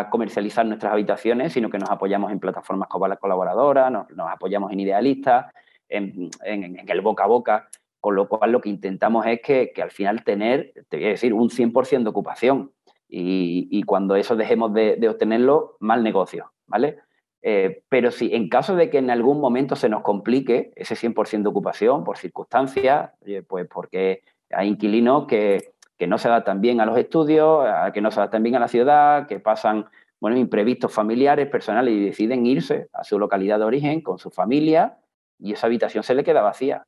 comercializar 0.09 0.65
nuestras 0.65 0.93
habitaciones, 0.93 1.53
sino 1.53 1.69
que 1.69 1.77
nos 1.77 1.89
apoyamos 1.89 2.31
en 2.31 2.39
plataformas 2.39 2.89
como 2.89 3.07
la 3.07 3.17
colaboradora, 3.17 3.89
nos, 3.89 4.07
apoyamos 4.29 4.71
en 4.71 4.79
idealistas, 4.79 5.53
en, 5.89 6.29
el 6.43 7.01
boca 7.01 7.23
a 7.23 7.27
boca, 7.27 7.69
con 7.99 8.15
lo 8.15 8.27
cual 8.27 8.51
lo 8.51 8.61
que 8.61 8.69
intentamos 8.69 9.25
es 9.25 9.41
que, 9.41 9.71
que 9.73 9.81
al 9.81 9.91
final 9.91 10.23
tener, 10.23 10.73
te 10.89 10.97
voy 10.97 11.05
a 11.05 11.09
decir, 11.09 11.33
un 11.33 11.49
100% 11.49 12.03
de 12.03 12.09
ocupación 12.09 12.71
y, 13.15 13.83
cuando 13.83 14.15
eso 14.15 14.35
dejemos 14.35 14.73
de, 14.73 15.07
obtenerlo, 15.07 15.77
mal 15.79 16.03
negocio, 16.03 16.51
¿vale? 16.65 16.97
Eh, 17.43 17.83
pero 17.89 18.09
si 18.09 18.33
en 18.33 18.49
caso 18.49 18.75
de 18.75 18.89
que 18.89 18.97
en 18.97 19.09
algún 19.11 19.39
momento 19.39 19.75
se 19.75 19.89
nos 19.89 20.01
complique 20.01 20.71
ese 20.75 20.95
100% 20.95 21.43
de 21.43 21.49
ocupación 21.49 22.03
por 22.03 22.17
circunstancias, 22.17 23.11
pues 23.47 23.67
porque 23.67 24.23
hay 24.51 24.67
inquilinos 24.67 25.25
que, 25.27 25.73
que, 25.97 26.07
no 26.07 26.17
se 26.17 26.27
adaptan 26.27 26.61
bien 26.61 26.81
a 26.81 26.85
los 26.85 26.97
estudios, 26.97 27.65
que 27.93 28.01
no 28.01 28.11
se 28.11 28.19
adaptan 28.19 28.43
bien 28.43 28.55
a 28.55 28.59
la 28.59 28.67
ciudad, 28.67 29.27
que 29.27 29.39
pasan 29.39 29.87
bueno, 30.19 30.37
imprevistos 30.37 30.93
familiares, 30.93 31.49
personales 31.49 31.93
y 31.93 32.05
deciden 32.05 32.45
irse 32.45 32.87
a 32.93 33.03
su 33.03 33.19
localidad 33.19 33.59
de 33.59 33.65
origen 33.65 34.01
con 34.01 34.19
su 34.19 34.29
familia 34.29 34.97
y 35.37 35.51
esa 35.51 35.67
habitación 35.67 36.03
se 36.03 36.15
le 36.15 36.23
queda 36.23 36.41
vacía. 36.41 36.85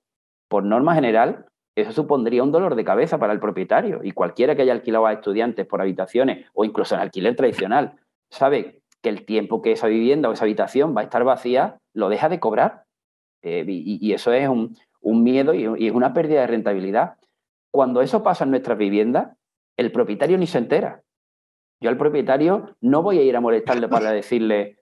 Por 0.47 0.63
norma 0.63 0.95
general, 0.95 1.45
eso 1.75 1.91
supondría 1.91 2.43
un 2.43 2.53
dolor 2.53 2.75
de 2.75 2.85
cabeza 2.85 3.17
para 3.17 3.33
el 3.33 3.41
propietario 3.41 3.99
y 4.03 4.11
cualquiera 4.11 4.55
que 4.55 4.61
haya 4.61 4.71
alquilado 4.71 5.05
a 5.05 5.13
estudiantes 5.13 5.65
por 5.65 5.81
habitaciones 5.81 6.45
o 6.53 6.63
incluso 6.63 6.95
en 6.95 7.01
alquiler 7.01 7.35
tradicional 7.35 7.95
sabe 8.29 8.79
que 9.01 9.09
el 9.09 9.25
tiempo 9.25 9.61
que 9.61 9.73
esa 9.73 9.87
vivienda 9.87 10.29
o 10.29 10.31
esa 10.31 10.45
habitación 10.45 10.95
va 10.95 11.01
a 11.01 11.03
estar 11.03 11.23
vacía 11.25 11.77
lo 11.93 12.07
deja 12.07 12.29
de 12.29 12.39
cobrar. 12.39 12.85
Eh, 13.41 13.65
y, 13.67 14.13
eso 14.13 14.31
es 14.31 14.47
un, 14.47 14.77
miedo 15.23 15.53
y, 15.53 15.87
es 15.87 15.93
una 15.93 16.13
pérdida 16.13 16.41
de 16.41 16.47
rentabilidad. 16.47 17.17
Cuando 17.75 18.01
eso 18.01 18.23
pasa 18.23 18.45
en 18.45 18.51
nuestras 18.51 18.77
viviendas, 18.77 19.35
el 19.75 19.91
propietario 19.91 20.37
ni 20.37 20.47
se 20.47 20.59
entera. 20.59 21.03
Yo 21.81 21.89
al 21.89 21.97
propietario 21.97 22.77
no 22.79 23.01
voy 23.01 23.19
a 23.19 23.23
ir 23.23 23.35
a 23.35 23.41
molestarle 23.41 23.89
para 23.89 24.11
decirle, 24.13 24.79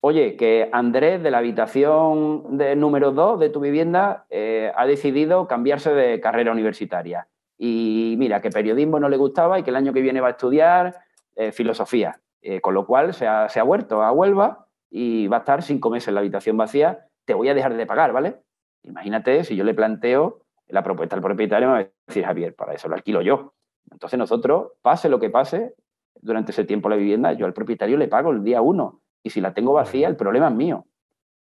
oye, 0.00 0.36
que 0.36 0.68
Andrés 0.70 1.22
de 1.22 1.30
la 1.30 1.38
habitación 1.38 2.58
de 2.58 2.76
número 2.76 3.12
2 3.12 3.40
de 3.40 3.48
tu 3.48 3.60
vivienda 3.60 4.26
eh, 4.28 4.70
ha 4.76 4.84
decidido 4.84 5.48
cambiarse 5.48 5.94
de 5.94 6.20
carrera 6.20 6.52
universitaria. 6.52 7.28
Y 7.56 8.16
mira, 8.18 8.42
que 8.42 8.50
periodismo 8.50 9.00
no 9.00 9.08
le 9.08 9.16
gustaba 9.16 9.58
y 9.58 9.62
que 9.62 9.70
el 9.70 9.76
año 9.76 9.94
que 9.94 10.02
viene 10.02 10.20
va 10.20 10.28
a 10.28 10.32
estudiar 10.32 10.96
eh, 11.36 11.50
filosofía. 11.50 12.20
Eh, 12.42 12.60
con 12.60 12.74
lo 12.74 12.84
cual 12.84 13.14
se 13.14 13.26
ha, 13.26 13.48
se 13.48 13.58
ha 13.58 13.62
vuelto 13.62 14.02
a 14.02 14.12
Huelva 14.12 14.66
y 14.90 15.28
va 15.28 15.38
a 15.38 15.40
estar 15.40 15.62
cinco 15.62 15.88
meses 15.88 16.08
en 16.08 16.14
la 16.16 16.20
habitación 16.20 16.58
vacía. 16.58 17.06
Te 17.24 17.32
voy 17.32 17.48
a 17.48 17.54
dejar 17.54 17.74
de 17.74 17.86
pagar, 17.86 18.12
¿vale? 18.12 18.42
Imagínate 18.82 19.44
si 19.44 19.56
yo 19.56 19.64
le 19.64 19.72
planteo 19.72 20.43
la 20.74 20.82
propuesta 20.82 21.14
al 21.14 21.22
propietario, 21.22 21.68
me 21.68 21.74
va 21.74 21.80
a 21.80 21.88
decir, 22.08 22.24
Javier, 22.24 22.54
para 22.54 22.74
eso 22.74 22.88
lo 22.88 22.96
alquilo 22.96 23.22
yo. 23.22 23.54
Entonces 23.92 24.18
nosotros, 24.18 24.72
pase 24.82 25.08
lo 25.08 25.20
que 25.20 25.30
pase, 25.30 25.74
durante 26.20 26.50
ese 26.50 26.64
tiempo 26.64 26.88
la 26.88 26.96
vivienda, 26.96 27.32
yo 27.32 27.46
al 27.46 27.54
propietario 27.54 27.96
le 27.96 28.08
pago 28.08 28.32
el 28.32 28.42
día 28.42 28.60
uno 28.60 29.00
y 29.22 29.30
si 29.30 29.40
la 29.40 29.54
tengo 29.54 29.72
vacía, 29.72 30.08
el 30.08 30.16
problema 30.16 30.48
es 30.48 30.54
mío. 30.54 30.86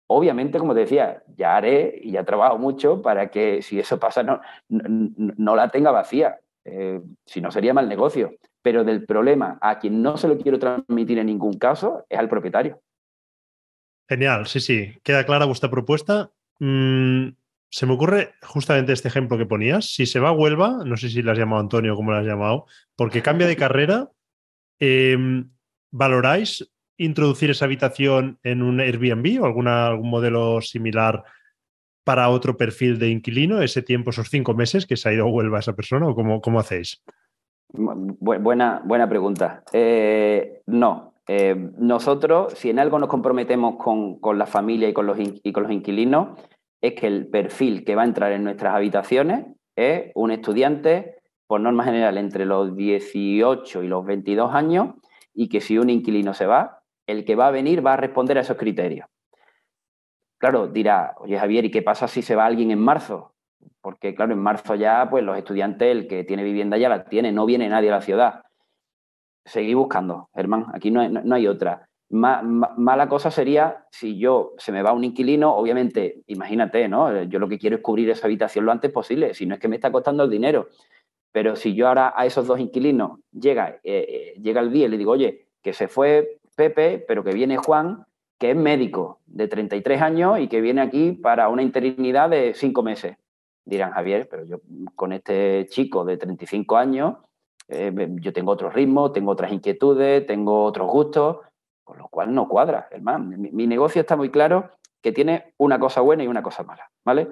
Obviamente, 0.06 0.60
como 0.60 0.76
te 0.76 0.82
decía, 0.82 1.24
ya 1.36 1.58
haré 1.58 2.00
y 2.04 2.12
ya 2.12 2.20
he 2.20 2.24
trabajado 2.24 2.60
mucho 2.60 3.02
para 3.02 3.32
que 3.32 3.64
si 3.64 3.80
eso 3.80 4.00
pasa 4.00 4.22
no, 4.22 4.40
no, 4.70 5.56
la 5.56 5.70
tenga 5.70 5.90
vacía. 5.90 6.40
Eh, 6.66 7.02
si 7.26 7.42
no, 7.42 7.50
sería 7.50 7.74
mal 7.74 7.90
negocio. 7.90 8.36
Pero 8.62 8.84
del 8.84 9.06
problema 9.06 9.58
a 9.62 9.80
quien 9.80 10.04
no 10.04 10.16
se 10.18 10.28
lo 10.28 10.38
quiero 10.38 10.60
transmitir 10.60 11.18
en 11.18 11.26
ningún 11.26 11.58
caso 11.58 12.06
es 12.08 12.20
al 12.20 12.30
propietario. 12.30 12.80
Genial, 14.08 14.46
sí, 14.46 14.60
sí. 14.60 14.94
Queda 15.02 15.26
clara 15.26 15.46
vuestra 15.46 15.72
propuesta. 15.72 16.30
Mm, 16.60 17.30
se 17.74 17.88
me 17.88 17.94
ocurre 17.94 18.36
justamente 18.44 18.94
este 18.94 19.08
ejemplo 19.08 19.36
que 19.36 19.48
ponías. 19.48 19.96
Si 19.96 20.06
se 20.06 20.20
va 20.20 20.30
a 20.30 20.32
Huelva, 20.32 20.84
no 20.86 20.96
sé 20.96 21.10
si 21.10 21.24
la 21.24 21.32
has 21.32 21.40
llamado 21.40 21.60
Antonio 21.60 21.94
o 21.94 21.96
cómo 21.96 22.12
la 22.12 22.20
has 22.20 22.26
llamado, 22.26 22.68
porque 22.96 23.24
cambia 23.24 23.48
de 23.48 23.56
carrera, 23.58 24.12
em, 24.80 25.50
¿valoráis 25.90 26.72
introducir 26.98 27.50
esa 27.50 27.66
habitación 27.66 28.38
en 28.44 28.62
un 28.62 28.80
Airbnb 28.80 29.42
o 29.42 29.48
alguna, 29.48 29.88
algún 29.88 30.12
modelo 30.12 30.62
similar 30.62 31.24
para 32.04 32.30
otro 32.30 32.58
perfil 32.58 33.00
de 33.00 33.10
inquilino, 33.10 33.60
ese 33.64 33.82
tiempo, 33.82 34.12
esos 34.12 34.30
cinco 34.30 34.54
meses 34.54 34.86
que 34.86 34.96
se 34.96 35.10
ha 35.10 35.14
ido 35.14 35.26
a 35.26 35.32
Huelva 35.32 35.58
esa 35.58 35.74
persona 35.74 36.08
o 36.08 36.14
cómo, 36.14 36.42
cómo 36.42 36.60
hacéis? 36.60 37.02
Buena, 37.70 38.84
buena 38.86 39.10
pregunta. 39.10 39.64
Eh, 39.74 40.62
no. 40.68 41.16
Eh, 41.26 41.56
nosotros, 41.80 42.54
si 42.54 42.70
en 42.70 42.78
algo 42.78 43.00
nos 43.00 43.10
comprometemos 43.10 43.78
con, 43.78 44.20
con 44.20 44.38
la 44.38 44.46
familia 44.46 44.90
y 44.90 44.94
con, 44.94 45.08
los 45.08 45.18
y 45.18 45.52
con 45.52 45.64
los 45.64 45.72
inquilinos, 45.72 46.38
es 46.84 46.96
que 46.96 47.08
el 47.08 47.28
perfil 47.28 47.86
que 47.86 47.96
va 47.96 48.02
a 48.02 48.06
entrar 48.06 48.34
en 48.34 48.44
nuestras 48.44 48.76
habitaciones 48.76 49.46
es 49.74 50.12
un 50.16 50.32
estudiante, 50.32 51.16
por 51.48 51.62
norma 51.62 51.86
general, 51.86 52.18
entre 52.18 52.46
los 52.46 52.76
18 52.76 53.84
y 53.84 53.88
los 53.88 54.06
22 54.06 54.54
años, 54.54 54.96
y 55.34 55.48
que 55.48 55.62
si 55.62 55.78
un 55.78 55.90
inquilino 55.90 56.34
se 56.34 56.46
va, 56.46 56.84
el 57.08 57.24
que 57.24 57.36
va 57.36 57.48
a 57.48 57.52
venir 57.52 57.86
va 57.86 57.94
a 57.94 57.98
responder 57.98 58.38
a 58.38 58.42
esos 58.42 58.58
criterios. 58.58 59.08
Claro, 60.38 60.68
dirá, 60.68 61.16
oye 61.20 61.40
Javier, 61.40 61.64
¿y 61.64 61.72
qué 61.72 61.82
pasa 61.82 62.10
si 62.10 62.22
se 62.22 62.36
va 62.36 62.46
alguien 62.46 62.70
en 62.70 62.80
marzo? 62.80 63.34
Porque 63.80 64.14
claro, 64.14 64.34
en 64.34 64.40
marzo 64.40 64.76
ya, 64.76 65.08
pues 65.10 65.24
los 65.24 65.38
estudiantes, 65.38 65.90
el 65.90 66.06
que 66.10 66.26
tiene 66.26 66.44
vivienda 66.44 66.76
ya 66.78 66.90
la 66.90 67.06
tiene, 67.06 67.32
no 67.32 67.46
viene 67.46 67.70
nadie 67.70 67.92
a 67.92 67.96
la 67.96 68.02
ciudad. 68.02 68.42
Seguí 69.46 69.74
buscando, 69.74 70.30
Germán, 70.36 70.66
aquí 70.74 70.92
no 70.92 71.00
hay, 71.34 71.48
otra. 71.48 71.88
Mala 72.14 73.10
cosa 73.10 73.32
sería 73.32 73.86
si 73.92 74.18
yo 74.18 74.54
se 74.58 74.72
me 74.72 74.84
va 74.84 74.94
un 74.94 75.04
inquilino, 75.04 75.56
obviamente, 75.56 76.22
imagínate, 76.28 76.88
¿no? 76.88 77.24
Yo 77.24 77.40
lo 77.40 77.50
que 77.50 77.58
quiero 77.58 77.78
es 77.78 77.82
cubrir 77.82 78.10
esa 78.10 78.28
habitación 78.28 78.66
lo 78.66 78.72
antes 78.72 78.92
posible, 78.92 79.34
si 79.34 79.46
no 79.46 79.56
es 79.56 79.60
que 79.60 79.68
me 79.68 79.76
está 79.76 79.92
costando 79.92 80.24
el 80.24 80.30
dinero. 80.30 80.70
Pero 81.32 81.56
si 81.56 81.74
yo 81.74 81.88
ahora 81.88 82.14
a 82.16 82.26
esos 82.28 82.46
dos 82.46 82.60
inquilinos 82.60 83.20
llega, 83.32 83.80
eh, 83.84 84.06
eh, 84.08 84.40
llega 84.40 84.62
el 84.62 84.72
día 84.72 84.86
y 84.86 84.90
le 84.90 84.98
digo, 84.98 85.12
oye, 85.12 85.48
que 85.64 85.74
se 85.74 85.88
fue 85.88 86.38
Pepe, 86.56 87.04
pero 87.08 87.24
que 87.24 87.34
viene 87.34 87.58
Juan, 87.58 88.06
que 88.38 88.52
es 88.52 88.56
médico 88.56 89.20
de 89.26 89.48
33 89.48 90.02
años 90.02 90.40
y 90.40 90.48
que 90.48 90.62
viene 90.62 90.82
aquí 90.82 91.14
para 91.14 91.50
una 91.50 91.64
interinidad 91.64 92.30
de 92.30 92.54
cinco 92.54 92.84
meses. 92.84 93.18
Dirán, 93.66 93.92
Javier, 93.92 94.28
pero 94.30 94.46
yo 94.46 94.60
con 94.94 95.14
este 95.14 95.66
chico 95.70 96.06
de 96.06 96.18
35 96.18 96.78
años, 96.78 97.16
eh, 97.70 97.92
yo 98.22 98.34
tengo 98.34 98.52
otros 98.52 98.74
ritmos, 98.74 99.14
tengo 99.14 99.32
otras 99.32 99.52
inquietudes, 99.52 100.28
tengo 100.28 100.64
otros 100.66 100.92
gustos, 100.92 101.38
con 101.84 101.98
lo 101.98 102.08
cual 102.08 102.34
no 102.34 102.48
cuadra, 102.48 102.88
hermano. 102.92 103.26
Mi, 103.26 103.52
mi, 103.52 103.68
negocio 103.68 104.02
está 104.02 104.16
muy 104.16 104.30
claro 104.30 104.70
que 105.02 105.12
tiene 105.12 105.54
una 105.58 105.80
cosa 105.80 106.02
buena 106.02 106.24
y 106.24 106.28
una 106.28 106.42
cosa 106.42 106.64
mala, 106.64 106.90
¿vale? 107.04 107.28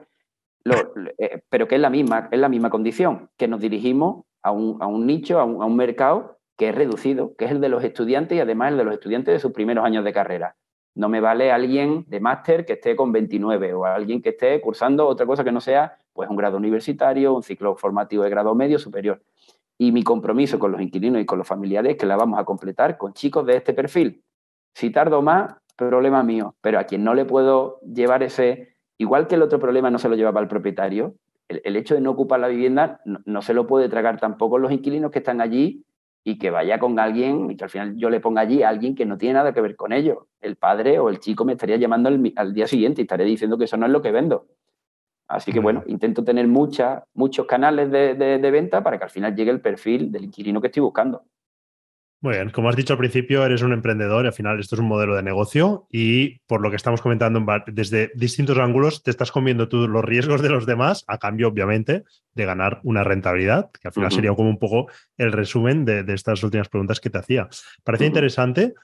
Eh, 1.18 1.42
pero 1.50 1.68
que 1.68 1.76
es 1.76 1.82
la 1.82 1.90
misma, 1.90 2.28
es 2.32 2.40
la 2.40 2.50
misma 2.50 2.70
condición, 2.70 3.30
que 3.38 3.48
nos 3.48 3.62
dirigimos 3.62 4.26
a 4.44 4.52
un, 4.52 5.06
nicho, 5.06 5.40
a 5.40 5.46
un, 5.46 5.76
mercado 5.76 6.40
que 6.58 6.70
es 6.70 6.76
reducido, 6.76 7.36
que 7.36 7.46
es 7.46 7.52
el 7.52 7.62
de 7.62 7.70
los 7.70 7.84
estudiantes 7.84 8.38
y 8.38 8.42
además 8.42 8.72
el 8.72 8.78
de 8.78 8.84
los 8.84 8.94
estudiantes 8.94 9.34
de 9.34 9.40
sus 9.40 9.52
primeros 9.52 9.86
años 9.86 10.04
de 10.04 10.14
carrera. 10.14 10.56
No 10.94 11.10
me 11.10 11.22
vale 11.22 11.52
alguien 11.52 12.06
de 12.08 12.20
máster 12.20 12.66
que 12.66 12.74
esté 12.74 12.96
con 12.96 13.12
29 13.12 13.74
o 13.74 13.86
alguien 13.86 14.22
que 14.22 14.30
esté 14.30 14.60
cursando 14.60 15.08
otra 15.08 15.26
cosa 15.26 15.44
que 15.44 15.52
no 15.52 15.62
sea 15.62 15.98
pues 16.14 16.30
un 16.30 16.36
grado 16.36 16.58
universitario, 16.58 17.34
un 17.34 17.44
ciclo 17.44 17.76
formativo 17.76 18.24
de 18.24 18.30
grado 18.30 18.54
medio 18.56 18.78
superior. 18.78 19.22
Y 19.78 19.92
mi 19.92 20.04
compromiso 20.04 20.60
con 20.60 20.72
los 20.72 20.82
inquilinos 20.82 21.22
y 21.22 21.26
con 21.26 21.38
los 21.38 21.48
familiares 21.48 21.94
es 21.94 21.98
que 21.98 22.06
la 22.06 22.18
vamos 22.18 22.40
a 22.40 22.44
completar 22.44 22.98
con 22.98 23.14
chicos 23.14 23.46
de 23.46 23.56
este 23.56 23.74
perfil, 23.74 24.24
si 24.74 24.92
tardo 24.92 25.22
más, 25.22 25.56
problema 25.90 26.24
mío, 26.24 26.56
pero 26.62 26.80
a 26.80 26.84
quien 26.84 27.04
no 27.04 27.14
le 27.14 27.26
puedo 27.26 27.80
llevar 27.82 28.24
ese, 28.24 28.76
igual 28.98 29.28
que 29.28 29.36
el 29.36 29.42
otro 29.42 29.60
problema 29.60 29.90
no 29.90 29.98
se 29.98 30.10
lo 30.10 30.16
llevaba 30.16 30.42
el 30.42 30.48
propietario, 30.48 31.16
el, 31.48 31.76
hecho 31.76 31.96
de 31.96 32.02
no 32.02 32.12
ocupar 32.12 32.40
la 32.40 32.48
vivienda 32.48 33.02
no, 33.04 33.42
se 33.42 33.54
lo 33.54 33.68
puede 33.68 33.90
tragar 33.90 34.20
tampoco 34.20 34.58
los 34.58 34.72
inquilinos 34.72 35.12
que 35.12 35.20
están 35.20 35.42
allí 35.42 35.84
y 36.24 36.38
que 36.38 36.50
vaya 36.50 36.80
con 36.80 36.98
alguien 36.98 37.52
y 37.52 37.58
que 37.58 37.66
al 37.66 37.70
final 37.70 37.98
yo 37.98 38.10
le 38.10 38.22
ponga 38.22 38.42
allí 38.42 38.64
a 38.64 38.70
alguien 38.70 38.96
que 38.96 39.06
no 39.06 39.18
tiene 39.18 39.34
nada 39.34 39.54
que 39.54 39.60
ver 39.60 39.76
con 39.76 39.92
ello. 39.92 40.28
El 40.40 40.56
padre 40.56 41.00
o 41.00 41.10
el 41.10 41.20
chico 41.20 41.44
me 41.44 41.54
estaría 41.54 41.76
llamando 41.76 42.10
al, 42.10 42.54
día 42.54 42.68
siguiente 42.68 43.02
y 43.02 43.04
estaría 43.04 43.26
diciendo 43.26 43.58
que 43.58 43.66
eso 43.66 43.76
no 43.76 43.86
es 43.86 43.92
lo 43.92 44.02
que 44.02 44.12
vendo. 44.12 44.46
Así 45.28 45.52
que 45.52 45.60
bueno, 45.60 45.84
intento 45.88 46.24
tener 46.24 46.48
muchos 46.48 47.46
canales 47.48 47.92
de 47.92 48.52
venta 48.52 48.82
para 48.82 48.98
que 48.98 49.04
al 49.04 49.10
final 49.10 49.36
llegue 49.36 49.52
el 49.52 49.60
perfil 49.60 50.10
del 50.10 50.26
inquilino 50.26 50.62
que 50.62 50.68
estoy 50.68 50.84
buscando. 50.84 51.24
Muy 52.24 52.36
bien, 52.36 52.52
como 52.52 52.70
has 52.70 52.76
dicho 52.76 52.94
al 52.94 53.00
principio, 53.00 53.44
eres 53.44 53.64
un 53.64 53.74
emprendedor 53.74 54.26
y 54.26 54.28
al 54.28 54.34
final 54.34 54.60
esto 54.60 54.76
es 54.76 54.80
un 54.80 54.88
modelo 54.88 55.16
de 55.16 55.24
negocio 55.24 55.88
y 55.90 56.38
por 56.42 56.62
lo 56.62 56.70
que 56.70 56.76
estamos 56.76 57.02
comentando 57.02 57.44
desde 57.66 58.12
distintos 58.14 58.60
ángulos, 58.60 59.02
te 59.02 59.10
estás 59.10 59.32
comiendo 59.32 59.68
tú 59.68 59.88
los 59.88 60.06
riesgos 60.06 60.44
de 60.44 60.50
los 60.50 60.68
demás 60.68 61.04
a 61.08 61.18
cambio, 61.18 61.48
obviamente, 61.48 62.04
de 62.36 62.46
ganar 62.46 62.80
una 62.84 63.04
rentabilidad, 63.04 63.72
que 63.72 63.88
al 63.88 63.94
final 63.96 64.12
sería 64.12 64.36
como 64.36 64.50
un 64.50 64.60
poco 64.60 64.86
el 65.18 65.32
resumen 65.32 65.84
de, 65.84 66.06
estas 66.14 66.44
últimas 66.44 66.70
preguntas 66.70 67.00
que 67.00 67.10
te 67.10 67.18
hacía. 67.18 67.50
Parece 67.84 68.06
interesante. 68.06 68.76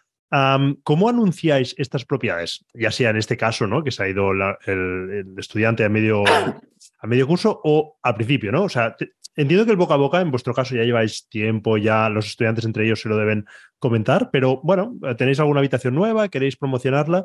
¿Cómo 0.81 1.07
anunciáis 1.07 1.75
estas 1.77 2.05
propiedades? 2.05 2.65
Ya 2.73 2.89
sea 2.89 3.11
en 3.11 3.17
este 3.17 3.37
caso, 3.37 3.67
¿no? 3.67 3.83
Que 3.83 3.91
se 3.91 4.01
ha 4.01 4.09
ido 4.09 4.31
el, 4.31 5.35
estudiante 5.37 5.85
a 5.85 5.89
medio, 5.89 6.23
a 6.25 7.05
medio 7.07 7.27
curso 7.27 7.61
o 7.63 7.99
al 8.01 8.15
principio, 8.15 8.51
¿no? 8.51 8.63
O 8.63 8.69
sea, 8.69 8.95
Entiendo 9.37 9.65
que 9.65 9.71
el 9.71 9.77
boca 9.77 9.93
a 9.93 9.97
boca, 9.97 10.19
en 10.19 10.31
vuestro 10.31 10.51
caso 10.55 10.75
ya 10.75 10.81
lleváis 10.81 11.29
tiempo, 11.29 11.77
ya 11.77 12.09
los 12.09 12.25
estudiantes 12.25 12.65
entre 12.65 12.85
ellos 12.85 13.01
se 13.01 13.07
lo 13.07 13.17
deben 13.17 13.45
comentar, 13.77 14.31
pero 14.31 14.59
bueno, 14.63 14.95
¿tenéis 15.15 15.39
alguna 15.39 15.59
habitación 15.59 15.93
nueva? 15.93 16.27
¿Queréis 16.27 16.57
promocionarla? 16.57 17.23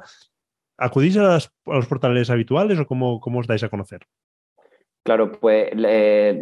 ¿Acudís 0.76 1.16
a, 1.16 1.38
los 1.64 1.86
portales 1.86 2.28
habituales 2.28 2.78
o 2.78 2.86
cómo, 2.86 3.18
os 3.18 3.46
dais 3.46 3.62
a 3.62 3.70
conocer? 3.70 4.00
Claro, 5.04 5.32
pues 5.32 5.70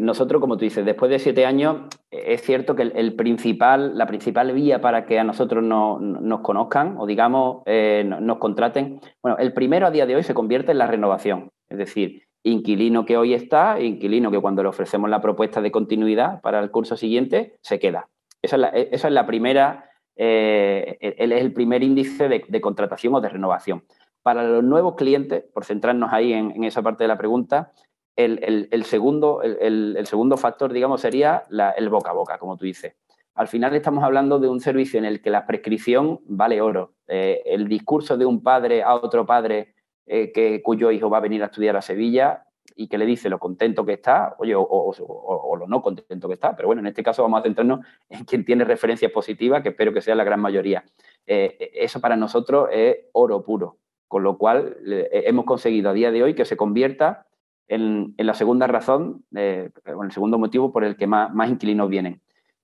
nosotros, 0.00 0.40
como 0.40 0.56
tú 0.56 0.64
dices, 0.64 0.84
después 0.84 1.08
de 1.08 1.20
siete 1.20 1.46
años, 1.46 1.82
es 2.10 2.42
cierto 2.42 2.74
que 2.74 2.82
el, 2.82 3.14
principal, 3.14 3.96
la 3.96 4.06
principal 4.06 4.52
vía 4.52 4.80
para 4.80 5.06
que 5.06 5.20
a 5.20 5.24
nosotros 5.24 5.62
nos 5.62 6.40
conozcan 6.40 6.96
o, 6.98 7.06
digamos, 7.06 7.62
eh, 7.66 8.04
nos 8.04 8.38
contraten, 8.38 9.00
bueno, 9.22 9.38
el 9.38 9.52
primero 9.52 9.86
a 9.86 9.92
día 9.92 10.04
de 10.04 10.16
hoy 10.16 10.24
se 10.24 10.34
convierte 10.34 10.72
en 10.72 10.78
la 10.78 10.88
renovación. 10.88 11.48
Es 11.68 11.78
decir, 11.78 12.24
inquilino 12.42 13.04
que 13.04 13.16
hoy 13.16 13.34
está, 13.34 13.80
inquilino 13.80 14.30
que 14.30 14.40
cuando 14.40 14.62
le 14.62 14.68
ofrecemos 14.68 15.10
la 15.10 15.20
propuesta 15.20 15.60
de 15.60 15.70
continuidad 15.70 16.40
para 16.40 16.60
el 16.60 16.70
curso 16.70 16.96
siguiente, 16.96 17.58
se 17.60 17.78
queda. 17.78 18.08
Esa 18.42 18.56
es 18.56 19.10
la, 19.10 19.26
primera, 19.26 19.90
eh, 20.16 20.96
es 21.00 21.42
el 21.42 21.52
primer 21.52 21.82
índice 21.82 22.28
de, 22.28 22.60
contratación 22.60 23.14
o 23.14 23.20
de 23.20 23.28
renovación. 23.28 23.84
Para 24.22 24.44
los 24.44 24.64
nuevos 24.64 24.94
clientes, 24.96 25.44
por 25.52 25.64
centrarnos 25.64 26.12
ahí 26.12 26.32
en, 26.32 26.64
esa 26.64 26.82
parte 26.82 27.04
de 27.04 27.08
la 27.08 27.18
pregunta, 27.18 27.72
el, 28.16 28.84
segundo, 28.84 29.42
el, 29.42 30.06
segundo 30.06 30.36
factor, 30.36 30.72
digamos, 30.72 31.00
sería 31.00 31.44
el 31.76 31.88
boca 31.88 32.10
a 32.10 32.14
boca, 32.14 32.38
como 32.38 32.56
tú 32.56 32.64
dices. 32.64 32.94
Al 33.34 33.48
final 33.48 33.74
estamos 33.74 34.04
hablando 34.04 34.38
de 34.38 34.48
un 34.48 34.60
servicio 34.60 34.98
en 34.98 35.04
el 35.04 35.22
que 35.22 35.30
la 35.30 35.46
prescripción 35.46 36.20
vale 36.26 36.60
oro. 36.60 36.94
Eh, 37.08 37.42
el 37.46 37.68
discurso 37.68 38.18
de 38.18 38.26
un 38.26 38.42
padre 38.42 38.82
a 38.82 38.94
otro 38.94 39.24
padre 39.24 39.74
eh, 40.12 40.32
que, 40.32 40.60
cuyo 40.60 40.90
hijo 40.90 41.08
va 41.08 41.18
a 41.18 41.20
venir 41.20 41.40
a 41.40 41.46
estudiar 41.46 41.76
a 41.76 41.82
Sevilla 41.82 42.44
y 42.74 42.88
que 42.88 42.98
le 42.98 43.06
dice 43.06 43.28
lo 43.28 43.38
contento 43.38 43.86
que 43.86 43.92
está, 43.92 44.34
oye, 44.38 44.54
o, 44.56 45.56
lo 45.56 45.68
no 45.68 45.80
contento 45.80 46.26
que 46.26 46.34
está. 46.34 46.56
Pero 46.56 46.66
bueno, 46.66 46.80
en 46.80 46.88
este 46.88 47.04
caso 47.04 47.22
vamos 47.22 47.38
a 47.38 47.42
centrarnos 47.44 47.86
en 48.08 48.24
quien 48.24 48.44
tiene 48.44 48.64
referencias 48.64 49.12
positivas, 49.12 49.62
que 49.62 49.68
espero 49.68 49.92
que 49.92 50.00
sea 50.00 50.16
la 50.16 50.24
gran 50.24 50.40
mayoría. 50.40 50.82
Eh, 51.28 51.70
eso 51.74 52.00
para 52.00 52.16
nosotros 52.16 52.68
es 52.72 52.96
oro 53.12 53.44
puro, 53.44 53.76
con 54.08 54.24
lo 54.24 54.36
cual 54.36 54.78
hemos 54.84 55.44
conseguido 55.44 55.90
a 55.90 55.92
día 55.92 56.10
de 56.10 56.24
hoy 56.24 56.34
que 56.34 56.44
se 56.44 56.56
convierta 56.56 57.26
en, 57.68 58.16
la 58.18 58.34
segunda 58.34 58.66
razón, 58.66 59.24
eh, 59.36 59.70
en 59.84 60.04
el 60.04 60.10
segundo 60.10 60.38
motivo 60.38 60.72
por 60.72 60.82
el 60.82 60.96
que 60.96 61.06
más, 61.06 61.32
más 61.32 61.50
inquilinos 61.50 61.88
vienen. 61.88 62.20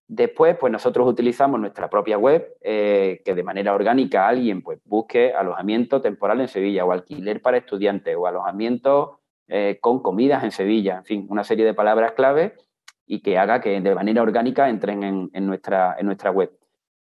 Después, 0.08 0.56
pues 0.56 0.72
nosotros 0.72 1.08
utilizamos 1.08 1.58
nuestra 1.58 1.90
propia 1.90 2.16
web, 2.16 2.54
eh, 2.60 3.22
que 3.24 3.34
de 3.34 3.42
manera 3.42 3.74
orgánica 3.74 4.28
alguien 4.28 4.62
pues, 4.62 4.78
busque 4.84 5.32
alojamiento 5.34 6.00
temporal 6.00 6.40
en 6.40 6.48
Sevilla 6.48 6.84
o 6.84 6.92
alquiler 6.92 7.42
para 7.42 7.56
estudiantes 7.56 8.14
o 8.16 8.26
alojamiento 8.26 9.18
eh, 9.48 9.78
con 9.80 10.00
comidas 10.00 10.44
en 10.44 10.52
Sevilla, 10.52 10.98
en 10.98 11.04
fin, 11.04 11.26
una 11.28 11.42
serie 11.42 11.64
de 11.64 11.74
palabras 11.74 12.12
clave 12.12 12.54
y 13.04 13.20
que 13.20 13.36
haga 13.36 13.60
que 13.60 13.80
de 13.80 13.94
manera 13.94 14.22
orgánica 14.22 14.68
entren 14.68 15.30
en, 15.32 15.46
nuestra, 15.46 15.96
en 15.98 16.06
nuestra 16.06 16.30
web. 16.30 16.52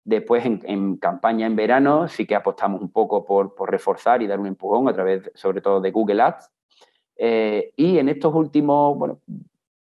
Después, 0.05 0.45
en, 0.45 0.97
campaña 0.97 1.45
en 1.45 1.55
verano, 1.55 2.07
sí 2.09 2.25
que 2.25 2.35
apostamos 2.35 2.81
un 2.81 2.91
poco 2.91 3.25
por, 3.25 3.53
reforzar 3.69 4.21
y 4.21 4.27
dar 4.27 4.39
un 4.39 4.47
empujón 4.47 4.87
a 4.89 4.93
través, 4.93 5.31
sobre 5.33 5.61
todo, 5.61 5.79
de 5.79 5.91
Google 5.91 6.21
Ads. 6.21 6.51
Eh, 7.15 7.73
y 7.77 7.97
en 7.97 8.09
estos 8.09 8.33
últimos, 8.33 8.97
bueno, 8.97 9.19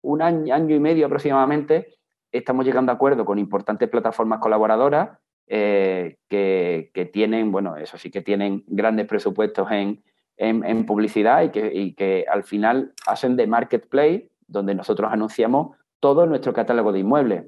un 0.01 0.21
año, 0.21 0.53
año 0.53 0.75
y 0.75 0.79
medio 0.79 1.07
aproximadamente, 1.07 1.87
estamos 2.31 2.65
llegando 2.65 2.91
a 2.91 2.95
acuerdo 2.95 3.25
con 3.25 3.39
importantes 3.39 3.89
plataformas 3.89 4.39
colaboradoras 4.39 5.17
eh, 5.47 6.17
que, 6.29 7.09
tienen, 7.11 7.51
bueno, 7.51 7.75
eso 7.77 7.97
sí 7.97 8.09
que 8.09 8.21
tienen 8.21 8.63
grandes 8.67 9.07
presupuestos 9.07 9.67
en, 9.71 10.01
publicidad 10.85 11.43
y 11.43 11.49
que, 11.49 11.93
que, 11.95 12.25
al 12.31 12.43
final 12.43 12.93
hacen 13.05 13.35
de 13.35 13.47
marketplace 13.47 14.29
donde 14.47 14.73
nosotros 14.73 15.11
anunciamos 15.11 15.77
todo 15.99 16.25
nuestro 16.25 16.53
catálogo 16.53 16.91
de 16.91 16.99
inmuebles. 16.99 17.45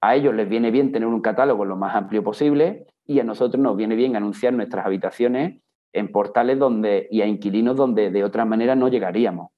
A 0.00 0.14
ellos 0.14 0.34
les 0.34 0.48
viene 0.48 0.70
bien 0.70 0.92
tener 0.92 1.08
un 1.08 1.20
catálogo 1.20 1.64
lo 1.64 1.76
más 1.76 1.94
amplio 1.94 2.24
posible 2.24 2.86
y 3.06 3.20
a 3.20 3.24
nosotros 3.24 3.60
nos 3.62 3.76
viene 3.76 3.94
bien 3.94 4.16
anunciar 4.16 4.54
nuestras 4.54 4.86
habitaciones 4.86 5.60
en 5.92 6.12
portales 6.12 6.58
donde 6.58 7.08
y 7.10 7.20
a 7.20 7.26
inquilinos 7.26 7.76
donde 7.76 8.10
de 8.10 8.24
otra 8.24 8.44
manera 8.44 8.74
no 8.74 8.88
llegaríamos. 8.88 9.50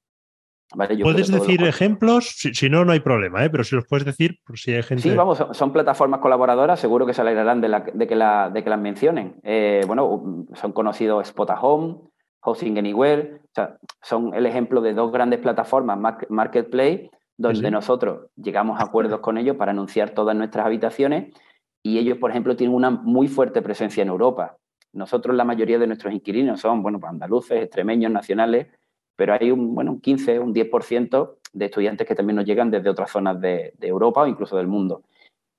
¿Puedes 0.75 1.31
decir 1.31 1.63
ejemplos? 1.63 2.35
Si, 2.37 2.69
no, 2.69 2.85
no 2.85 2.93
hay 2.93 3.01
problema, 3.01 3.45
¿eh? 3.45 3.51
pero 3.51 3.65
si 3.65 3.75
los 3.75 3.87
puedes 3.87 4.05
decir, 4.05 4.39
por 4.45 4.59
si 4.59 4.73
hay 4.73 4.83
gente. 4.83 5.03
Sí, 5.03 5.15
vamos, 5.15 5.45
son, 5.53 5.73
plataformas 5.73 6.21
colaboradoras, 6.21 6.81
seguro 6.81 7.07
que 7.07 7.15
se 7.15 7.21
alegrarán 7.21 7.61
de, 7.61 7.69
que, 8.07 8.17
la, 8.17 8.51
de 8.51 8.65
que 8.65 8.71
las 8.71 8.81
mencionen. 8.81 9.37
Eh, 9.43 9.83
bueno, 9.87 10.47
son 10.55 10.73
conocidos 10.73 11.29
Spotahome, 11.29 11.97
Housing 12.41 12.79
Anywhere, 12.79 13.41
o 13.43 13.51
sea, 13.55 13.77
son 14.01 14.35
el 14.35 14.47
ejemplo 14.47 14.81
de 14.81 14.95
dos 14.95 15.13
grandes 15.13 15.41
plataformas, 15.41 15.99
Marketplace, 16.29 17.11
donde 17.37 17.71
nosotros 17.71 18.27
llegamos 18.37 18.81
a 18.81 18.85
acuerdos 18.85 19.21
con 19.21 19.39
ellos 19.39 19.57
para 19.57 19.73
anunciar 19.73 20.11
todas 20.11 20.37
nuestras 20.37 20.67
habitaciones 20.67 21.35
y 21.83 21.99
ellos, 21.99 22.19
por 22.19 22.31
ejemplo, 22.31 22.57
tienen 22.57 22.75
una 22.75 22.91
muy 22.91 23.29
fuerte 23.29 23.63
presencia 23.63 24.03
en 24.03 24.09
Europa. 24.09 24.57
Nosotros, 24.93 25.35
la 25.35 25.45
mayoría 25.45 25.79
de 25.79 25.87
nuestros 25.87 26.13
inquilinos 26.13 26.61
son, 26.61 26.83
bueno, 26.83 27.01
pues 27.01 27.11
andaluces, 27.11 27.63
extremeños, 27.63 28.13
nacionales, 28.13 28.69
pero 29.17 29.35
hay 29.35 29.51
un, 29.51 29.75
bueno, 29.75 29.93
un 29.93 30.01
15, 30.01 30.39
un 30.39 30.55
10% 30.55 31.37
de 31.53 31.65
estudiantes 31.65 32.07
que 32.07 32.15
también 32.15 32.37
nos 32.37 32.45
llegan 32.45 32.71
desde 32.71 32.89
otras 32.89 33.11
zonas 33.11 33.41
de, 33.41 33.75
Europa 33.81 34.23
o 34.23 34.27
incluso 34.27 34.57
del 34.57 34.67
mundo. 34.67 35.03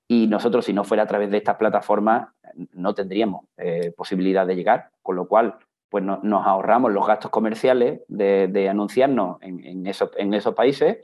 Y 0.08 0.26
nosotros, 0.26 0.64
si 0.64 0.72
no 0.72 0.84
fuera 0.84 1.04
a 1.04 1.06
través 1.06 1.30
de 1.30 1.38
estas 1.38 1.56
plataformas, 1.56 2.28
no 2.72 2.94
tendríamos 2.94 3.46
eh, 3.56 3.92
posibilidad 3.96 4.46
de 4.46 4.56
llegar, 4.56 4.90
con 5.02 5.16
lo 5.16 5.26
cual 5.26 5.56
pues 5.88 6.02
nos 6.02 6.44
ahorramos 6.44 6.92
los 6.92 7.06
gastos 7.06 7.30
comerciales 7.30 8.00
de, 8.08 8.68
anunciarnos 8.68 9.38
en, 9.42 9.86
esos, 9.86 10.10
en 10.16 10.34
esos 10.34 10.52
países 10.52 10.98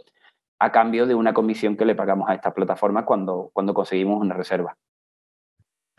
a 0.59 0.73
cambio 0.73 1.07
de 1.07 1.15
una 1.15 1.33
comisión 1.33 1.77
que 1.77 1.85
le 1.85 1.95
pagamos 1.95 2.29
a 2.29 2.35
estas 2.35 2.53
plataformas 2.55 3.05
cuando, 3.05 3.51
cuando 3.53 3.73
conseguimos 3.73 4.21
una 4.21 4.35
reserva. 4.35 4.77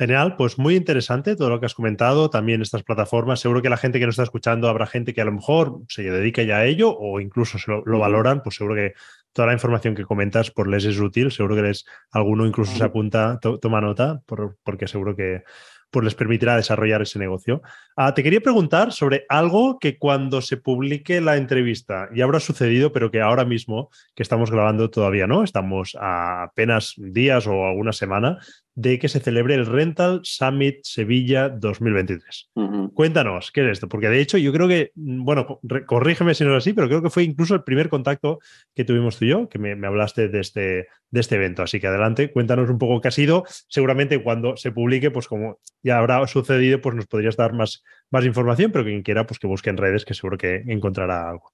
Genial, 0.02 0.36
pues 0.36 0.58
muy 0.58 0.76
interesante 0.76 1.36
todo 1.36 1.52
lo 1.52 1.60
que 1.60 1.68
has 1.68 1.76
comentado, 1.76 2.32
también 2.32 2.64
estas 2.64 2.82
plataformas. 2.82 3.40
Seguro 3.40 3.62
que 3.62 3.70
la 3.70 3.78
gente 3.78 4.00
que 4.00 4.08
nos 4.08 4.14
está 4.14 4.24
escuchando 4.24 4.68
habrá 4.68 4.88
gente 4.88 5.14
que 5.14 5.22
a 5.22 5.26
lo 5.26 5.32
mejor 5.32 5.84
se 5.90 6.02
dedica 6.02 6.42
ya 6.42 6.58
a 6.58 6.66
ello 6.66 6.98
o 6.98 7.20
incluso 7.20 7.60
se 7.60 7.70
lo, 7.70 8.00
valoran, 8.00 8.42
pues 8.42 8.56
seguro 8.56 8.74
que 8.74 8.96
toda 9.32 9.50
la 9.50 9.54
información 9.54 9.94
que 9.94 10.04
comentas 10.04 10.50
por 10.50 10.68
les 10.68 10.86
es 10.86 11.00
útil, 11.00 11.32
seguro 11.32 11.56
que 11.56 11.62
les, 11.62 11.86
alguno 12.10 12.48
incluso 12.48 12.76
se 12.76 12.84
apunta, 12.84 13.40
toma 13.40 13.80
nota, 13.80 14.24
porque 14.64 14.88
seguro 14.88 15.16
que, 15.16 15.44
pues 15.92 16.06
les 16.06 16.16
permitirá 16.16 16.56
desarrollar 16.56 17.02
ese 17.02 17.20
negocio. 17.20 17.62
Ah, 17.96 18.14
te 18.14 18.24
quería 18.24 18.40
preguntar 18.40 18.94
sobre 18.94 19.26
algo 19.30 19.78
que 19.78 20.00
cuando 20.00 20.42
se 20.42 20.58
publique 20.58 21.20
la 21.22 21.36
entrevista 21.36 22.10
ya 22.16 22.24
habrá 22.24 22.40
sucedido, 22.40 22.94
pero 22.94 23.12
que 23.12 23.22
ahora 23.22 23.46
mismo 23.46 23.90
que 24.16 24.24
estamos 24.24 24.50
grabando 24.50 24.90
todavía 24.90 25.28
no, 25.28 25.44
estamos 25.44 25.96
a 26.00 26.44
apenas 26.44 26.94
días 26.98 27.46
o 27.46 27.66
alguna 27.66 27.92
semana 27.92 28.40
de 28.76 29.00
que 29.00 29.10
se 29.10 29.20
celebre 29.20 29.56
el 29.56 29.66
Rental 29.66 30.22
Summit 30.24 30.80
Sevilla 30.84 31.50
2023. 31.50 32.52
Cuéntanos, 32.94 33.52
¿qué 33.52 33.66
es 33.66 33.74
esto? 33.74 33.90
Porque 33.90 34.08
de 34.08 34.22
hecho 34.22 34.38
yo 34.38 34.54
creo 34.54 34.68
que, 34.68 34.92
mm, 34.96 35.24
bueno, 35.24 35.60
corrígeme 35.88 36.34
si 36.34 36.46
no 36.46 36.52
es 36.52 36.58
así, 36.64 36.74
pero 36.74 36.88
creo 36.88 37.02
que 37.02 37.10
fue 37.10 37.24
incluso 37.24 37.56
el 37.56 37.64
primer 37.64 37.90
contacto 37.90 38.40
que 38.74 38.86
tuvimos 38.86 39.18
tú 39.18 39.26
y 39.26 39.30
yo, 39.30 39.50
que 39.50 39.60
me, 39.60 39.72
hablaste 39.86 40.30
de 40.30 40.40
este, 40.40 40.88
de 41.10 41.20
este 41.20 41.36
evento. 41.36 41.64
Así 41.64 41.80
que 41.80 41.88
adelante, 41.88 42.32
cuéntanos 42.32 42.70
un 42.70 42.78
poco 42.78 43.02
qué 43.02 43.10
ha 43.10 43.12
sido. 43.12 43.44
Seguramente 43.68 44.24
cuando 44.24 44.56
se 44.56 44.72
publique, 44.72 45.12
pues 45.12 45.28
como 45.28 45.60
ya 45.84 45.98
habrá 45.98 46.26
sucedido, 46.28 46.80
pues 46.80 46.96
nos 46.96 47.08
podrías 47.08 47.36
dar 47.36 47.54
más, 47.54 47.84
más 48.10 48.26
información, 48.26 48.72
pero 48.72 48.86
quien 48.86 49.04
quiera, 49.04 49.26
pues 49.26 49.40
que 49.40 49.48
busque 49.48 49.70
en 49.70 49.78
redes, 49.78 50.06
que 50.06 50.14
seguro 50.14 50.38
que 50.38 50.64
encontrará 50.68 51.30
algo. 51.30 51.52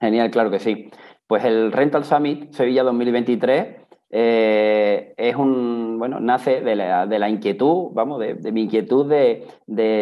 Genial, 0.00 0.30
claro 0.30 0.50
que 0.50 0.58
sí. 0.58 0.90
Pues 1.26 1.44
el 1.44 1.72
Rental 1.72 2.04
Summit 2.04 2.52
Sevilla 2.52 2.82
2023 2.82 3.85
eh, 4.18 5.12
es 5.18 5.36
un, 5.36 5.98
bueno, 5.98 6.20
nace 6.20 6.62
de 6.62 6.74
la, 6.74 7.28
inquietud, 7.28 7.90
vamos, 7.92 8.18
de, 8.18 8.50
mi 8.50 8.62
inquietud 8.62 9.04
de, 9.06 9.46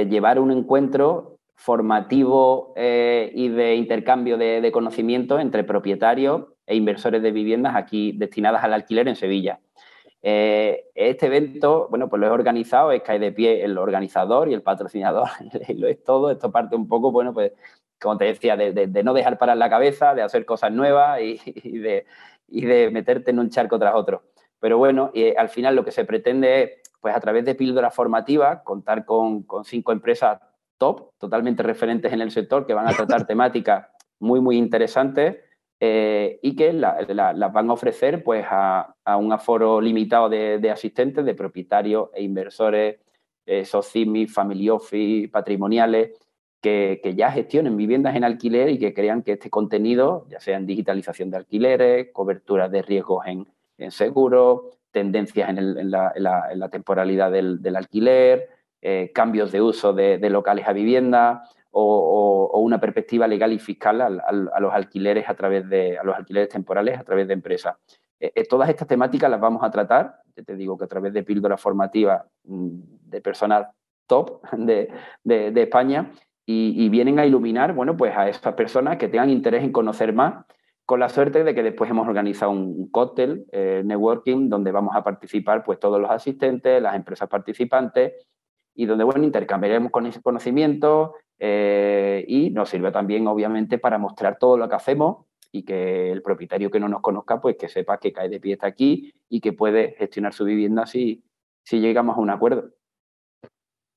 llevar 0.08 0.38
un 0.38 0.52
encuentro 0.52 1.40
formativo 1.56 2.74
eh, 2.76 3.32
y 3.34 3.48
de 3.48 3.74
intercambio 3.74 4.38
de, 4.38 4.70
conocimiento 4.70 5.40
entre 5.40 5.64
propietarios 5.64 6.44
e 6.64 6.76
inversores 6.76 7.22
de 7.22 7.32
viviendas 7.32 7.74
aquí 7.74 8.12
destinadas 8.12 8.62
al 8.62 8.74
alquiler 8.74 9.08
en 9.08 9.16
Sevilla. 9.16 9.58
Eh, 10.22 10.84
este 10.94 11.26
evento, 11.26 11.88
bueno, 11.90 12.08
pues 12.08 12.20
lo 12.20 12.28
he 12.28 12.30
organizado, 12.30 12.92
es 12.92 13.02
cae 13.02 13.18
de 13.18 13.32
pie 13.32 13.64
el 13.64 13.76
organizador 13.76 14.48
y 14.48 14.54
el 14.54 14.62
patrocinador, 14.62 15.28
lo 15.74 15.88
es 15.88 16.04
todo, 16.04 16.30
esto 16.30 16.52
parte 16.52 16.76
un 16.76 16.86
poco, 16.86 17.10
bueno, 17.10 17.34
pues 17.34 17.50
como 18.00 18.16
te 18.16 18.26
decía, 18.26 18.56
de, 18.56 19.02
no 19.02 19.12
dejar 19.12 19.38
parar 19.38 19.56
la 19.56 19.70
cabeza, 19.70 20.14
de 20.14 20.22
hacer 20.22 20.44
cosas 20.44 20.70
nuevas 20.70 21.20
y 21.20 21.78
de, 21.78 22.06
y 22.49 22.64
de 22.64 22.90
meterte 22.90 23.30
en 23.30 23.38
un 23.38 23.51
charco 23.51 23.78
tras 23.78 23.95
otro. 23.95 24.22
Pero 24.61 24.78
bueno, 24.78 25.11
y 25.12 25.34
al 25.36 25.49
final 25.49 25.76
lo 25.76 25.84
que 25.84 25.90
se 25.90 26.05
pretende 26.05 26.62
es, 26.62 26.70
pues 27.01 27.14
a 27.14 27.20
través 27.20 27.45
de 27.45 27.55
píldoras 27.55 27.95
formativas, 27.95 28.62
contar 28.62 29.05
con, 29.05 29.47
cinco 29.64 29.92
empresas 29.92 30.40
top, 30.78 31.11
totalmente 31.18 31.62
referentes 31.62 32.12
en 32.12 32.20
el 32.20 32.30
sector, 32.30 32.66
que 32.66 32.74
van 32.74 32.88
a 32.88 32.92
tratar 32.92 33.26
temáticas 33.26 33.88
muy, 34.20 34.40
muy 34.40 34.57
interesantes 34.57 35.36
eh, 35.80 36.38
y 36.42 36.57
que 36.57 36.72
las 36.72 37.53
van 37.53 37.68
a 37.68 37.72
ofrecer 37.74 38.24
pues, 38.24 38.47
a, 38.49 38.95
un 39.18 39.32
aforo 39.32 39.80
limitado 39.80 40.28
de, 40.28 40.70
asistentes, 40.70 41.24
de 41.24 41.34
propietarios 41.34 42.09
e 42.14 42.22
inversores, 42.22 43.01
eh, 43.45 43.64
SOCIMI, 43.66 44.26
Family 44.26 44.70
Office, 44.70 45.28
patrimoniales, 45.28 46.12
que, 46.64 47.14
ya 47.14 47.30
gestionen 47.30 47.76
viviendas 47.76 48.16
en 48.16 48.24
alquiler 48.24 48.70
y 48.70 48.78
que 48.78 48.94
crean 48.94 49.22
que 49.22 49.32
este 49.32 49.50
contenido, 49.50 50.26
ya 50.30 50.40
sea 50.40 50.56
en 50.56 50.64
digitalización 50.64 51.30
de 51.30 51.36
alquileres, 51.36 52.08
cobertura 52.12 52.70
de 52.70 52.80
riesgos 52.80 53.26
en, 53.26 53.46
en 53.76 53.90
seguros, 53.90 54.62
tendencias 54.90 55.50
en, 55.50 55.90
la, 55.90 56.68
temporalidad 56.72 57.30
del, 57.30 57.76
alquiler, 57.76 58.48
eh, 58.80 59.10
cambios 59.14 59.52
de 59.52 59.60
uso 59.60 59.92
de, 59.92 60.18
locales 60.30 60.66
a 60.66 60.72
vivienda 60.72 61.42
o, 61.70 62.58
una 62.62 62.80
perspectiva 62.80 63.28
legal 63.28 63.52
y 63.52 63.58
fiscal 63.58 64.00
a, 64.00 64.60
los 64.60 64.72
alquileres 64.72 65.28
a 65.28 65.34
través 65.34 65.68
de 65.68 65.98
los 66.02 66.16
alquileres 66.16 66.48
temporales 66.48 66.98
a 66.98 67.04
través 67.04 67.28
de 67.28 67.34
empresas. 67.34 67.76
Eh, 68.18 68.32
eh, 68.34 68.44
todas 68.48 68.70
estas 68.70 68.88
temáticas 68.88 69.30
las 69.30 69.40
vamos 69.40 69.62
a 69.62 69.70
tratar, 69.70 70.22
te 70.34 70.56
digo 70.56 70.78
que 70.78 70.84
a 70.84 70.88
través 70.88 71.12
de 71.12 71.24
píldoras 71.24 71.60
formativas 71.60 72.22
mm, 72.44 72.68
de 73.10 73.20
personal 73.20 73.68
top 74.06 74.40
de, 74.52 74.88
de 75.24 75.62
España 75.62 76.10
y, 76.47 76.88
vienen 76.90 77.18
a 77.18 77.26
iluminar, 77.26 77.74
bueno, 77.74 77.97
pues 77.97 78.14
a 78.16 78.28
esas 78.28 78.55
personas 78.55 78.99
que 78.99 79.09
tengan 79.09 79.30
interés 79.30 79.64
en 79.64 79.72
conocer 79.72 80.12
más, 80.12 80.45
con 80.84 81.01
la 81.01 81.09
suerte 81.09 81.42
de 81.42 81.55
que 81.55 81.62
después 81.62 81.90
hemos 81.90 82.07
organizado 82.07 82.51
un 82.53 82.90
cóctel, 82.90 83.47
eh, 83.53 83.82
networking, 83.84 84.51
donde 84.51 84.70
vamos 84.70 84.95
a 84.95 85.03
participar 85.03 85.64
pues 85.64 85.80
todos 85.80 85.99
los 85.99 86.11
asistentes, 86.11 86.82
las 86.82 86.95
empresas 86.95 87.28
participantes, 87.28 88.12
y 88.74 88.86
donde, 88.86 89.05
bueno, 89.05 89.24
intercambiaremos 89.24 89.90
con 89.90 90.05
ese 90.07 90.20
conocimiento 90.20 91.14
eh, 91.38 92.24
y 92.28 92.51
nos 92.51 92.68
sirve 92.68 92.90
también, 92.92 93.26
obviamente, 93.26 93.78
para 93.78 93.99
mostrar 93.99 94.38
todo 94.38 94.59
lo 94.59 94.68
que 94.68 94.74
hacemos 94.74 95.24
y 95.53 95.64
que 95.64 96.11
el 96.11 96.20
propietario 96.20 96.70
que 96.70 96.80
no 96.80 96.88
nos 96.88 97.01
conozca, 97.01 97.40
pues 97.40 97.57
que 97.57 97.68
sepa 97.68 97.99
que 97.99 98.12
cae 98.12 98.28
de 98.28 98.40
pie 98.40 98.55
está 98.55 98.66
aquí 98.66 99.14
y 99.28 99.40
que 99.40 99.53
puede 99.53 99.92
gestionar 99.92 100.34
su 100.34 100.45
vivienda 100.45 100.84
si, 100.84 101.24
si 101.62 101.80
llegamos 101.80 102.16
a 102.18 102.20
un 102.20 102.30
acuerdo. 102.30 102.70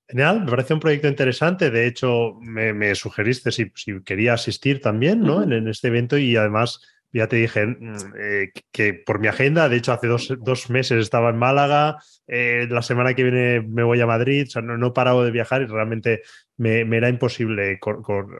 Genial, 0.10 0.46
me 0.46 0.50
parece 0.50 0.74
un 0.74 0.80
proyecto 0.80 1.08
interesante. 1.08 1.70
De 1.70 1.86
hecho, 1.86 2.36
me, 2.40 2.96
sugeriste 2.96 3.52
si, 3.52 3.72
quería 4.06 4.34
asistir 4.34 4.80
también 4.80 5.22
¿no? 5.22 5.44
en, 5.44 5.68
este 5.68 5.90
evento 5.90 6.18
y 6.18 6.38
además 6.38 6.82
ya 7.12 7.28
te 7.28 7.38
dije 7.38 7.66
mm, 7.66 7.96
eh, 8.20 8.52
que 8.72 8.94
por 8.94 9.20
mi 9.20 9.28
agenda, 9.28 9.70
de 9.70 9.78
hecho 9.78 9.94
hace 9.94 10.08
dos, 10.08 10.70
meses 10.70 11.00
estaba 11.00 11.30
en 11.30 11.38
Málaga, 11.38 11.98
eh, 12.28 12.68
la 12.70 12.82
semana 12.82 13.14
que 13.14 13.24
viene 13.24 13.62
me 13.62 13.84
voy 13.84 14.02
a 14.02 14.06
Madrid, 14.06 14.46
o 14.48 14.50
sea, 14.50 14.62
no, 14.62 14.78
no 14.78 14.88
he 14.88 14.92
parado 14.92 15.24
de 15.24 15.32
viajar 15.32 15.62
y 15.62 15.66
realmente 15.66 16.22
me, 16.58 16.82
era 16.82 17.10
imposible 17.10 17.80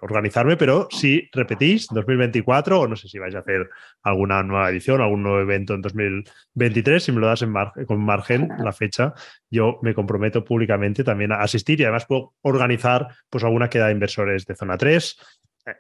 organizarme, 0.02 0.58
pero 0.58 0.88
si 0.92 1.30
repetís 1.32 1.88
2024 1.92 2.82
o 2.82 2.88
no 2.88 2.96
sé 2.96 3.08
si 3.08 3.20
vais 3.20 3.36
a 3.36 3.40
hacer 3.40 3.70
alguna 4.02 4.42
nueva 4.44 4.70
edición, 4.70 5.02
algún 5.02 5.24
nuevo 5.24 5.40
evento 5.40 5.76
en 5.76 5.82
2023, 5.82 7.04
si 7.04 7.12
me 7.12 7.22
lo 7.22 7.28
das 7.28 7.44
en 7.44 7.54
con 7.86 8.04
margen 8.04 8.50
la 8.60 8.74
fecha, 8.74 9.14
yo 9.50 9.80
me 9.84 9.94
comprometo 9.94 10.44
públicamente 10.44 11.04
también 11.04 11.32
a 11.32 11.42
asistir 11.42 11.80
y 11.80 11.84
además 11.84 12.06
puedo 12.06 12.34
organizar 12.42 13.08
pues 13.30 13.44
alguna 13.44 13.70
queda 13.70 13.88
de 13.88 13.94
inversores 13.94 14.46
de 14.46 14.56
zona 14.56 14.78
3 14.78 15.18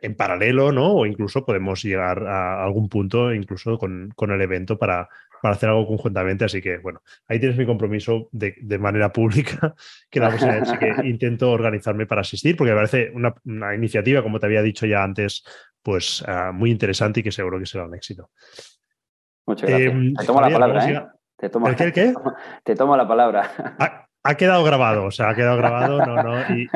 en 0.01 0.15
paralelo, 0.15 0.71
¿no? 0.71 0.93
O 0.93 1.05
incluso 1.05 1.45
podemos 1.45 1.83
llegar 1.83 2.23
a 2.27 2.63
algún 2.63 2.89
punto, 2.89 3.33
incluso 3.33 3.77
con, 3.77 4.13
el 4.19 4.41
evento, 4.41 4.77
para, 4.77 5.07
para, 5.41 5.55
hacer 5.55 5.69
algo 5.69 5.87
conjuntamente. 5.87 6.45
Así 6.45 6.61
que, 6.61 6.77
bueno, 6.77 7.01
ahí 7.27 7.39
tienes 7.39 7.57
mi 7.57 7.65
compromiso 7.65 8.29
de, 8.31 8.79
manera 8.79 9.11
pública, 9.11 9.75
que 10.09 10.19
vamos 10.19 10.43
a 10.43 10.61
Así 10.61 10.77
que 10.77 10.93
intento 11.07 11.51
organizarme 11.51 12.05
para 12.05 12.21
asistir, 12.21 12.57
porque 12.57 12.71
me 12.71 12.77
parece 12.77 13.11
una, 13.13 13.75
iniciativa, 13.75 14.21
como 14.21 14.39
te 14.39 14.45
había 14.45 14.61
dicho 14.61 14.85
ya 14.85 15.03
antes, 15.03 15.43
pues 15.81 16.23
ah, 16.27 16.51
muy 16.53 16.71
interesante 16.71 17.21
y 17.21 17.23
que 17.23 17.31
seguro 17.31 17.59
que 17.59 17.65
será 17.65 17.85
un 17.85 17.95
éxito. 17.95 18.29
Muchas 19.45 19.69
gracias. 19.69 19.93
Em, 19.93 20.13
te 20.13 20.25
tomo 20.25 20.41
la 20.41 20.49
palabra, 20.49 20.89
¿eh? 20.89 21.07
Te 21.37 21.49
tomo, 21.49 21.67
qué, 21.75 21.93
qué? 21.93 22.13
Te 22.63 22.75
tomo 22.75 22.97
la 22.97 23.07
palabra. 23.07 24.07
Ha, 24.23 24.35
quedado 24.35 24.63
grabado, 24.63 25.05
o 25.05 25.11
sea, 25.11 25.29
ha 25.29 25.35
quedado 25.35 25.55
grabado, 25.55 26.05
no, 26.05 26.21
no, 26.21 26.41
y, 26.53 26.67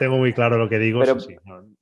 tengo 0.00 0.16
muy 0.16 0.32
claro 0.32 0.56
lo 0.56 0.66
que 0.66 0.78
digo. 0.78 1.04
sí, 1.20 1.36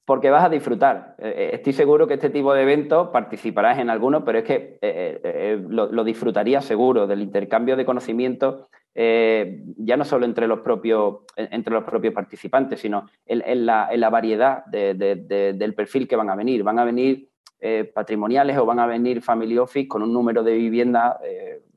porque 0.05 0.29
vas 0.29 0.45
a 0.45 0.49
disfrutar. 0.49 1.15
Eh, 1.19 1.35
eh, 1.37 1.51
estoy 1.53 1.73
seguro 1.73 2.09
que 2.09 2.15
este 2.15 2.31
tipo 2.31 2.53
de 2.53 2.63
eventos 2.63 3.11
participarás 3.11 3.79
en 3.79 3.91
algunos, 3.91 4.25
pero 4.25 4.39
es 4.39 4.45
que 4.45 4.77
eh, 4.83 5.63
lo, 5.69 6.03
disfrutarías 6.03 6.65
seguro 6.65 7.07
del 7.07 7.23
intercambio 7.23 7.77
de 7.77 7.85
conocimientos, 7.85 8.67
ya 8.97 9.97
no 9.97 10.05
solo 10.05 10.25
entre 10.25 10.49
los 10.49 10.59
propios, 10.61 11.19
entre 11.37 11.73
los 11.73 11.85
propios 11.85 12.13
participantes, 12.13 12.81
sino 12.81 13.07
en, 13.25 13.65
la, 13.65 14.11
variedad 14.11 14.65
del 14.67 15.75
perfil 15.77 16.09
que 16.09 16.17
van 16.17 16.31
a 16.31 16.35
venir. 16.35 16.65
Van 16.65 16.81
a 16.81 16.85
venir 16.85 17.29
patrimoniales 17.95 18.59
o 18.59 18.67
van 18.67 18.81
a 18.81 18.87
venir 18.87 19.23
family 19.23 19.57
office 19.57 19.87
con 19.87 20.03
un 20.03 20.13
número 20.13 20.43
de 20.43 20.55
viviendas 20.55 21.15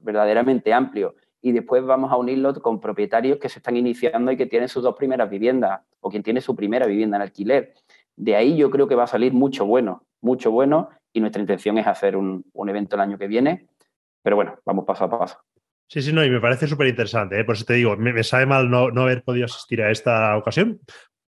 verdaderamente 0.02 0.74
amplio 0.74 1.14
y 1.42 1.52
después 1.52 1.84
vamos 1.84 2.12
a 2.12 2.18
unirlo 2.18 2.54
con 2.62 2.80
propietarios 2.80 3.40
que 3.40 3.50
se 3.50 3.60
están 3.60 3.76
iniciando 3.76 4.32
y 4.32 4.38
que 4.38 4.46
tienen 4.46 4.70
sus 4.70 4.84
dos 4.84 4.96
primeras 4.96 5.30
viviendas 5.30 5.82
o 6.00 6.10
quien 6.10 6.24
tiene 6.24 6.40
su 6.40 6.56
primera 6.56 6.86
vivienda 6.86 7.18
en 7.18 7.24
alquiler. 7.24 7.74
De 8.16 8.36
ahí 8.36 8.56
yo 8.56 8.70
creo 8.70 8.88
que 8.88 8.96
va 8.96 9.04
a 9.04 9.08
salir 9.08 9.34
mucho 9.34 9.66
bueno, 9.66 10.06
mucho 10.22 10.52
bueno, 10.52 10.90
y 11.12 11.20
nuestra 11.20 11.42
intención 11.42 11.78
es 11.80 11.88
hacer 11.88 12.16
un, 12.16 12.46
evento 12.68 12.96
el 12.96 13.02
año 13.02 13.18
que 13.18 13.28
viene, 13.28 13.68
pero 14.22 14.36
bueno, 14.36 14.60
vamos 14.66 14.86
paso 14.86 15.06
a 15.06 15.10
paso. 15.10 15.38
Sí, 15.88 16.02
sí, 16.02 16.14
no, 16.14 16.24
y 16.24 16.30
me 16.30 16.40
parece 16.40 16.68
súper 16.68 16.88
interesante, 16.88 17.40
¿eh? 17.40 17.44
por 17.44 17.56
eso 17.56 17.66
te 17.66 17.74
digo, 17.74 17.98
me, 17.98 18.24
sabe 18.24 18.46
mal 18.46 18.70
no, 18.70 18.88
haber 19.02 19.24
podido 19.24 19.46
asistir 19.46 19.82
a 19.82 19.92
esta 19.92 20.38
ocasión, 20.38 20.80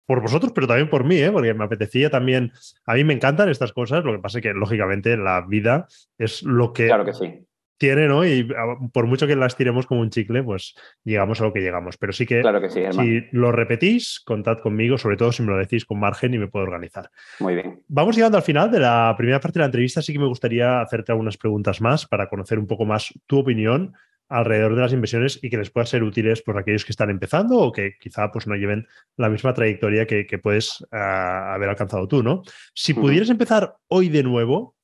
por 0.05 0.21
vosotros, 0.21 0.51
pero 0.53 0.67
también 0.67 0.89
por 0.89 1.05
mí, 1.05 1.17
¿eh? 1.17 1.31
porque 1.31 1.53
me 1.53 1.63
apetecía 1.63 2.09
también, 2.09 2.51
a 2.85 2.95
mí 2.95 3.03
me 3.03 3.13
encantan 3.13 3.47
estas 3.47 3.71
cosas, 3.71 4.03
lo 4.03 4.11
que 4.11 4.19
pasa 4.19 4.39
es 4.39 4.41
que 4.41 4.53
lógicamente 4.53 5.15
la 5.15 5.45
vida 5.47 5.87
es 6.17 6.43
lo 6.43 6.73
que, 6.73 6.87
claro 6.87 7.05
que 7.05 7.13
sí 7.13 7.45
tiene, 7.79 8.07
¿no? 8.07 8.25
Y 8.25 8.47
ah, 8.55 8.75
por 8.93 9.07
mucho 9.07 9.25
que 9.25 9.35
las 9.35 9.55
tiremos 9.55 9.87
como 9.87 10.01
un 10.01 10.09
chicle, 10.09 10.43
pues 10.43 10.75
llegamos 11.03 11.41
a 11.41 11.45
lo 11.45 11.53
que 11.53 11.61
llegamos. 11.61 11.97
Pero 11.97 12.13
sí 12.13 12.25
que, 12.25 12.41
claro 12.41 12.61
que 12.61 12.69
sí, 12.69 12.81
si 12.91 13.23
lo 13.31 13.51
repetís, 13.51 14.19
contad 14.19 14.59
conmigo, 14.59 14.97
sobre 14.97 15.17
todo 15.17 15.31
si 15.31 15.41
me 15.41 15.51
lo 15.51 15.57
decís 15.57 15.85
con 15.85 15.99
margen 15.99 16.33
y 16.33 16.37
me 16.37 16.47
puedo 16.47 16.65
organizar. 16.65 17.09
Muy 17.39 17.55
bien. 17.55 17.81
Vamos 17.87 18.15
llegando 18.15 18.37
al 18.37 18.43
final 18.43 18.69
de 18.69 18.81
la 18.81 19.15
primera 19.17 19.39
parte 19.39 19.57
de 19.57 19.61
la 19.61 19.67
entrevista, 19.67 20.01
así 20.01 20.13
que 20.13 20.19
me 20.19 20.27
gustaría 20.27 20.81
hacerte 20.81 21.13
algunas 21.13 21.37
preguntas 21.37 21.81
más 21.81 22.05
para 22.05 22.27
conocer 22.27 22.59
un 22.59 22.67
poco 22.67 22.85
más 22.85 23.13
tu 23.25 23.39
opinión. 23.39 23.95
alrededor 24.31 24.75
de 24.75 24.81
las 24.81 24.93
inversiones 24.93 25.39
y 25.41 25.49
que 25.49 25.57
les 25.57 25.71
pueda 25.71 25.87
ser 25.87 26.03
útiles 26.03 26.43
por 26.43 26.55
aquellos 26.55 26.85
que 26.85 26.91
están 26.91 27.09
empezando 27.09 27.57
o 27.57 27.71
que 27.71 27.93
quizá 27.99 28.31
pues, 28.31 28.45
no 28.45 28.53
lleven 28.53 28.85
la 29.17 29.27
misma 29.27 29.55
trayectoria 29.55 30.05
que, 30.05 30.37
puedes 30.37 30.85
ah, 30.91 31.55
haber 31.55 31.69
alcanzado 31.69 32.07
tú, 32.07 32.21
¿no? 32.21 32.43
Si 32.75 32.93
pudieras 32.93 33.31
empezar 33.31 33.77
hoy 33.87 34.09
de 34.09 34.21
nuevo, 34.21 34.75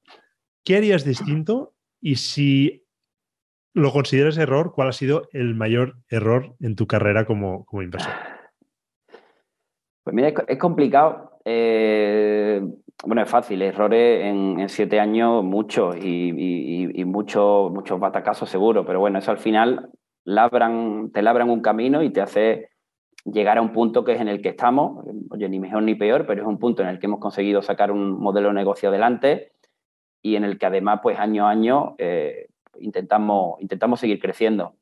¿qué 0.64 0.78
harías 0.78 1.06
distinto? 1.06 1.76
Y 2.02 2.16
si 2.16 2.85
lo 3.76 3.92
consideras 3.92 4.38
error, 4.38 4.72
¿cuál 4.74 4.88
ha 4.88 4.94
sido 4.94 5.28
el 5.34 5.54
mayor 5.54 5.98
error 6.10 6.56
en 6.62 6.76
tu 6.76 6.88
carrera 6.88 7.26
como, 7.26 7.66
como 7.66 7.84
inversor? 7.84 8.14
Pues 10.02 10.16
mira, 10.16 10.30
es 10.48 10.58
complicado. 10.58 11.40
Eh, 11.44 12.62
bueno, 13.04 13.22
es 13.22 13.30
fácil, 13.30 13.62
errores 13.62 14.24
en, 14.24 14.70
siete 14.70 15.00
años 15.00 15.44
muchos 15.44 15.98
y, 15.98 17.04
muchos, 17.06 17.72
muchos 17.72 18.00
batacazos 18.00 18.50
seguro, 18.50 18.86
pero 18.86 19.00
bueno, 19.02 19.20
eso 19.20 19.32
al 19.32 19.40
final 19.40 19.90
te 20.24 21.22
labran 21.22 21.50
un 21.50 21.62
camino 21.62 22.02
y 22.02 22.12
te 22.12 22.22
hace 22.22 22.70
llegar 23.26 23.58
a 23.58 23.62
un 23.62 23.74
punto 23.74 24.06
que 24.06 24.14
es 24.14 24.22
en 24.22 24.30
el 24.30 24.42
que 24.42 24.50
estamos, 24.50 25.06
oye, 25.30 25.50
ni 25.50 25.60
mejor 25.60 25.84
ni 25.84 25.96
peor, 25.96 26.26
pero 26.26 26.44
es 26.44 26.48
un 26.48 26.60
punto 26.60 26.82
en 26.82 26.88
el 26.88 27.00
que 27.00 27.08
hemos 27.08 27.20
conseguido 27.20 27.62
sacar 27.62 27.92
un 27.92 28.20
modelo 28.20 28.48
de 28.48 28.56
negocio 28.56 28.90
adelante 28.90 29.52
y 30.22 30.38
en 30.38 30.46
el 30.46 30.58
que 30.58 30.66
además, 30.66 31.02
pues 31.04 31.20
año 31.20 31.46
a 31.46 31.52
año, 31.52 31.96
eh, 31.98 32.48
intentamos, 32.80 33.62
intentamos 33.62 34.00
seguir 34.00 34.20
creciendo. 34.20 34.76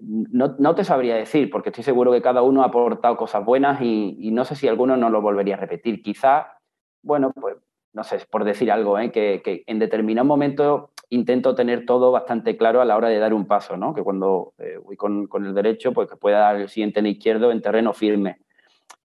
No, 0.00 0.74
te 0.74 0.82
sabría 0.82 1.14
decir, 1.14 1.48
porque 1.48 1.68
estoy 1.68 1.84
seguro 1.84 2.10
que 2.10 2.22
cada 2.22 2.42
uno 2.42 2.62
ha 2.62 2.66
aportado 2.66 3.16
cosas 3.16 3.44
buenas 3.44 3.80
y, 3.80 4.30
no 4.32 4.44
sé 4.44 4.56
si 4.56 4.66
alguno 4.66 4.96
no 4.96 5.10
lo 5.10 5.22
volvería 5.22 5.54
a 5.54 5.58
repetir. 5.58 6.02
Quizá, 6.02 6.58
bueno, 7.02 7.32
pues 7.32 7.56
no 7.92 8.02
sé, 8.02 8.18
por 8.28 8.44
decir 8.44 8.72
algo, 8.72 8.98
¿eh? 8.98 9.12
que, 9.12 9.62
en 9.66 9.78
determinado 9.78 10.26
momento 10.26 10.90
intento 11.10 11.54
tener 11.54 11.84
todo 11.84 12.10
bastante 12.10 12.56
claro 12.56 12.80
a 12.80 12.84
la 12.86 12.96
hora 12.96 13.08
de 13.08 13.18
dar 13.18 13.34
un 13.34 13.46
paso, 13.46 13.76
¿no? 13.76 13.94
que 13.94 14.02
cuando 14.02 14.54
eh, 14.58 14.78
voy 14.82 14.96
con, 14.96 15.28
el 15.34 15.54
derecho, 15.54 15.92
pues 15.92 16.08
que 16.08 16.16
pueda 16.16 16.38
dar 16.38 16.56
el 16.56 16.68
siguiente 16.68 17.00
en 17.00 17.06
izquierdo 17.06 17.52
en 17.52 17.60
terreno 17.60 17.92
firme. 17.92 18.38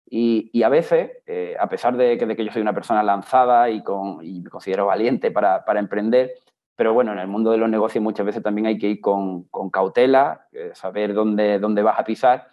Y, 0.09 0.63
a 0.63 0.69
veces, 0.69 1.11
eh, 1.27 1.57
a 1.59 1.69
pesar 1.69 1.97
de 1.97 2.17
que, 2.17 2.45
yo 2.45 2.53
soy 2.53 2.63
una 2.63 2.75
persona 2.75 3.03
lanzada 3.03 3.71
y, 3.71 3.83
con, 3.83 4.19
me 4.19 4.51
considero 4.51 4.87
valiente 4.87 5.33
para, 5.33 5.65
para 5.65 5.81
emprender, 5.81 6.35
pero 6.77 6.93
bueno, 6.93 7.13
en 7.13 7.19
el 7.19 7.27
mundo 7.27 7.51
de 7.51 7.57
los 7.57 7.71
negocios 7.71 8.05
muchas 8.05 8.27
veces 8.27 8.43
también 8.43 8.67
hay 8.67 8.79
que 8.79 8.89
ir 8.89 9.01
con, 9.01 9.49
cautela, 9.73 10.47
eh, 10.53 10.71
saber 10.75 11.15
dónde, 11.15 11.59
dónde 11.59 11.83
vas 11.83 11.99
a 11.99 12.05
pisar. 12.05 12.49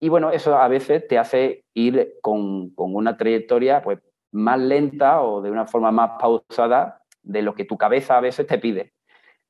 Y 0.00 0.08
bueno, 0.08 0.30
eso 0.30 0.56
a 0.56 0.66
veces 0.68 1.06
te 1.06 1.18
hace 1.18 1.64
ir 1.72 2.14
con, 2.20 2.72
una 2.76 3.16
trayectoria 3.16 3.80
pues, 3.82 4.00
más 4.32 4.58
lenta 4.58 5.22
o 5.22 5.40
de 5.40 5.52
una 5.52 5.66
forma 5.66 5.92
más 5.92 6.12
pausada 6.20 7.00
de 7.22 7.42
lo 7.42 7.54
que 7.54 7.64
tu 7.64 7.78
cabeza 7.78 8.18
a 8.18 8.20
veces 8.20 8.46
te 8.46 8.58
pide. 8.58 8.92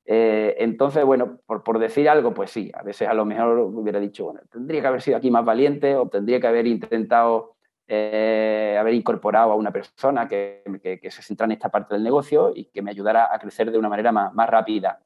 Eh, 0.05 0.55
entonces, 0.59 1.03
bueno, 1.03 1.39
por, 1.47 1.63
por, 1.63 1.79
decir 1.79 2.07
algo, 2.07 2.31
pues 2.31 2.51
sí, 2.51 2.71
a 2.75 2.83
veces 2.83 3.07
a 3.07 3.15
lo 3.15 3.25
mejor 3.25 3.57
hubiera 3.57 3.99
dicho, 3.99 4.25
bueno, 4.25 4.41
tendría 4.51 4.81
que 4.81 4.87
haber 4.87 5.01
sido 5.01 5.17
aquí 5.17 5.31
más 5.31 5.43
valiente 5.43 5.95
o 5.95 6.07
tendría 6.07 6.39
que 6.39 6.45
haber 6.45 6.67
intentado 6.67 7.54
eh, 7.87 8.77
haber 8.79 8.93
incorporado 8.93 9.51
a 9.51 9.55
una 9.55 9.71
persona 9.71 10.27
que, 10.27 10.63
se 11.09 11.21
centra 11.21 11.45
en 11.45 11.51
esta 11.51 11.69
parte 11.69 11.93
del 11.93 12.03
negocio 12.03 12.51
y 12.55 12.65
que 12.65 12.81
me 12.81 12.91
ayudara 12.91 13.33
a 13.33 13.39
crecer 13.39 13.71
de 13.71 13.77
una 13.77 13.89
manera 13.89 14.11
más, 14.11 14.49
rápida. 14.49 14.99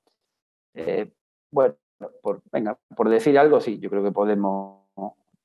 Eh, 0.73 1.11
bueno, 1.51 1.75
por, 2.21 2.41
venga, 2.51 2.77
por 2.95 3.09
decir 3.09 3.37
algo, 3.37 3.59
sí, 3.59 3.79
yo 3.79 3.89
creo 3.89 4.03
que 4.03 4.11
podemos, 4.11 4.85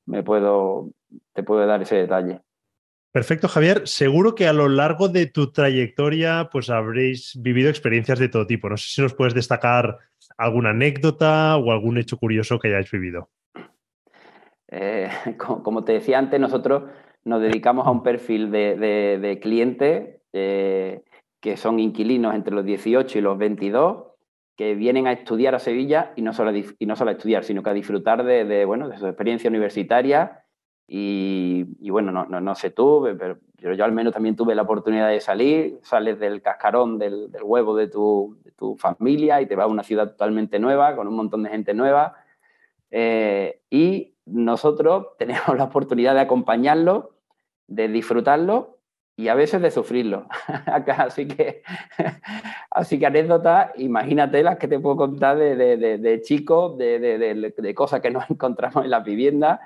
me 0.06 0.22
puedo, 0.22 0.90
te 1.32 1.42
puedo 1.42 1.66
dar 1.66 1.82
ese 1.82 1.96
detalle. 1.96 2.40
Perfecto, 3.14 3.46
Javier. 3.46 3.86
Seguro 3.86 4.34
que 4.34 4.48
a 4.48 4.52
lo 4.52 4.68
largo 4.68 5.08
de 5.08 5.26
tu 5.26 5.52
trayectoria, 5.52 6.48
pues 6.50 6.68
habréis 6.68 7.40
vivido 7.40 7.70
experiencias 7.70 8.18
de 8.18 8.28
todo 8.28 8.44
tipo. 8.44 8.68
No 8.68 8.76
sé 8.76 8.88
si 8.88 9.02
nos 9.02 9.14
puedes 9.14 9.34
destacar 9.34 9.98
alguna 10.36 10.70
anécdota 10.70 11.56
o 11.56 11.70
algún 11.70 11.96
hecho 11.96 12.16
curioso 12.16 12.58
que 12.58 12.68
hayáis 12.68 12.90
vivido. 12.90 13.30
Eh, 14.66 15.08
como, 15.38 15.84
te 15.84 15.92
decía 15.92 16.18
antes, 16.18 16.40
nosotros 16.40 16.90
nos 17.24 17.40
dedicamos 17.40 17.86
a 17.86 17.90
un 17.90 18.02
perfil 18.02 18.50
de, 18.50 19.38
clientes 19.42 20.20
eh, 20.32 21.02
que 21.40 21.56
son 21.56 21.78
inquilinos 21.78 22.34
entre 22.34 22.54
los 22.54 22.64
18 22.64 23.18
y 23.18 23.22
los 23.22 23.38
22 23.38 24.04
que 24.56 24.74
vienen 24.74 25.06
a 25.06 25.12
estudiar 25.12 25.54
a 25.54 25.58
Sevilla 25.58 26.12
y 26.16 26.22
no 26.22 26.32
solo 26.32 26.50
a, 26.50 26.54
y 26.56 26.86
no 26.86 26.96
solo 26.96 27.10
a 27.10 27.14
estudiar, 27.14 27.44
sino 27.44 27.62
que 27.62 27.70
a 27.70 27.74
disfrutar 27.74 28.24
de, 28.24 28.64
bueno, 28.64 28.88
de 28.88 28.98
su 28.98 29.06
experiencia 29.06 29.50
universitaria. 29.50 30.44
Y, 30.86 31.90
bueno, 31.90 32.12
no, 32.12 32.26
no, 32.26 32.54
sé 32.54 32.70
tú, 32.70 33.08
pero, 33.18 33.38
yo 33.58 33.84
al 33.84 33.92
menos 33.92 34.12
también 34.12 34.36
tuve 34.36 34.54
la 34.54 34.62
oportunidad 34.62 35.08
de 35.08 35.20
salir, 35.20 35.80
sales 35.82 36.20
del 36.20 36.42
cascarón 36.42 36.98
del, 36.98 37.30
huevo 37.42 37.74
de 37.74 37.88
tu, 37.88 38.36
familia 38.78 39.42
y 39.42 39.46
te 39.46 39.56
vas 39.56 39.64
a 39.64 39.68
una 39.68 39.82
ciudad 39.82 40.10
totalmente 40.10 40.58
nueva, 40.58 40.94
con 40.94 41.08
un 41.08 41.16
montón 41.16 41.42
de 41.42 41.50
gente 41.50 41.74
nueva. 41.74 42.14
Eh, 42.90 43.60
y 43.70 44.14
nosotros 44.26 45.08
tenemos 45.18 45.56
la 45.56 45.64
oportunidad 45.64 46.14
de 46.14 46.20
acompañarlos 46.20 47.06
de 47.68 47.88
disfrutarlo 47.88 48.78
y 49.16 49.28
a 49.28 49.34
veces 49.34 49.62
de 49.62 49.70
sufrirlo. 49.70 50.26
así 50.98 51.28
que, 51.28 51.62
así 52.70 52.98
que 52.98 53.06
anécdotas, 53.06 53.70
imagínate 53.76 54.42
las 54.42 54.58
que 54.58 54.68
te 54.68 54.80
puedo 54.80 54.96
contar 54.96 55.38
de, 55.38 55.56
de, 55.56 55.98
de, 55.98 56.20
chicos, 56.22 56.76
de, 56.76 57.72
cosas 57.74 58.00
que 58.00 58.10
nos 58.10 58.28
encontramos 58.30 58.84
en 58.84 58.90
las 58.90 59.04
viviendas, 59.04 59.60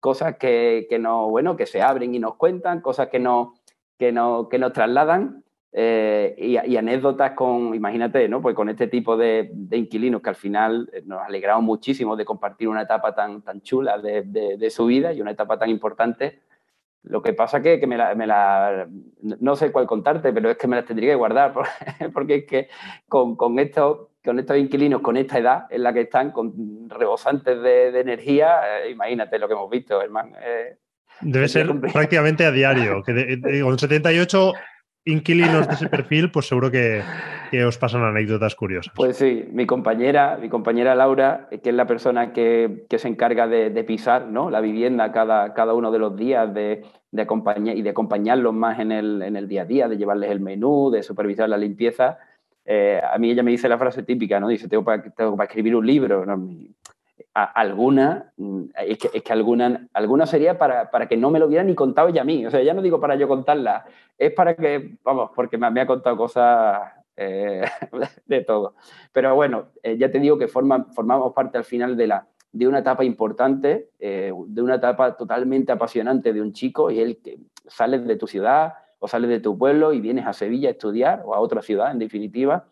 cosas 0.00 0.36
que, 0.36 0.86
que, 0.88 0.98
no, 0.98 1.28
bueno, 1.28 1.56
que 1.56 1.66
se 1.66 1.82
abren 1.82 2.14
y 2.14 2.18
nos 2.18 2.36
cuentan, 2.36 2.80
cosas 2.80 3.08
que, 3.08 3.18
no, 3.18 3.54
que, 3.98 4.12
no, 4.12 4.48
que 4.48 4.58
nos 4.58 4.72
trasladan. 4.72 5.44
Eh, 5.70 6.34
y, 6.38 6.76
anécdotas 6.76 7.32
con, 7.32 7.74
imagínate, 7.74 8.26
¿no? 8.26 8.40
Pues 8.40 8.54
con 8.56 8.70
este 8.70 8.88
tipo 8.88 9.18
de, 9.18 9.52
inquilinos 9.70 10.22
que 10.22 10.30
al 10.30 10.34
final 10.34 10.88
eh, 10.94 11.02
nos 11.04 11.20
alegramos 11.20 11.62
muchísimo 11.62 12.16
de 12.16 12.24
compartir 12.24 12.68
una 12.68 12.82
etapa 12.82 13.14
tan, 13.14 13.42
tan 13.42 13.60
chula 13.60 13.98
de, 13.98 14.70
su 14.70 14.86
vida 14.86 15.12
y 15.12 15.20
una 15.20 15.32
etapa 15.32 15.58
tan 15.58 15.68
importante 15.68 16.40
lo 17.04 17.22
que 17.22 17.32
pasa 17.32 17.62
que, 17.62 17.80
que 17.80 17.86
me, 17.86 17.96
la, 17.96 18.88
no 19.22 19.56
sé 19.56 19.72
cuál 19.72 19.86
contarte, 19.86 20.32
pero 20.32 20.50
es 20.50 20.56
que 20.56 20.66
me 20.66 20.76
las 20.76 20.84
tendría 20.84 21.10
que 21.10 21.16
guardar, 21.16 21.52
porque 22.12 22.34
es 22.34 22.44
que 22.44 22.68
con, 23.08 23.36
con, 23.36 23.58
estos, 23.58 24.08
con 24.24 24.38
estos 24.38 24.58
inquilinos, 24.58 25.00
con 25.00 25.16
esta 25.16 25.38
edad 25.38 25.66
en 25.70 25.82
la 25.82 25.92
que 25.92 26.02
están, 26.02 26.32
con 26.32 26.88
rebosantes 26.88 27.62
de, 27.62 27.98
energía, 28.00 28.60
eh, 28.84 28.90
imagínate 28.90 29.38
lo 29.38 29.48
que 29.48 29.54
hemos 29.54 29.70
visto, 29.70 30.00
hermano. 30.02 30.36
Eh, 30.42 30.76
Debe 31.20 31.48
ser 31.48 31.68
prácticamente 31.80 32.44
a 32.44 32.52
diario, 32.52 33.02
que 33.02 33.40
con 33.62 33.78
78 33.78 34.52
inquilinos 35.08 35.66
de 35.66 35.74
ese 35.74 35.88
perfil, 35.88 36.30
pues 36.30 36.46
seguro 36.46 36.70
que, 36.70 37.02
os 37.66 37.78
pasan 37.78 38.02
anécdotas 38.02 38.54
curiosas. 38.54 38.92
Pues 38.94 39.16
sí, 39.16 39.48
mi 39.52 39.66
compañera, 39.66 40.38
mi 40.40 40.48
compañera 40.48 40.94
Laura, 40.94 41.48
que 41.50 41.70
es 41.70 41.74
la 41.74 41.86
persona 41.86 42.32
que, 42.32 42.86
se 42.88 43.08
encarga 43.08 43.46
de, 43.46 43.84
pisar 43.84 44.26
¿no? 44.26 44.50
la 44.50 44.60
vivienda 44.60 45.10
cada, 45.12 45.54
cada 45.54 45.74
uno 45.74 45.90
de 45.90 45.98
los 45.98 46.16
días, 46.16 46.52
de, 46.52 46.84
acompañar 47.16 47.76
y 47.76 47.82
de 47.82 47.90
acompañarlos 47.90 48.54
más 48.54 48.78
en 48.80 48.92
el, 48.92 49.22
en 49.22 49.36
el, 49.36 49.48
día 49.48 49.62
a 49.62 49.64
día, 49.64 49.88
de 49.88 49.96
llevarles 49.96 50.30
el 50.30 50.40
menú, 50.40 50.90
de 50.90 51.02
supervisar 51.02 51.48
la 51.48 51.56
limpieza. 51.56 52.18
Eh, 52.70 53.00
a 53.02 53.16
mí 53.18 53.30
ella 53.30 53.42
me 53.42 53.50
dice 53.50 53.66
la 53.66 53.78
frase 53.78 54.02
típica, 54.02 54.38
¿no? 54.38 54.48
Dice, 54.48 54.68
tengo 54.68 54.84
para, 54.84 55.02
tengo 55.02 55.36
para 55.36 55.46
escribir 55.46 55.74
un 55.74 55.86
libro. 55.86 56.26
¿no? 56.26 56.36
Alguna, 57.44 58.32
es 58.86 58.98
que, 58.98 59.10
es 59.12 59.22
que 59.22 59.32
alguna, 59.32 59.88
alguna 59.92 60.26
sería 60.26 60.58
para, 60.58 60.90
para, 60.90 61.08
que 61.08 61.16
no 61.16 61.30
me 61.30 61.38
lo 61.38 61.46
hubiera 61.46 61.64
ni 61.64 61.74
contado 61.74 62.08
ella 62.08 62.22
a 62.22 62.24
mí. 62.24 62.46
O 62.46 62.50
sea, 62.50 62.62
ya 62.62 62.74
no 62.74 62.82
digo 62.82 63.00
para 63.00 63.16
yo 63.16 63.28
contarla, 63.28 63.84
es 64.16 64.32
para 64.32 64.54
que, 64.54 64.96
vamos, 65.04 65.30
porque 65.34 65.58
me, 65.58 65.80
ha 65.80 65.86
contado 65.86 66.16
cosas 66.16 66.80
eh, 67.16 67.64
de 68.26 68.40
todo. 68.42 68.74
Pero 69.12 69.34
bueno, 69.34 69.68
eh, 69.82 69.96
ya 69.96 70.10
te 70.10 70.20
digo 70.20 70.38
que 70.38 70.48
formamos 70.48 71.32
parte 71.34 71.58
al 71.58 71.64
final 71.64 71.96
de, 71.96 72.06
la, 72.06 72.26
de 72.52 72.66
una 72.66 72.80
etapa 72.80 73.04
importante, 73.04 73.90
eh, 73.98 74.32
de 74.46 74.62
una 74.62 74.76
etapa 74.76 75.16
totalmente 75.16 75.72
apasionante 75.72 76.32
de 76.32 76.42
un 76.42 76.52
chico 76.52 76.90
y 76.90 77.00
él 77.00 77.20
que 77.22 77.38
sales 77.66 78.06
de 78.06 78.16
tu 78.16 78.26
ciudad 78.26 78.74
o 78.98 79.06
sales 79.06 79.30
de 79.30 79.40
tu 79.40 79.56
pueblo 79.56 79.92
y 79.92 80.00
vienes 80.00 80.26
a 80.26 80.32
Sevilla 80.32 80.68
a 80.68 80.72
estudiar 80.72 81.22
o 81.24 81.34
a 81.34 81.40
otra 81.40 81.62
ciudad 81.62 81.92
en 81.92 81.98
definitiva 81.98 82.66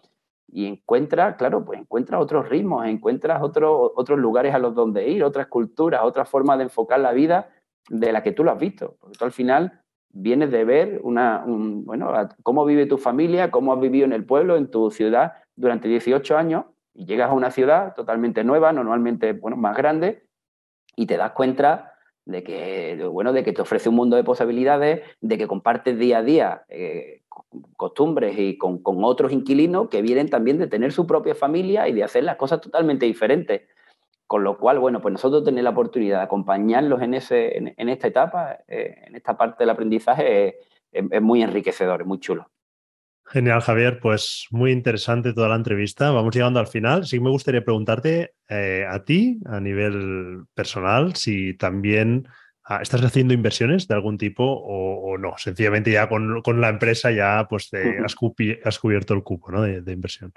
y 0.49 0.67
encuentras, 0.67 1.37
claro, 1.37 1.65
pues 1.65 1.81
encuentras 1.81 2.21
otros 2.21 2.49
ritmos, 2.49 2.87
encuentras 2.87 3.43
otros 3.43 3.93
otros 3.97 4.19
lugares 4.19 4.55
a 4.55 4.59
los 4.59 4.75
donde 4.75 5.09
ir, 5.09 5.25
otras 5.25 5.49
culturas, 5.49 6.03
otras 6.05 6.29
formas 6.29 6.59
de 6.59 6.65
enfocar 6.65 7.01
la 7.01 7.13
vida 7.13 7.51
de 7.89 8.13
la 8.13 8.23
que 8.23 8.33
tú 8.33 8.45
lo 8.45 8.53
has 8.53 8.59
visto. 8.59 8.97
Porque 9.01 9.19
tú 9.19 9.25
al 9.25 9.33
final 9.33 9.81
vienes 10.11 10.51
de 10.51 10.65
ver 10.65 11.01
una, 11.03 11.45
bueno, 11.47 12.13
cómo 12.43 12.65
vive 12.65 12.87
tu 12.87 12.97
familia, 12.99 13.51
cómo 13.51 13.73
has 13.73 13.81
vivido 13.81 14.07
en 14.07 14.13
el 14.13 14.25
pueblo, 14.25 14.57
en 14.57 14.71
tu 14.71 14.91
ciudad 14.91 15.35
durante 15.57 15.89
18 15.89 16.37
años 16.37 16.65
y 16.95 17.05
llegas 17.05 17.31
a 17.31 17.35
una 17.35 17.51
ciudad 17.51 17.95
totalmente 17.95 18.43
nueva, 18.43 18.73
normalmente 18.73 19.33
bueno, 19.33 19.57
más 19.57 19.77
grande, 19.77 20.27
y 20.97 21.07
te 21.07 21.19
das 21.19 21.33
cuenta 21.33 21.93
de 22.27 22.43
que, 22.43 23.09
bueno, 23.11 23.33
de 23.33 23.45
que 23.45 23.53
te 23.53 23.63
ofrece 23.63 23.89
un 23.89 23.95
mundo 23.95 24.17
de 24.17 24.25
posibilidades, 24.25 25.03
de 25.21 25.39
que 25.39 25.47
compartes 25.47 25.97
día 25.97 26.19
a 26.19 26.23
día 26.23 26.65
eh, 26.69 27.23
costumbres 27.77 28.37
y 28.37 28.59
con, 28.59 28.81
otros 28.85 29.33
inquilinos 29.33 29.89
que 29.89 30.03
vienen 30.03 30.29
también 30.29 30.59
de 30.59 30.67
tener 30.67 30.93
su 30.93 31.07
propia 31.07 31.37
familia 31.37 31.89
y 31.89 31.93
de 31.93 32.03
hacer 32.03 32.25
las 32.25 32.37
cosas 32.37 32.61
totalmente 32.61 33.07
diferentes. 33.07 33.63
Con 34.27 34.43
lo 34.43 34.59
cual, 34.59 34.81
bueno, 34.81 35.01
pues 35.01 35.13
nosotros 35.13 35.45
tener 35.45 35.63
la 35.63 35.71
oportunidad 35.71 36.19
de 36.19 36.25
acompañarlos 36.25 37.01
en, 37.01 37.15
ese, 37.15 37.57
en, 37.57 37.89
esta 37.89 38.09
etapa, 38.09 38.59
eh, 38.67 39.05
en 39.07 39.15
esta 39.15 39.37
parte 39.37 39.63
del 39.63 39.71
aprendizaje, 39.71 40.59
es, 40.91 41.23
muy 41.23 41.43
enriquecedor, 41.43 42.01
es 42.01 42.07
muy 42.09 42.19
chulo. 42.19 42.51
Genial, 43.29 43.61
Javier. 43.61 43.99
Pues 44.01 44.47
muy 44.51 44.71
interesante 44.71 45.33
toda 45.33 45.49
la 45.49 45.57
entrevista. 45.57 46.11
Vamos 46.11 46.35
llegando 46.35 46.61
al 46.61 46.69
final. 46.69 47.07
Sí 47.07 47.19
me 47.19 47.31
gustaría 47.31 47.65
preguntarte 47.65 48.35
eh, 48.49 48.87
a 48.89 49.05
ti, 49.05 49.41
a 49.47 49.61
nivel 49.61 50.45
personal, 50.55 51.17
si 51.17 51.55
también 51.55 52.29
ah, 52.65 52.81
estás 52.83 53.03
haciendo 53.03 53.35
inversiones 53.35 53.89
de 53.89 53.95
algún 53.95 54.17
tipo 54.17 54.45
o, 54.45 55.19
no. 55.19 55.35
Sencillamente 55.39 55.91
ya 55.91 56.09
con, 56.09 56.61
la 56.61 56.69
empresa 56.69 57.11
ya 57.11 57.47
pues 57.49 57.71
has, 58.05 58.15
cubierto 58.79 59.15
el 59.15 59.23
cupo 59.23 59.51
de 59.61 59.93
inversión. 59.93 60.33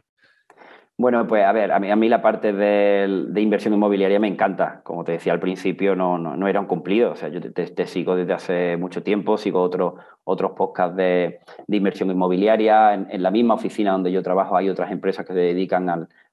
Bueno, 1.00 1.26
pues 1.28 1.46
a 1.46 1.54
ver, 1.54 1.72
a 1.72 1.80
mí, 1.80 1.90
a 1.90 1.96
mí 1.96 2.10
la 2.10 2.22
parte 2.22 2.52
de, 2.52 3.32
inversión 3.38 3.74
inmobiliaria 3.74 4.20
me 4.20 4.28
encanta. 4.28 4.82
Como 4.84 5.06
te 5.06 5.14
decía 5.14 5.32
al 5.32 5.40
principio, 5.40 5.96
no, 5.96 6.18
no, 6.18 6.46
era 6.46 6.60
un 6.60 6.66
cumplido. 6.66 7.12
O 7.12 7.16
sea, 7.16 7.30
yo 7.30 7.40
te, 7.40 7.88
sigo 7.88 8.18
desde 8.18 8.34
hace 8.34 8.76
mucho 8.76 9.02
tiempo, 9.02 9.38
sigo 9.38 9.62
otros 9.62 9.94
otros 10.26 10.52
podcasts 10.58 10.98
de, 10.98 11.40
inversión 11.70 12.12
inmobiliaria. 12.12 12.94
En, 12.96 13.24
la 13.24 13.32
misma 13.32 13.54
oficina 13.54 13.94
donde 13.94 14.12
yo 14.12 14.22
trabajo 14.22 14.58
hay 14.58 14.68
otras 14.68 14.92
empresas 14.92 15.26
que 15.26 15.32
se 15.32 15.40
dedican 15.40 15.88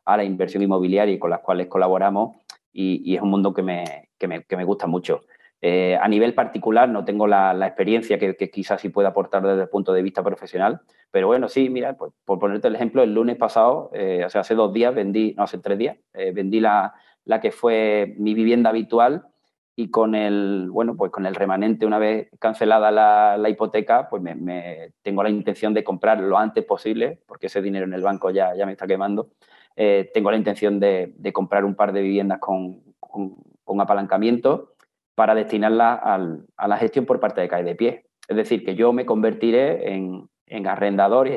a 0.05 0.17
la 0.17 0.25
inversión 0.25 0.65
inmobiliaria 0.65 1.15
y 1.15 1.21
con 1.21 1.31
las 1.31 1.43
cuales 1.43 1.69
colaboramos. 1.69 2.35
Y, 2.73 3.15
es 3.15 3.23
un 3.23 3.31
mundo 3.31 3.55
que 3.55 3.63
me, 3.63 4.09
que 4.19 4.57
me 4.57 4.65
gusta 4.65 4.89
mucho. 4.89 5.21
Eh, 5.63 5.97
a 6.01 6.07
nivel 6.07 6.35
particular 6.35 6.89
no 6.89 7.05
tengo 7.05 7.27
la, 7.27 7.57
experiencia 7.67 8.19
que, 8.19 8.37
quizás 8.51 8.81
sí 8.81 8.91
pueda 8.91 9.09
aportar 9.09 9.43
desde 9.43 9.63
el 9.63 9.69
punto 9.69 9.93
de 9.93 10.03
vista 10.03 10.23
profesional, 10.23 10.83
pero 11.11 11.29
bueno, 11.29 11.49
sí, 11.49 11.71
mira, 11.71 11.95
pues, 11.97 12.13
por 12.25 12.39
ponerte 12.39 12.69
el 12.69 12.75
ejemplo, 12.75 13.03
el 13.03 13.15
lunes 13.15 13.37
pasado, 13.37 13.91
eh, 13.95 14.23
o 14.25 14.31
sea, 14.31 14.43
hace 14.43 14.55
dos 14.55 14.73
días 14.73 14.95
vendí, 14.95 15.35
no, 15.35 15.45
hace 15.45 15.59
tres 15.59 15.79
días, 15.79 15.97
eh, 16.13 16.33
vendí 16.33 16.61
la, 16.61 16.95
que 17.41 17.51
fue 17.51 18.15
mi 18.19 18.35
vivienda 18.35 18.71
habitual 18.71 19.27
y 19.75 19.91
con 19.91 20.15
el, 20.15 20.69
bueno, 20.71 20.95
pues 20.95 21.11
con 21.11 21.27
el 21.27 21.35
remanente, 21.35 21.87
una 21.87 21.99
vez 21.99 22.29
cancelada 22.39 22.91
la, 22.91 23.49
hipoteca, 23.49 24.09
pues 24.11 24.23
me, 24.23 24.93
tengo 25.03 25.23
la 25.23 25.31
intención 25.31 25.73
de 25.75 25.85
comprar 25.85 26.21
lo 26.21 26.39
antes 26.39 26.65
posible, 26.65 27.21
porque 27.27 27.47
ese 27.47 27.63
dinero 27.63 27.87
en 27.87 27.95
el 27.95 28.03
banco 28.03 28.31
ya, 28.31 28.55
ya 28.55 28.67
me 28.67 28.73
está 28.73 28.87
quemando. 28.87 29.31
tengo 29.75 30.31
la 30.31 30.37
intención 30.37 30.81
de, 30.81 31.15
comprar 31.33 31.65
un 31.65 31.75
par 31.75 31.93
de 31.93 32.03
viviendas 32.03 32.39
con, 32.39 32.83
con 33.01 33.81
apalancamiento 33.81 34.76
para 35.17 35.35
destinarla 35.35 35.95
a 35.95 36.69
la 36.69 36.77
gestión 36.77 37.07
por 37.07 37.19
parte 37.19 37.41
de 37.41 37.49
CAE 37.49 37.65
de 37.65 37.75
Pie. 37.75 38.05
Es 38.29 38.37
decir, 38.37 38.65
que 38.65 38.77
yo 38.77 38.93
me 38.93 39.07
convertiré 39.07 39.95
en, 39.95 40.29
arrendador 40.67 41.29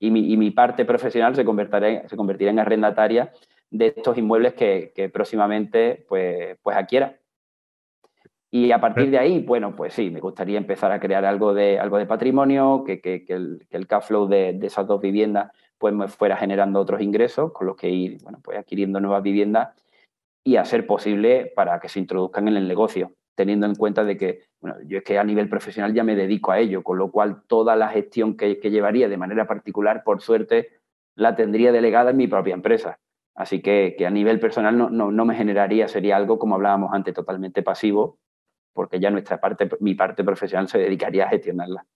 y, 0.00 0.10
mi, 0.10 0.50
parte 0.50 0.84
profesional 0.84 1.34
se 1.34 1.44
convertirá, 1.44 2.06
se 2.08 2.16
convertirá 2.16 2.50
en 2.50 2.58
arrendataria 2.58 3.32
de 3.70 3.94
estos 3.96 4.18
inmuebles 4.18 4.54
que, 4.54 5.10
próximamente 5.14 6.04
pues, 6.08 6.58
pues 6.62 6.76
adquiera. 6.76 7.16
Y 8.50 8.72
a 8.72 8.80
partir 8.80 9.10
de 9.10 9.18
ahí, 9.18 9.38
bueno, 9.38 9.74
pues 9.74 9.94
sí, 9.94 10.10
me 10.10 10.20
gustaría 10.20 10.58
empezar 10.58 10.90
a 10.90 11.00
crear 11.00 11.24
algo 11.24 11.54
de, 11.54 11.78
algo 11.78 11.96
de 11.98 12.06
patrimonio, 12.06 12.82
que, 12.84 13.24
el, 13.28 13.66
que 13.70 13.86
cash 13.86 14.02
flow 14.02 14.26
de, 14.28 14.58
esas 14.62 14.86
dos 14.86 15.00
viviendas 15.00 15.52
pues 15.78 15.94
me 15.94 16.06
fuera 16.08 16.36
generando 16.36 16.80
otros 16.80 17.00
ingresos, 17.00 17.52
con 17.52 17.66
los 17.68 17.76
que 17.76 17.88
ir 17.88 18.18
bueno, 18.22 18.40
pues 18.42 18.58
adquiriendo 18.58 19.00
nuevas 19.00 19.22
viviendas 19.22 19.70
y 20.44 20.56
a 20.56 20.64
ser 20.64 20.86
posible 20.86 21.52
para 21.54 21.78
que 21.80 21.88
se 21.88 22.00
introduzcan 22.00 22.48
en 22.48 22.56
el 22.56 22.66
negocio, 22.66 23.14
teniendo 23.34 23.66
en 23.66 23.74
cuenta 23.74 24.04
de 24.04 24.16
que, 24.16 24.40
bueno, 24.60 24.76
yo 24.86 24.98
es 24.98 25.04
que 25.04 25.18
a 25.18 25.24
nivel 25.24 25.48
profesional 25.48 25.94
ya 25.94 26.04
me 26.04 26.16
dedico 26.16 26.52
a 26.52 26.58
ello, 26.58 26.82
con 26.82 26.98
lo 26.98 27.10
cual 27.10 27.42
toda 27.46 27.76
la 27.76 27.88
gestión 27.88 28.36
que, 28.36 28.54
llevaría 28.56 29.08
de 29.08 29.16
manera 29.16 29.46
particular, 29.46 30.02
por 30.04 30.20
suerte, 30.20 30.80
la 31.14 31.36
tendría 31.36 31.72
delegada 31.72 32.10
en 32.10 32.16
mi 32.16 32.26
propia 32.26 32.54
empresa. 32.54 32.98
Así 33.34 33.62
que, 33.62 33.96
a 34.06 34.10
nivel 34.10 34.40
personal 34.40 34.76
no, 34.76 34.90
no, 34.90 35.24
me 35.24 35.34
generaría, 35.34 35.88
sería 35.88 36.16
algo, 36.16 36.38
como 36.38 36.56
hablábamos 36.56 36.90
antes, 36.92 37.14
totalmente 37.14 37.62
pasivo, 37.62 38.18
porque 38.74 39.00
ya 39.00 39.10
nuestra 39.10 39.40
parte, 39.40 39.68
mi 39.80 39.94
parte 39.94 40.24
profesional 40.24 40.68
se 40.68 40.78
dedicaría 40.78 41.26
a 41.26 41.30
gestionarla. 41.30 41.86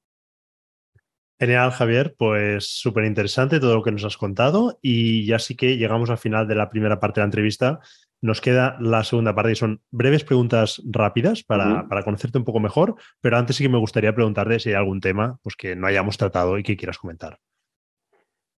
Genial, 1.38 1.70
Javier. 1.70 2.14
Pues 2.16 2.66
súper 2.66 3.04
interesante 3.04 3.60
todo 3.60 3.74
lo 3.74 3.82
que 3.82 3.92
nos 3.92 4.04
has 4.04 4.16
contado 4.16 4.78
y 4.80 5.26
ya 5.26 5.38
sí 5.38 5.54
que 5.54 5.76
llegamos 5.76 6.08
al 6.08 6.16
final 6.16 6.48
de 6.48 6.54
la 6.54 6.70
primera 6.70 6.98
parte 6.98 7.20
de 7.20 7.24
la 7.24 7.26
entrevista 7.26 7.80
nos 8.22 8.40
queda 8.40 8.76
la 8.80 9.04
segunda 9.04 9.34
parte 9.34 9.52
y 9.52 9.56
son 9.56 9.80
breves 9.90 10.24
preguntas 10.24 10.82
rápidas 10.84 11.42
para, 11.42 11.86
conocerte 12.04 12.38
un 12.38 12.44
poco 12.44 12.60
mejor, 12.60 12.96
pero 13.20 13.36
antes 13.36 13.56
sí 13.56 13.64
que 13.64 13.68
me 13.68 13.78
gustaría 13.78 14.14
preguntarte 14.14 14.58
si 14.58 14.70
hay 14.70 14.74
algún 14.76 15.00
tema 15.00 15.38
pues, 15.42 15.56
que 15.56 15.76
no 15.76 15.86
hayamos 15.86 16.16
tratado 16.16 16.58
y 16.58 16.62
que 16.62 16.76
quieras 16.76 16.98
comentar. 16.98 17.38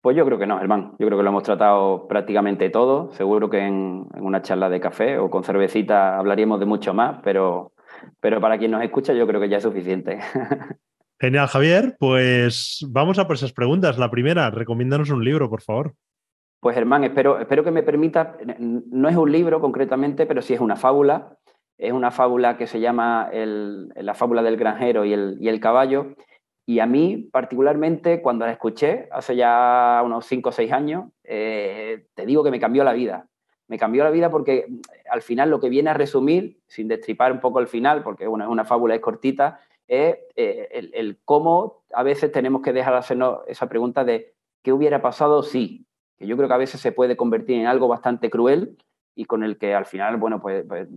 Pues 0.01 0.17
yo 0.17 0.25
creo 0.25 0.39
que 0.39 0.47
no, 0.47 0.59
Germán. 0.59 0.93
Yo 1.01 1.07
creo 1.07 1.19
que 1.19 1.25
lo 1.25 1.31
hemos 1.31 1.43
tratado 1.43 2.07
prácticamente 2.07 2.71
todo. 2.71 3.11
Seguro 3.15 3.51
que 3.51 3.59
en, 3.59 4.07
una 4.21 4.41
charla 4.41 4.69
de 4.69 4.79
café 4.79 5.19
o 5.19 5.29
con 5.31 5.43
cervecita 5.43 6.17
hablaríamos 6.17 6.61
de 6.61 6.67
mucho 6.67 6.95
más, 6.95 7.19
pero, 7.25 7.73
pero 8.21 8.41
para 8.41 8.57
quien 8.57 8.71
nos 8.71 8.85
escucha 8.85 9.15
yo 9.15 9.27
creo 9.27 9.41
que 9.41 9.49
ya 9.49 9.57
es 9.57 9.65
suficiente. 9.65 10.21
Genial, 11.19 11.49
Javier. 11.49 11.97
Pues 11.99 12.87
vamos 12.89 13.19
a 13.19 13.27
por 13.27 13.35
esas 13.35 13.53
preguntas. 13.53 13.99
La 13.99 14.11
primera, 14.11 14.51
recomiéndanos 14.51 15.11
un 15.11 15.25
libro, 15.25 15.51
por 15.51 15.63
favor. 15.63 15.95
Pues 16.61 16.75
Germán, 16.75 17.05
espero, 17.05 17.39
espero 17.39 17.63
que 17.63 17.71
me 17.71 17.83
permita, 17.83 18.37
no 18.59 19.09
es 19.09 19.17
un 19.17 19.31
libro 19.31 19.61
concretamente, 19.61 20.27
pero 20.27 20.43
sí 20.43 20.55
es 20.55 20.61
una 20.61 20.77
fábula. 20.77 21.37
Es 21.79 21.93
una 21.93 22.11
fábula 22.11 22.57
que 22.57 22.67
se 22.67 22.81
llama 22.81 23.31
La 23.33 24.15
fábula 24.15 24.43
del 24.43 24.57
granjero 24.57 25.05
y 25.05 25.13
el, 25.13 25.61
caballo. 25.61 26.15
Y 26.65 26.81
a 26.81 26.87
mí, 26.87 27.29
particularmente, 27.31 28.23
cuando 28.23 28.47
la 28.47 28.53
escuché 28.53 29.09
hace 29.13 29.37
ya 29.37 30.03
unos 30.05 30.25
5 30.27 30.49
o 30.49 30.53
6 30.53 30.73
años, 30.73 31.11
eh, 31.23 32.07
te 32.15 32.25
digo 32.27 32.43
que 32.43 32.51
me 32.51 32.59
cambió 32.59 32.83
la 32.83 32.95
vida. 32.95 33.29
Me 33.69 33.79
cambió 33.79 34.05
la 34.05 34.11
vida 34.11 34.31
porque 34.31 34.67
al 35.11 35.23
final 35.23 35.51
lo 35.51 35.61
que 35.61 35.69
viene 35.69 35.91
a 35.91 35.95
resumir, 35.95 36.59
sin 36.67 36.89
destripar 36.89 37.31
un 37.31 37.41
poco 37.41 37.61
el 37.61 37.67
final, 37.67 38.03
porque 38.03 38.27
bueno, 38.27 38.45
es 38.45 38.51
una 38.51 38.65
fábula, 38.65 38.95
es 38.95 39.01
cortita, 39.01 39.61
es 39.87 40.17
eh, 40.35 40.69
el, 40.73 40.91
el, 40.95 41.19
cómo 41.25 41.83
a 41.93 42.03
veces 42.03 42.33
tenemos 42.33 42.63
que 42.63 42.73
dejar 42.73 42.95
de 42.95 42.99
hacernos 43.01 43.41
esa 43.47 43.69
pregunta 43.69 44.05
de 44.05 44.35
qué 44.63 44.73
hubiera 44.73 45.03
pasado 45.03 45.43
si, 45.43 45.87
que 46.19 46.27
yo 46.27 46.37
creo 46.37 46.49
que 46.49 46.55
a 46.55 46.59
veces 46.59 46.81
se 46.81 46.93
puede 46.93 47.17
convertir 47.17 47.59
en 47.59 47.67
algo 47.67 47.89
bastante 47.89 48.31
cruel 48.31 48.77
y 49.15 49.25
con 49.25 49.43
el 49.43 49.59
que 49.59 49.75
al 49.75 49.87
final, 49.87 50.17
bueno, 50.17 50.41
pues, 50.41 50.65
pues 50.67 50.89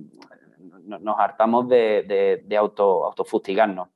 nos 0.83 1.19
hartamos 1.19 1.67
de, 1.69 2.43
de, 2.45 2.57
auto, 2.57 3.05
autofustigarnos. 3.05 3.89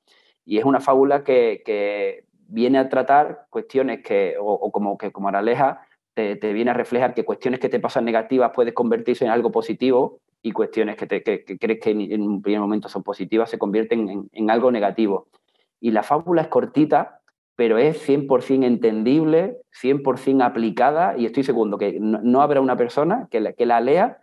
Y 0.46 0.58
es 0.58 0.66
una 0.66 0.80
fábula 0.80 1.24
que, 1.24 2.26
viene 2.48 2.78
a 2.78 2.90
tratar 2.90 3.48
cuestiones 3.50 4.04
que, 4.04 4.36
o, 4.40 4.72
como 4.72 4.98
que 4.98 5.12
como 5.12 5.28
Araleja, 5.28 5.88
te, 6.14 6.36
te, 6.36 6.54
viene 6.54 6.72
a 6.72 6.76
reflejar 6.76 7.16
que 7.16 7.26
cuestiones 7.26 7.60
que 7.60 7.70
te 7.70 7.80
pasan 7.80 8.06
negativas 8.06 8.52
puedes 8.54 8.74
convertirse 8.74 9.26
en 9.26 9.32
algo 9.32 9.52
positivo 9.52 10.20
y 10.44 10.52
cuestiones 10.52 10.96
que, 10.96 11.08
te, 11.08 11.24
que, 11.24 11.58
crees 11.58 11.80
que 11.80 11.90
en 11.90 12.22
un 12.22 12.42
primer 12.44 12.60
momento 12.60 12.90
son 12.90 13.02
positivas 13.02 13.50
se 13.50 13.58
convierten 13.58 14.10
en, 14.10 14.30
en 14.32 14.52
algo 14.52 14.72
negativo. 14.72 15.28
Y 15.80 15.92
la 15.92 16.04
fábula 16.04 16.44
es 16.44 16.48
cortita, 16.50 17.22
pero 17.56 17.78
es 17.78 18.08
100% 18.08 18.66
entendible, 18.66 19.58
100% 19.82 20.44
aplicada 20.44 21.16
y 21.18 21.26
estoy 21.26 21.44
seguro 21.44 21.78
que 21.78 21.98
no, 22.00 22.42
habrá 22.42 22.62
una 22.62 22.78
persona 22.78 23.28
que 23.30 23.40
la, 23.40 23.82
lea, 23.82 24.22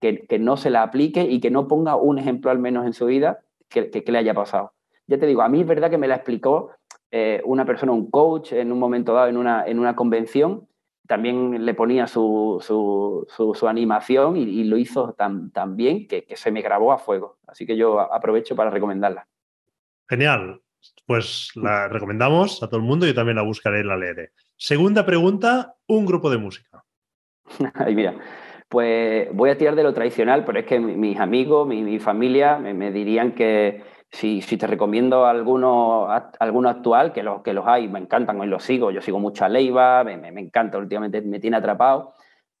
que, 0.00 0.38
no 0.38 0.56
se 0.56 0.70
la 0.70 0.82
aplique 0.82 1.22
y 1.22 1.40
que 1.40 1.50
no 1.50 1.66
ponga 1.66 1.96
un 1.96 2.18
ejemplo 2.18 2.50
al 2.50 2.58
menos 2.58 2.86
en 2.86 2.92
su 2.92 3.06
vida 3.06 3.40
que, 3.68 4.04
le 4.06 4.18
haya 4.18 4.34
pasado. 4.34 4.72
Ya 5.06 5.18
te 5.18 5.26
digo, 5.26 5.42
a 5.42 5.48
mí 5.48 5.60
es 5.60 5.66
verdad 5.66 5.90
que 5.90 5.98
me 5.98 6.08
la 6.08 6.16
explicó 6.16 6.70
eh, 7.10 7.42
una 7.44 7.64
persona, 7.64 7.92
un 7.92 8.10
coach, 8.10 8.52
en 8.52 8.70
un 8.70 8.78
momento 8.78 9.14
dado 9.14 9.28
en 9.28 9.36
una, 9.36 9.66
en 9.66 9.78
una 9.78 9.96
convención, 9.96 10.68
también 11.08 11.64
le 11.64 11.74
ponía 11.74 12.06
su, 12.06 12.58
su, 12.60 13.68
animación 13.68 14.36
y, 14.36 14.64
lo 14.64 14.76
hizo 14.76 15.14
tan, 15.14 15.50
tan 15.50 15.74
bien 15.74 16.06
que, 16.06 16.24
que 16.24 16.36
se 16.36 16.52
me 16.52 16.60
grabó 16.60 16.92
a 16.92 16.98
fuego. 16.98 17.38
Así 17.46 17.66
que 17.66 17.76
yo 17.78 17.98
aprovecho 17.98 18.54
para 18.54 18.70
recomendarla. 18.70 19.26
Genial. 20.06 20.60
Pues 21.06 21.50
la 21.54 21.88
recomendamos 21.88 22.62
a 22.62 22.68
todo 22.68 22.80
el 22.80 22.86
mundo, 22.86 23.06
yo 23.06 23.14
también 23.14 23.36
la 23.36 23.42
buscaré 23.42 23.80
y 23.80 23.84
la 23.84 23.96
leeré. 23.96 24.32
Segunda 24.56 25.06
pregunta, 25.06 25.76
un 25.86 26.04
grupo 26.04 26.30
de 26.30 26.38
música. 26.38 26.84
Ay, 27.74 27.94
mira, 27.94 28.14
pues 28.68 29.28
voy 29.32 29.50
a 29.50 29.56
tirar 29.56 29.74
de 29.74 29.82
lo 29.82 29.94
tradicional, 29.94 30.44
pero 30.44 30.58
es 30.58 30.66
que 30.66 30.78
mis 30.78 31.18
amigos, 31.18 31.66
mi, 31.66 31.98
familia 31.98 32.58
me, 32.58 32.92
dirían 32.92 33.32
que 33.32 33.82
si, 34.10 34.40
te 34.40 34.66
recomiendo 34.66 35.24
alguno, 35.24 36.08
alguno 36.38 36.68
actual, 36.68 37.12
que 37.12 37.22
los, 37.22 37.42
que 37.42 37.54
los 37.54 37.66
hay, 37.66 37.88
me 37.88 37.98
encantan, 37.98 38.38
hoy 38.38 38.48
los 38.48 38.62
sigo, 38.62 38.90
yo 38.90 39.00
sigo 39.00 39.18
mucho 39.18 39.44
a 39.44 39.48
Leiva, 39.48 40.04
me, 40.04 40.28
encanta, 40.28 40.76
últimamente 40.76 41.22
me 41.22 41.40
tiene 41.40 41.56
atrapado, 41.56 42.12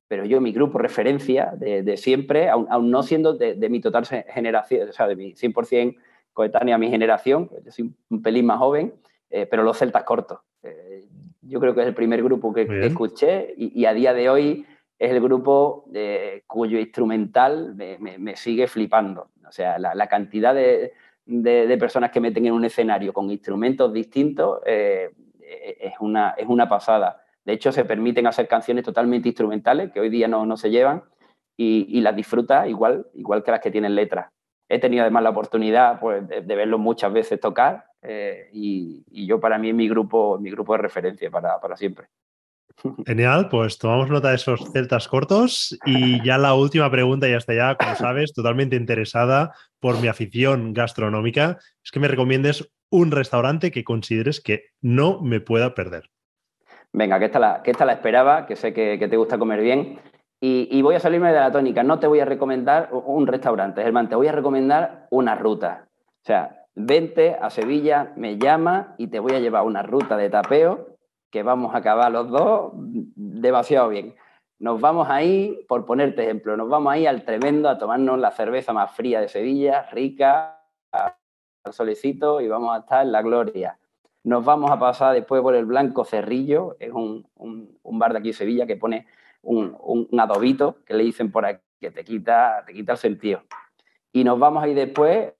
pero 0.08 0.24
yo 0.24 0.40
mi 0.40 0.52
grupo 0.52 0.78
referencia 0.78 1.52
de, 1.54 1.96
siempre, 1.98 2.48
aún, 2.48 2.90
no 2.90 3.02
siendo 3.02 3.34
de, 3.34 3.54
de, 3.54 3.68
mi 3.68 3.82
total 3.82 4.06
generación, 4.06 4.88
o 4.88 4.92
sea, 4.92 5.06
de 5.06 5.16
mi 5.16 5.34
100% 5.34 5.98
coetánea 6.38 6.76
a 6.76 6.78
mi 6.78 6.88
generación, 6.88 7.50
yo 7.64 7.72
soy 7.72 7.92
un 8.10 8.22
pelín 8.22 8.46
más 8.46 8.58
joven, 8.58 8.94
eh, 9.28 9.46
pero 9.50 9.64
los 9.64 9.76
celtas 9.76 10.04
cortos. 10.04 10.38
Eh, 10.62 11.04
yo 11.42 11.58
creo 11.58 11.74
que 11.74 11.80
es 11.80 11.88
el 11.88 11.94
primer 11.94 12.22
grupo 12.22 12.54
que, 12.54 12.62
escuché 12.86 13.54
y, 13.56 13.84
a 13.86 13.92
día 13.92 14.14
de 14.14 14.30
hoy 14.30 14.64
es 15.00 15.10
el 15.10 15.20
grupo 15.20 15.82
de, 15.88 16.44
cuyo 16.46 16.78
instrumental 16.78 17.74
me, 17.74 18.36
sigue 18.36 18.68
flipando. 18.68 19.30
O 19.48 19.50
sea, 19.50 19.80
la, 19.80 20.06
cantidad 20.06 20.54
de, 20.54 20.92
personas 21.80 22.12
que 22.12 22.20
meten 22.20 22.46
en 22.46 22.52
un 22.52 22.64
escenario 22.64 23.12
con 23.12 23.28
instrumentos 23.32 23.92
distintos 23.92 24.60
eh, 24.64 25.10
es, 25.40 25.94
una, 25.98 26.36
es 26.38 26.46
una 26.46 26.68
pasada. 26.68 27.20
De 27.44 27.54
hecho, 27.54 27.72
se 27.72 27.84
permiten 27.84 28.28
hacer 28.28 28.46
canciones 28.46 28.84
totalmente 28.84 29.26
instrumentales 29.26 29.90
que 29.90 29.98
hoy 29.98 30.08
día 30.08 30.28
no, 30.28 30.56
se 30.56 30.70
llevan 30.70 31.02
y, 31.56 32.00
las 32.00 32.14
disfruta 32.14 32.68
igual, 32.68 33.08
igual 33.14 33.42
que 33.42 33.50
las 33.50 33.60
que 33.60 33.72
tienen 33.72 33.96
letras. 33.96 34.30
He 34.68 34.78
tenido 34.78 35.02
además 35.02 35.22
la 35.22 35.30
oportunidad 35.30 35.98
pues, 36.00 36.26
de, 36.28 36.40
verlos 36.40 36.80
muchas 36.80 37.12
veces 37.12 37.40
tocar 37.40 37.86
eh, 38.02 38.48
y, 38.52 39.26
yo 39.26 39.40
para 39.40 39.58
mí 39.58 39.72
mi 39.72 39.88
grupo, 39.88 40.38
mi 40.38 40.50
grupo 40.50 40.72
de 40.74 40.82
referencia 40.82 41.30
para, 41.30 41.60
para 41.60 41.76
siempre. 41.76 42.06
Genial, 43.06 43.48
pues 43.48 43.78
tomamos 43.78 44.08
nota 44.08 44.30
de 44.30 44.36
esos 44.36 44.70
celtas 44.72 45.08
cortos 45.08 45.76
y 45.84 46.22
ya 46.24 46.38
la 46.38 46.54
última 46.54 46.90
pregunta, 46.90 47.28
ya 47.28 47.36
está 47.36 47.54
ya, 47.54 47.74
como 47.74 47.94
sabes, 47.96 48.32
totalmente 48.32 48.76
interesada 48.76 49.54
por 49.80 50.00
mi 50.00 50.08
afición 50.08 50.72
gastronómica, 50.72 51.58
es 51.84 51.90
que 51.90 52.00
me 52.00 52.08
recomiendes 52.08 52.70
un 52.90 53.10
restaurante 53.10 53.70
que 53.70 53.84
consideres 53.84 54.40
que 54.40 54.70
no 54.80 55.20
me 55.20 55.40
pueda 55.40 55.74
perder. 55.74 56.10
Venga, 56.92 57.18
que 57.18 57.26
esta 57.26 57.38
la, 57.38 57.62
que 57.62 57.70
esta 57.70 57.84
la 57.84 57.92
esperaba, 57.92 58.46
que 58.46 58.56
sé 58.56 58.72
que, 58.72 58.96
te 58.98 59.16
gusta 59.16 59.38
comer 59.38 59.60
bien. 59.60 59.98
Y, 60.40 60.80
voy 60.82 60.94
a 60.94 61.00
salirme 61.00 61.32
de 61.32 61.40
la 61.40 61.50
tónica. 61.50 61.82
No 61.82 61.98
te 61.98 62.06
voy 62.06 62.20
a 62.20 62.24
recomendar 62.24 62.90
un 62.92 63.26
restaurante, 63.26 63.82
Germán, 63.82 64.08
te 64.08 64.14
voy 64.14 64.28
a 64.28 64.32
recomendar 64.32 65.06
una 65.10 65.34
ruta. 65.34 65.88
O 66.22 66.24
sea, 66.24 66.64
vente 66.74 67.36
a 67.40 67.50
Sevilla, 67.50 68.12
me 68.16 68.38
llama 68.38 68.94
y 68.98 69.08
te 69.08 69.18
voy 69.18 69.32
a 69.32 69.40
llevar 69.40 69.64
una 69.64 69.82
ruta 69.82 70.16
de 70.16 70.30
tapeo 70.30 70.98
que 71.30 71.42
vamos 71.42 71.74
a 71.74 71.78
acabar 71.78 72.12
los 72.12 72.30
dos 72.30 72.72
demasiado 72.74 73.88
bien. 73.88 74.14
Nos 74.60 74.80
vamos 74.80 75.08
ahí, 75.08 75.64
por 75.68 75.84
ponerte 75.86 76.24
ejemplo, 76.24 76.56
nos 76.56 76.68
vamos 76.68 76.92
ahí 76.92 77.06
al 77.06 77.24
tremendo 77.24 77.68
a 77.68 77.78
tomarnos 77.78 78.18
la 78.18 78.30
cerveza 78.30 78.72
más 78.72 78.90
fría 78.92 79.20
de 79.20 79.28
Sevilla, 79.28 79.88
rica, 79.92 80.60
al 80.92 81.72
solecito 81.72 82.40
y 82.40 82.48
vamos 82.48 82.74
a 82.74 82.80
estar 82.80 83.04
en 83.04 83.12
la 83.12 83.22
gloria. 83.22 83.78
Nos 84.24 84.44
vamos 84.44 84.70
a 84.70 84.78
pasar 84.78 85.14
después 85.14 85.42
por 85.42 85.54
el 85.54 85.64
Blanco 85.64 86.04
Cerrillo, 86.04 86.76
es 86.80 86.92
un, 86.92 87.26
bar 87.84 88.12
de 88.12 88.18
aquí 88.18 88.32
Sevilla 88.32 88.66
que 88.66 88.76
pone 88.76 89.06
un, 89.42 90.08
adobito 90.18 90.78
que 90.84 90.94
le 90.94 91.04
dicen 91.04 91.30
por 91.30 91.44
aquí, 91.44 91.62
que 91.80 91.90
te 91.90 92.04
quita, 92.04 92.64
te 92.66 92.72
quita 92.72 92.92
el 92.92 92.98
sentido. 92.98 93.42
Y 94.12 94.24
nos 94.24 94.38
vamos 94.38 94.62
a 94.62 94.68
ir 94.68 94.74
después 94.74 95.32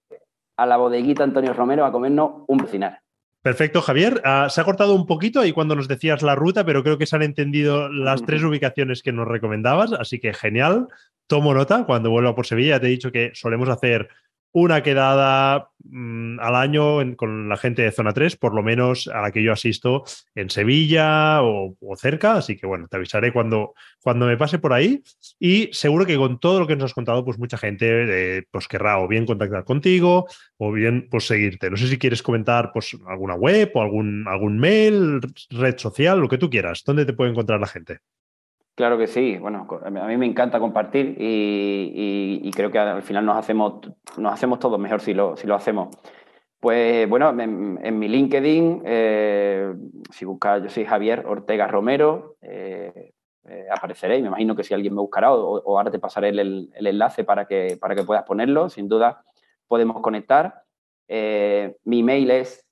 a 0.57 0.66
la 0.66 0.76
bodeguita 0.76 1.24
Antonio 1.24 1.53
Romero 1.53 1.84
a 1.84 1.92
comernos 1.92 2.44
un 2.46 2.59
vecinar. 2.59 3.01
Perfecto, 3.42 3.80
Javier. 3.80 4.20
Ah, 4.24 4.49
se 4.51 4.61
ha 4.61 4.64
cortado 4.64 4.94
un 4.94 5.07
poquito 5.07 5.40
ahí 5.40 5.53
cuando 5.53 5.76
nos 5.76 5.88
decías 5.88 6.22
la 6.22 6.34
ruta, 6.34 6.64
pero 6.64 6.82
creo 6.82 6.99
que 6.99 7.07
se 7.07 7.16
han 7.16 7.22
entendido 7.22 7.88
las 7.88 8.22
tres 8.22 8.42
ubicaciones 8.42 9.03
que 9.03 9.12
nos 9.12 9.28
recomendabas, 9.28 9.92
así 9.92 10.18
que 10.18 10.34
genial. 10.34 10.88
Tomo 11.28 11.55
nota 11.55 11.84
cuando 11.84 12.11
vuelva 12.11 12.34
por 12.34 12.46
Sevilla. 12.46 12.80
Te 12.80 12.86
he 12.86 12.90
dicho 12.90 13.12
que 13.12 13.30
solemos 13.34 13.68
hacer 13.68 14.09
una 14.53 14.82
quedada 14.82 15.70
mm, 15.84 16.40
al 16.40 16.55
año 16.55 17.16
con 17.16 17.49
la 17.49 17.57
gente 17.57 17.82
de 17.82 17.92
Zona 17.92 18.12
3, 18.12 18.36
por 18.36 18.55
lo 18.55 18.62
menos 18.62 19.09
a 19.09 19.20
la 19.20 19.30
que 19.30 19.42
yo 19.42 19.53
asisto 19.53 20.05
en 20.34 20.51
Sevilla 20.51 21.42
o, 21.42 21.76
cerca. 21.96 22.34
Así 22.34 22.57
que 22.57 22.66
bueno, 22.66 22.88
te 22.88 22.96
avisaré 22.96 23.32
cuando, 23.32 23.74
cuando 24.03 24.26
me 24.26 24.36
pase 24.36 24.59
por 24.59 24.72
ahí. 24.72 25.03
Y 25.38 25.70
seguro 25.72 26.07
que 26.07 26.16
con 26.16 26.38
todo 26.40 26.61
lo 26.61 26.66
que 26.66 26.76
nos 26.76 26.86
has 26.86 26.94
contado, 26.94 27.24
pues 27.24 27.38
mucha 27.38 27.59
gente 27.59 28.38
eh, 28.38 28.44
pues 28.51 28.68
querrá 28.68 28.99
o 29.01 29.09
bien 29.09 29.26
contactar 29.26 29.64
contigo 29.64 30.26
o 30.57 30.72
bien 30.72 31.09
pues 31.11 31.26
seguirte. 31.26 31.70
No 31.70 31.76
sé 31.76 31.88
si 31.88 31.99
quieres 31.99 32.22
comentar 32.22 32.72
pues 32.72 32.96
alguna 33.07 33.34
web 33.34 33.70
o 33.74 33.82
algún, 33.82 34.26
algún 34.28 34.59
mail, 34.59 35.20
red 35.51 35.78
social, 35.78 36.20
lo 36.20 36.28
que 36.28 36.38
tú 36.38 36.51
quieras. 36.51 36.82
¿Dónde 36.84 37.07
te 37.07 37.12
puede 37.12 37.30
encontrar 37.30 37.61
la 37.61 37.66
gente? 37.66 38.01
Claro 38.79 38.97
que 38.97 39.09
sí, 39.09 39.37
bueno, 39.39 39.66
a 39.85 39.91
mí 39.91 40.16
me 40.16 40.26
encanta 40.26 40.61
compartir 40.61 41.16
y, 41.18 42.49
creo 42.55 42.70
que 42.70 42.79
al 42.79 43.03
final 43.03 43.26
nos 43.26 43.37
hacemos, 43.37 43.81
nos 44.16 44.33
hacemos 44.33 44.61
todos 44.61 44.79
mejor 44.79 45.01
si 45.01 45.14
lo, 45.14 45.37
si 45.37 45.49
lo 45.49 45.57
hacemos. 45.57 45.89
Pues 46.61 47.09
bueno, 47.09 47.31
en, 47.41 47.99
mi 47.99 48.07
LinkedIn, 48.07 48.83
eh, 48.85 49.74
si 50.12 50.24
buscas, 50.24 50.62
yo 50.62 50.68
soy 50.68 50.85
Javier 50.85 51.26
Ortega 51.26 51.66
Romero, 51.66 52.37
eh, 52.41 53.11
eh, 53.49 53.66
apareceré 53.68 54.22
me 54.22 54.29
imagino 54.29 54.55
que 54.55 54.62
si 54.62 54.74
alguien 54.74 54.95
me 54.95 55.01
buscará 55.01 55.35
o, 55.35 55.76
ahora 55.76 55.91
te 55.91 55.99
pasaré 55.99 56.29
el, 56.29 56.70
enlace 56.76 57.24
para 57.24 57.47
que, 57.47 57.76
para 57.81 57.97
que 57.97 58.05
puedas 58.05 58.22
ponerlo, 58.22 58.68
sin 58.68 58.89
duda 58.89 59.24
podemos 59.66 60.01
conectar. 60.01 60.62
mi 61.09 62.05
mail 62.05 62.31
es 62.31 62.64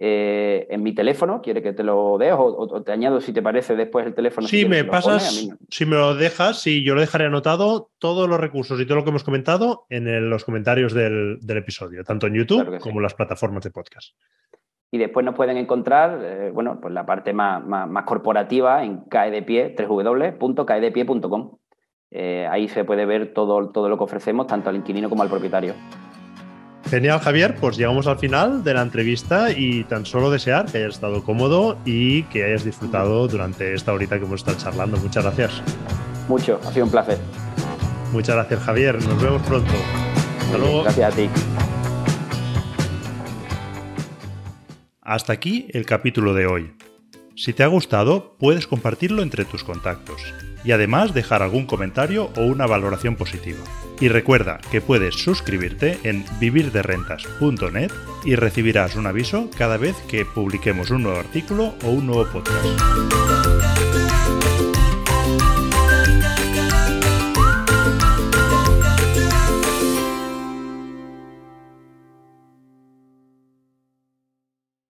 eh, 0.00 0.66
en 0.70 0.82
mi 0.82 0.94
teléfono. 0.94 1.42
¿Quiere 1.42 1.60
que 1.60 1.72
te 1.72 1.82
lo 1.82 2.18
dé 2.18 2.32
o, 2.32 2.82
te 2.82 2.92
añado 2.92 3.20
si 3.20 3.32
te 3.32 3.42
parece 3.42 3.74
después 3.74 4.06
el 4.06 4.14
teléfono? 4.14 4.46
Sí, 4.46 4.64
me 4.64 4.84
pasas, 4.84 5.48
si 5.68 5.86
me 5.86 5.96
lo 5.96 6.14
dejas, 6.14 6.60
sí, 6.60 6.84
yo 6.84 6.94
lo 6.94 7.00
dejaré 7.00 7.24
anotado 7.26 7.90
todos 7.98 8.28
los 8.28 8.38
recursos 8.38 8.80
y 8.80 8.86
todo 8.86 8.98
lo 8.98 9.04
que 9.04 9.10
hemos 9.10 9.24
comentado 9.24 9.86
en 9.90 10.30
los 10.30 10.44
comentarios 10.44 10.92
del, 10.92 11.38
episodio, 11.48 12.04
tanto 12.04 12.28
en 12.28 12.34
YouTube 12.34 12.78
como 12.78 13.00
en 13.00 13.02
las 13.02 13.14
plataformas 13.14 13.64
de 13.64 13.70
podcast. 13.70 14.14
Y 14.90 14.98
después 14.98 15.24
nos 15.26 15.34
pueden 15.34 15.56
encontrar, 15.56 16.20
eh, 16.22 16.50
bueno, 16.52 16.78
pues 16.80 16.94
la 16.94 17.04
parte 17.04 17.32
más, 17.32 17.64
más, 17.66 18.04
corporativa 18.04 18.84
en 18.84 19.00
caedepie, 19.00 19.74
www.caedepie.com. 19.76 21.58
Eh, 22.10 22.46
ahí 22.50 22.68
se 22.68 22.84
puede 22.84 23.04
ver 23.04 23.34
todo, 23.34 23.68
todo 23.70 23.88
lo 23.88 23.98
que 23.98 24.04
ofrecemos, 24.04 24.46
tanto 24.46 24.70
al 24.70 24.76
inquilino 24.76 25.10
como 25.10 25.22
al 25.22 25.28
propietario. 25.28 25.74
Genial, 26.90 27.20
Javier. 27.20 27.56
Pues 27.56 27.76
llegamos 27.76 28.06
al 28.06 28.18
final 28.18 28.64
de 28.64 28.74
la 28.74 28.82
entrevista 28.82 29.50
y 29.50 29.84
tan 29.84 30.06
solo 30.06 30.30
desear 30.30 30.66
que 30.66 30.78
hayas 30.78 30.94
estado 30.94 31.22
cómodo 31.22 31.78
y 31.84 32.22
que 32.24 32.44
hayas 32.44 32.64
disfrutado 32.64 33.28
durante 33.28 33.74
esta 33.74 33.92
horita 33.92 34.18
que 34.18 34.24
hemos 34.24 34.40
estado 34.40 34.56
charlando. 34.58 34.96
Muchas 34.98 35.24
gracias. 35.24 35.62
Mucho, 36.28 36.60
ha 36.64 36.72
sido 36.72 36.86
un 36.86 36.90
placer. 36.90 37.18
Muchas 38.12 38.36
gracias, 38.36 38.60
Javier. 38.60 39.02
Nos 39.02 39.22
vemos 39.22 39.42
pronto. 39.42 39.72
Hasta 40.40 40.58
luego. 40.58 40.82
Gracias 40.84 41.12
a 41.12 41.16
ti. 41.16 41.28
Hasta 45.02 45.32
aquí 45.32 45.68
el 45.72 45.86
capítulo 45.86 46.34
de 46.34 46.46
hoy. 46.46 46.74
Si 47.34 47.52
te 47.52 47.62
ha 47.62 47.66
gustado, 47.66 48.36
puedes 48.38 48.66
compartirlo 48.66 49.22
entre 49.22 49.44
tus 49.44 49.62
contactos 49.62 50.20
y 50.64 50.72
además 50.72 51.14
dejar 51.14 51.42
algún 51.42 51.66
comentario 51.66 52.30
o 52.36 52.42
una 52.42 52.66
valoración 52.66 53.16
positiva. 53.16 53.60
Y 54.00 54.08
recuerda 54.08 54.58
que 54.70 54.80
puedes 54.80 55.16
suscribirte 55.16 55.98
en 56.04 56.24
vivirderrentas.net 56.38 57.90
y 58.24 58.36
recibirás 58.36 58.94
un 58.96 59.06
aviso 59.06 59.50
cada 59.56 59.76
vez 59.76 59.96
que 60.08 60.24
publiquemos 60.24 60.90
un 60.90 61.04
nuevo 61.04 61.18
artículo 61.18 61.74
o 61.82 61.90
un 61.90 62.06
nuevo 62.06 62.26
podcast. 62.30 63.47